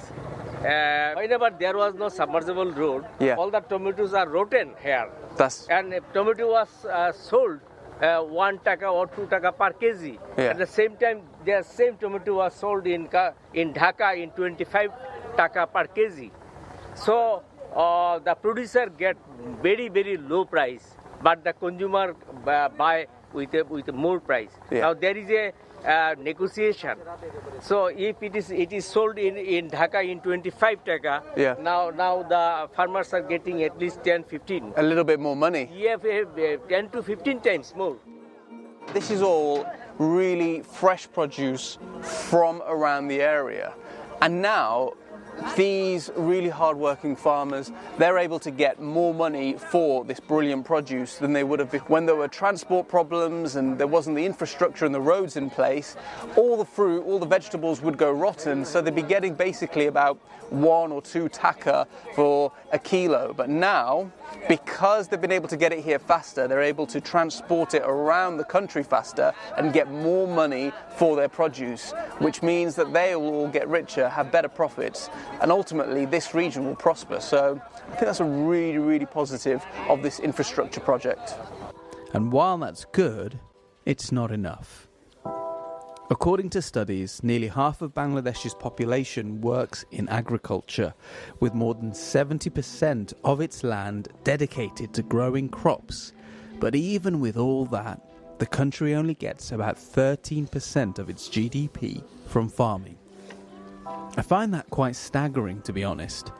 Uh, 0.61 1.13
whenever 1.15 1.49
there 1.59 1.75
was 1.75 1.95
no 1.95 2.07
submersible 2.09 2.71
road, 2.71 3.03
Yeah. 3.19 3.35
all 3.35 3.49
the 3.49 3.61
tomatoes 3.61 4.13
are 4.13 4.27
rotten 4.29 4.73
here. 4.81 5.09
That's 5.37 5.67
And 5.69 5.93
if 5.93 6.03
tomato 6.13 6.51
was 6.51 6.85
uh, 6.85 7.11
sold 7.11 7.59
uh, 8.01 8.21
one 8.21 8.59
taka 8.59 8.87
or 8.87 9.07
two 9.07 9.25
taka 9.27 9.51
per 9.51 9.71
kg. 9.73 10.19
Yeah. 10.37 10.43
At 10.51 10.57
the 10.59 10.67
same 10.67 10.97
time, 10.97 11.21
the 11.45 11.63
same 11.63 11.97
tomato 11.97 12.35
was 12.35 12.53
sold 12.53 12.85
in 12.85 13.09
in 13.53 13.73
Dhaka 13.73 14.15
in 14.21 14.29
25 14.31 14.91
taka 15.35 15.65
per 15.65 15.85
kg. 15.87 16.29
So 16.93 17.43
uh, 17.75 18.19
the 18.19 18.35
producer 18.35 18.85
get 18.89 19.17
very 19.63 19.87
very 19.89 20.17
low 20.17 20.45
price, 20.45 20.95
but 21.23 21.43
the 21.43 21.53
consumer 21.53 22.13
buy 22.45 23.07
with 23.33 23.53
a, 23.55 23.63
with 23.63 23.87
a 23.87 23.93
more 23.93 24.19
price. 24.19 24.51
Yeah. 24.69 24.81
Now 24.81 24.93
there 24.93 25.17
is 25.17 25.29
a 25.29 25.53
uh, 25.85 26.15
negotiation. 26.19 26.97
So 27.59 27.87
if 27.87 28.21
it 28.21 28.35
is 28.35 28.51
it 28.51 28.71
is 28.73 28.85
sold 28.85 29.17
in, 29.17 29.37
in 29.37 29.69
Dhaka 29.69 30.03
in 30.07 30.19
25 30.19 30.83
taka, 30.85 31.23
Yeah. 31.35 31.55
now 31.61 31.89
now 31.89 32.23
the 32.23 32.69
farmers 32.75 33.13
are 33.13 33.21
getting 33.21 33.63
at 33.63 33.77
least 33.79 34.03
10 34.03 34.23
15. 34.23 34.73
a 34.77 34.83
little 34.83 35.03
bit 35.03 35.19
more 35.19 35.35
money. 35.35 35.69
Yeah, 35.73 35.95
uh, 35.95 36.57
10 36.69 36.89
to 36.89 37.03
15 37.03 37.39
times 37.41 37.73
more. 37.75 37.97
This 38.93 39.11
is 39.11 39.21
all 39.21 39.65
really 39.97 40.61
fresh 40.61 41.07
produce 41.11 41.77
from 42.01 42.61
around 42.67 43.07
the 43.07 43.21
area. 43.21 43.73
And 44.21 44.41
now 44.41 44.93
these 45.55 46.09
really 46.15 46.49
hardworking 46.49 47.15
farmers, 47.15 47.71
they're 47.97 48.17
able 48.17 48.39
to 48.39 48.51
get 48.51 48.81
more 48.81 49.13
money 49.13 49.53
for 49.53 50.03
this 50.05 50.19
brilliant 50.19 50.65
produce 50.65 51.17
than 51.17 51.33
they 51.33 51.43
would 51.43 51.59
have 51.59 51.71
been 51.71 51.81
when 51.81 52.05
there 52.05 52.15
were 52.15 52.27
transport 52.27 52.87
problems 52.87 53.55
and 53.55 53.77
there 53.77 53.87
wasn't 53.87 54.15
the 54.15 54.25
infrastructure 54.25 54.85
and 54.85 54.93
the 54.93 55.01
roads 55.01 55.37
in 55.37 55.49
place. 55.49 55.95
All 56.35 56.57
the 56.57 56.65
fruit, 56.65 57.03
all 57.05 57.19
the 57.19 57.25
vegetables 57.25 57.81
would 57.81 57.97
go 57.97 58.11
rotten, 58.11 58.65
so 58.65 58.81
they'd 58.81 58.95
be 58.95 59.01
getting 59.01 59.33
basically 59.33 59.87
about 59.87 60.19
one 60.51 60.91
or 60.91 61.01
two 61.01 61.29
taka 61.29 61.87
for 62.13 62.51
a 62.71 62.79
kilo. 62.79 63.33
But 63.33 63.49
now, 63.49 64.11
because 64.47 65.07
they've 65.07 65.21
been 65.21 65.31
able 65.31 65.47
to 65.47 65.57
get 65.57 65.71
it 65.71 65.83
here 65.83 65.99
faster, 65.99 66.47
they're 66.47 66.61
able 66.61 66.85
to 66.87 67.01
transport 67.01 67.73
it 67.73 67.83
around 67.83 68.37
the 68.37 68.43
country 68.43 68.83
faster 68.83 69.33
and 69.57 69.73
get 69.73 69.91
more 69.91 70.27
money 70.27 70.71
for 70.97 71.15
their 71.15 71.29
produce, 71.29 71.93
which 72.19 72.43
means 72.43 72.75
that 72.75 72.93
they 72.93 73.15
will 73.15 73.33
all 73.33 73.47
get 73.47 73.67
richer, 73.67 74.09
have 74.09 74.31
better 74.31 74.49
profits, 74.49 75.09
and 75.39 75.51
ultimately 75.51 76.05
this 76.05 76.33
region 76.33 76.65
will 76.65 76.75
prosper. 76.75 77.19
So 77.19 77.61
I 77.87 77.89
think 77.91 78.01
that's 78.01 78.19
a 78.19 78.25
really, 78.25 78.79
really 78.79 79.05
positive 79.05 79.65
of 79.87 80.01
this 80.03 80.19
infrastructure 80.19 80.81
project. 80.81 81.35
And 82.13 82.31
while 82.31 82.57
that's 82.57 82.85
good, 82.85 83.39
it's 83.85 84.11
not 84.11 84.31
enough. 84.31 84.87
According 86.11 86.49
to 86.49 86.61
studies, 86.61 87.23
nearly 87.23 87.47
half 87.47 87.81
of 87.81 87.93
Bangladesh's 87.93 88.53
population 88.53 89.39
works 89.39 89.85
in 89.91 90.09
agriculture, 90.09 90.93
with 91.39 91.53
more 91.53 91.73
than 91.73 91.91
70% 91.91 93.13
of 93.23 93.39
its 93.39 93.63
land 93.63 94.09
dedicated 94.25 94.93
to 94.93 95.03
growing 95.03 95.47
crops. 95.47 96.11
But 96.59 96.75
even 96.75 97.21
with 97.21 97.37
all 97.37 97.65
that, 97.67 98.01
the 98.39 98.45
country 98.45 98.93
only 98.93 99.13
gets 99.13 99.53
about 99.53 99.77
13% 99.77 100.99
of 100.99 101.09
its 101.09 101.29
GDP 101.29 102.03
from 102.27 102.49
farming. 102.49 102.97
I 104.17 104.21
find 104.21 104.53
that 104.53 104.69
quite 104.69 104.95
staggering, 104.95 105.61
to 105.61 105.73
be 105.73 105.83
honest. 105.83 106.31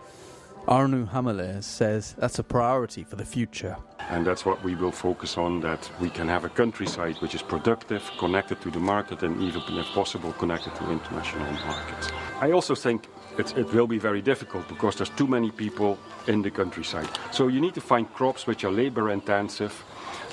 Arnoud 0.68 1.10
Hameleers 1.10 1.64
says 1.64 2.16
that's 2.20 2.38
a 2.38 2.44
priority 2.44 3.04
for 3.04 3.16
the 3.16 3.26
future. 3.26 3.76
And 4.10 4.28
that's 4.28 4.46
what 4.46 4.64
we 4.64 4.76
will 4.76 4.92
focus 4.92 5.38
on 5.38 5.62
that 5.62 5.90
we 6.00 6.10
can 6.10 6.28
have 6.28 6.46
a 6.46 6.50
countryside 6.50 7.16
which 7.16 7.34
is 7.34 7.42
productive, 7.42 8.12
connected 8.20 8.62
to 8.62 8.70
the 8.70 8.80
market, 8.80 9.24
and 9.24 9.42
even, 9.42 9.62
if 9.78 9.88
possible, 9.88 10.34
connected 10.34 10.76
to 10.76 10.92
international 10.92 11.52
markets. 11.66 12.12
I 12.42 12.52
also 12.52 12.76
think 12.76 13.08
it 13.40 13.74
will 13.74 13.88
be 13.88 13.98
very 13.98 14.22
difficult 14.22 14.68
because 14.68 14.96
there's 14.98 15.10
too 15.10 15.28
many 15.28 15.50
people 15.50 15.98
in 16.28 16.42
the 16.44 16.52
countryside. 16.52 17.10
So 17.32 17.48
you 17.48 17.60
need 17.60 17.74
to 17.74 17.82
find 17.82 18.12
crops 18.14 18.46
which 18.46 18.64
are 18.64 18.72
labor 18.72 19.10
intensive 19.10 19.84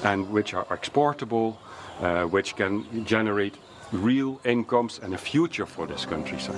and 0.05 0.29
which 0.31 0.53
are 0.53 0.67
exportable, 0.71 1.57
uh, 2.01 2.25
which 2.25 2.55
can 2.57 3.05
generate 3.07 3.57
real 3.93 4.41
incomes 4.45 5.01
and 5.03 5.15
a 5.15 5.19
future 5.19 5.67
for 5.67 5.87
this 5.87 6.05
countryside. 6.05 6.57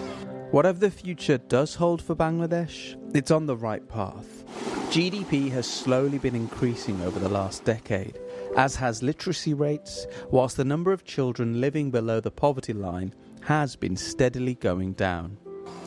Whatever 0.50 0.80
the 0.80 0.90
future 0.90 1.38
does 1.38 1.74
hold 1.76 2.02
for 2.02 2.16
Bangladesh, 2.16 2.96
it's 3.14 3.30
on 3.30 3.46
the 3.46 3.56
right 3.56 3.88
path. 3.88 4.44
GDP 4.90 5.48
has 5.52 5.70
slowly 5.70 6.18
been 6.18 6.34
increasing 6.34 7.00
over 7.02 7.20
the 7.20 7.28
last 7.28 7.64
decade, 7.64 8.18
as 8.56 8.74
has 8.74 9.04
literacy 9.04 9.54
rates, 9.54 10.08
whilst 10.30 10.56
the 10.56 10.64
number 10.64 10.92
of 10.92 11.04
children 11.04 11.60
living 11.60 11.92
below 11.92 12.18
the 12.18 12.32
poverty 12.32 12.72
line 12.72 13.14
has 13.42 13.76
been 13.76 13.96
steadily 13.96 14.56
going 14.56 14.92
down. 14.94 15.38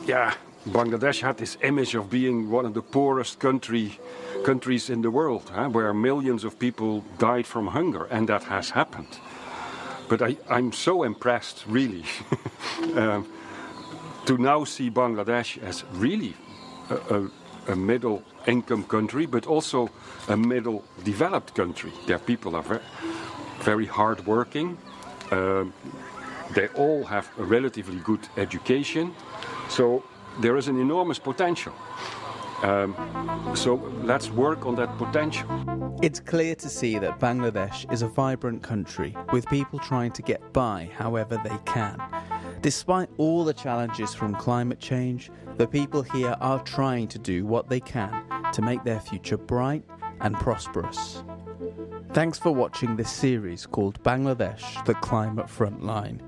Yeah, 0.06 0.34
Bangladesh 0.66 1.20
had 1.20 1.36
this 1.36 1.58
image 1.62 1.94
of 1.94 2.08
being 2.08 2.50
one 2.50 2.64
of 2.64 2.72
the 2.72 2.80
poorest 2.80 3.38
country, 3.38 3.98
countries 4.44 4.88
in 4.88 5.02
the 5.02 5.10
world, 5.10 5.50
huh, 5.54 5.68
where 5.68 5.92
millions 5.92 6.42
of 6.42 6.58
people 6.58 7.04
died 7.18 7.46
from 7.46 7.66
hunger, 7.66 8.04
and 8.04 8.26
that 8.30 8.44
has 8.44 8.70
happened. 8.70 9.18
But 10.08 10.22
I, 10.22 10.36
am 10.48 10.72
so 10.72 11.02
impressed, 11.02 11.64
really. 11.66 12.04
um, 12.96 13.26
to 14.26 14.38
now 14.38 14.64
see 14.64 14.90
Bangladesh 14.90 15.62
as 15.62 15.84
really 15.92 16.34
a, 16.90 16.94
a, 16.94 17.72
a, 17.72 17.76
middle 17.76 18.22
income 18.46 18.84
country, 18.84 19.26
but 19.26 19.46
also 19.46 19.90
a 20.28 20.36
middle 20.36 20.84
developed 21.04 21.54
country. 21.54 21.92
Their 22.06 22.18
people 22.18 22.56
are 22.56 22.62
very, 22.62 22.80
very 23.60 23.86
hard 23.86 24.26
working. 24.26 24.78
Uh, 25.30 25.64
they 26.54 26.68
all 26.68 27.04
have 27.04 27.28
a 27.38 27.44
relatively 27.44 27.98
good 27.98 28.28
education. 28.36 29.14
So 29.68 30.04
there 30.40 30.56
is 30.56 30.68
an 30.68 30.80
enormous 30.80 31.18
potential. 31.18 31.72
Um, 32.64 33.52
so 33.54 33.74
let's 34.02 34.30
work 34.30 34.64
on 34.64 34.74
that 34.76 34.96
potential. 34.96 35.98
It's 36.00 36.18
clear 36.18 36.54
to 36.54 36.68
see 36.70 36.98
that 36.98 37.20
Bangladesh 37.20 37.92
is 37.92 38.00
a 38.00 38.08
vibrant 38.08 38.62
country 38.62 39.14
with 39.32 39.46
people 39.48 39.78
trying 39.78 40.12
to 40.12 40.22
get 40.22 40.40
by 40.54 40.90
however 40.96 41.38
they 41.44 41.58
can. 41.66 42.02
Despite 42.62 43.10
all 43.18 43.44
the 43.44 43.52
challenges 43.52 44.14
from 44.14 44.34
climate 44.34 44.80
change, 44.80 45.30
the 45.58 45.66
people 45.66 46.00
here 46.00 46.36
are 46.40 46.62
trying 46.62 47.06
to 47.08 47.18
do 47.18 47.44
what 47.44 47.68
they 47.68 47.80
can 47.80 48.24
to 48.54 48.62
make 48.62 48.82
their 48.82 49.00
future 49.00 49.36
bright 49.36 49.84
and 50.22 50.34
prosperous. 50.34 51.22
Thanks 52.14 52.38
for 52.38 52.50
watching 52.50 52.96
this 52.96 53.10
series 53.10 53.66
called 53.66 54.02
Bangladesh 54.02 54.82
The 54.86 54.94
Climate 54.94 55.48
Frontline. 55.48 56.20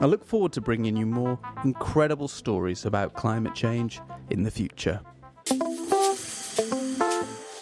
I 0.00 0.04
look 0.04 0.26
forward 0.26 0.52
to 0.52 0.60
bringing 0.60 0.94
you 0.94 1.06
more 1.06 1.38
incredible 1.64 2.28
stories 2.28 2.84
about 2.84 3.14
climate 3.14 3.54
change 3.54 4.02
in 4.28 4.42
the 4.42 4.50
future. 4.50 5.00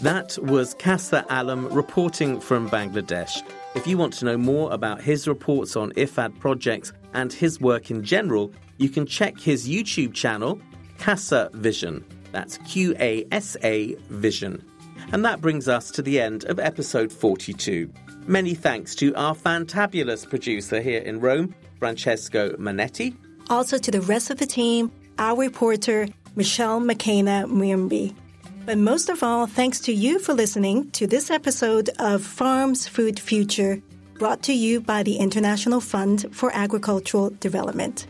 That 0.02 0.36
was 0.42 0.74
Qasa 0.74 1.24
Alom 1.28 1.72
reporting 1.72 2.40
from 2.40 2.68
Bangladesh. 2.68 3.40
If 3.76 3.86
you 3.86 3.96
want 3.96 4.12
to 4.14 4.24
know 4.24 4.36
more 4.36 4.72
about 4.72 5.00
his 5.00 5.28
reports 5.28 5.76
on 5.76 5.92
IFAD 5.92 6.40
projects 6.40 6.92
and 7.14 7.32
his 7.32 7.60
work 7.60 7.88
in 7.88 8.02
general, 8.02 8.52
you 8.78 8.88
can 8.88 9.06
check 9.06 9.38
his 9.38 9.68
YouTube 9.68 10.12
channel, 10.12 10.60
Qasa 10.98 11.52
Vision. 11.54 12.04
That's 12.32 12.58
Q 12.66 12.96
A 12.98 13.24
S 13.30 13.56
A 13.62 13.94
Vision. 14.10 14.64
And 15.12 15.24
that 15.24 15.40
brings 15.40 15.68
us 15.68 15.92
to 15.92 16.02
the 16.02 16.20
end 16.20 16.46
of 16.46 16.58
episode 16.58 17.12
42. 17.12 17.88
Many 18.26 18.54
thanks 18.54 18.96
to 18.96 19.14
our 19.14 19.36
fantabulous 19.36 20.28
producer 20.28 20.80
here 20.80 21.02
in 21.02 21.20
Rome, 21.20 21.54
Francesco 21.78 22.56
Manetti. 22.56 23.14
Also 23.50 23.78
to 23.78 23.92
the 23.92 24.00
rest 24.00 24.30
of 24.30 24.38
the 24.38 24.46
team, 24.46 24.90
our 25.20 25.38
reporter, 25.38 26.08
Michelle 26.34 26.80
Makena 26.80 27.46
Mwimbi. 27.46 28.16
But 28.64 28.78
most 28.78 29.09
of 29.09 29.22
all, 29.24 29.47
thanks 29.47 29.80
to 29.80 29.93
you 29.93 30.20
for 30.20 30.34
listening 30.34 30.90
to 30.93 31.06
this 31.06 31.30
episode 31.30 31.90
of 31.98 32.22
Farms 32.22 32.86
Food 32.86 33.18
Future 33.18 33.82
brought 34.22 34.43
to 34.44 34.52
you 34.52 34.80
by 34.80 35.02
the 35.02 35.16
International 35.16 35.80
Fund 35.80 36.26
for 36.30 36.55
Agricultural 36.55 37.30
Development. 37.40 38.06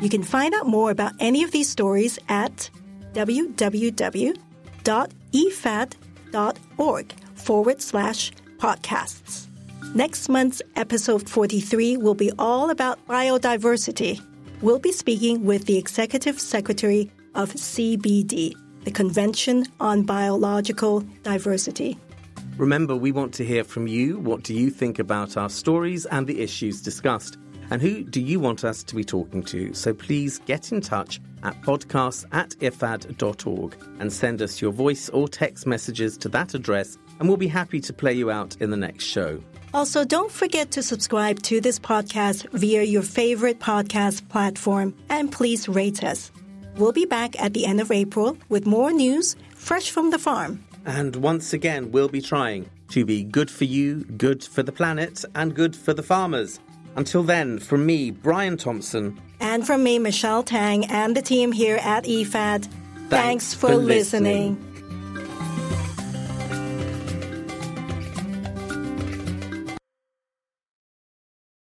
You 0.00 0.08
can 0.08 0.22
find 0.22 0.54
out 0.54 0.66
more 0.66 0.90
about 0.90 1.12
any 1.20 1.42
of 1.42 1.50
these 1.50 1.68
stories 1.68 2.18
at 2.30 2.70
www.ifad.org 3.12 4.34
forward 7.34 7.82
slash 7.82 8.32
podcasts. 8.56 9.46
Next 9.94 10.28
month's 10.30 10.62
episode 10.76 11.28
43 11.28 11.98
will 11.98 12.14
be 12.14 12.32
all 12.38 12.70
about 12.70 13.06
biodiversity. 13.06 14.18
We'll 14.62 14.78
be 14.78 14.92
speaking 14.92 15.44
with 15.44 15.66
the 15.66 15.76
Executive 15.76 16.40
Secretary 16.40 17.10
of 17.34 17.52
CBD, 17.52 18.54
the 18.84 18.90
Convention 18.90 19.66
on 19.80 20.02
Biological 20.02 21.00
Diversity. 21.22 21.98
Remember, 22.56 22.94
we 22.94 23.10
want 23.10 23.34
to 23.34 23.44
hear 23.44 23.64
from 23.64 23.86
you. 23.88 24.18
What 24.18 24.42
do 24.44 24.54
you 24.54 24.70
think 24.70 24.98
about 24.98 25.36
our 25.36 25.48
stories 25.48 26.06
and 26.06 26.26
the 26.26 26.40
issues 26.40 26.80
discussed? 26.80 27.38
And 27.70 27.80
who 27.80 28.04
do 28.04 28.20
you 28.20 28.38
want 28.38 28.62
us 28.62 28.82
to 28.84 28.94
be 28.94 29.02
talking 29.02 29.42
to? 29.44 29.72
So 29.74 29.94
please 29.94 30.38
get 30.40 30.70
in 30.70 30.80
touch 30.80 31.20
at 31.42 31.60
podcasts 31.62 32.26
at 32.32 32.50
ifad.org 32.60 33.76
and 33.98 34.12
send 34.12 34.42
us 34.42 34.60
your 34.60 34.72
voice 34.72 35.08
or 35.08 35.28
text 35.28 35.66
messages 35.66 36.16
to 36.18 36.28
that 36.28 36.54
address, 36.54 36.98
and 37.18 37.28
we'll 37.28 37.38
be 37.38 37.48
happy 37.48 37.80
to 37.80 37.92
play 37.92 38.12
you 38.12 38.30
out 38.30 38.56
in 38.60 38.70
the 38.70 38.76
next 38.76 39.04
show. 39.04 39.42
Also, 39.72 40.04
don't 40.04 40.30
forget 40.30 40.70
to 40.72 40.82
subscribe 40.82 41.42
to 41.42 41.60
this 41.60 41.80
podcast 41.80 42.48
via 42.52 42.82
your 42.82 43.02
favorite 43.02 43.58
podcast 43.58 44.28
platform 44.28 44.94
and 45.08 45.32
please 45.32 45.68
rate 45.68 46.04
us. 46.04 46.30
We'll 46.76 46.92
be 46.92 47.04
back 47.04 47.40
at 47.40 47.54
the 47.54 47.66
end 47.66 47.80
of 47.80 47.92
April 47.92 48.36
with 48.48 48.66
more 48.66 48.92
news 48.92 49.36
fresh 49.54 49.90
from 49.90 50.10
the 50.10 50.18
farm. 50.18 50.64
And 50.84 51.16
once 51.16 51.52
again, 51.52 51.92
we'll 51.92 52.08
be 52.08 52.20
trying 52.20 52.68
to 52.88 53.04
be 53.04 53.22
good 53.22 53.50
for 53.50 53.64
you, 53.64 54.04
good 54.16 54.44
for 54.44 54.62
the 54.62 54.72
planet, 54.72 55.24
and 55.34 55.54
good 55.54 55.74
for 55.74 55.94
the 55.94 56.02
farmers. 56.02 56.60
Until 56.96 57.22
then, 57.22 57.58
from 57.58 57.86
me, 57.86 58.10
Brian 58.10 58.56
Thompson. 58.56 59.18
And 59.40 59.66
from 59.66 59.82
me, 59.82 59.98
Michelle 59.98 60.42
Tang, 60.42 60.84
and 60.86 61.16
the 61.16 61.22
team 61.22 61.52
here 61.52 61.76
at 61.76 62.04
IFAD, 62.04 62.64
thanks, 62.64 62.68
thanks 63.08 63.54
for, 63.54 63.68
for 63.68 63.76
listening. 63.76 64.56
listening. 64.56 64.73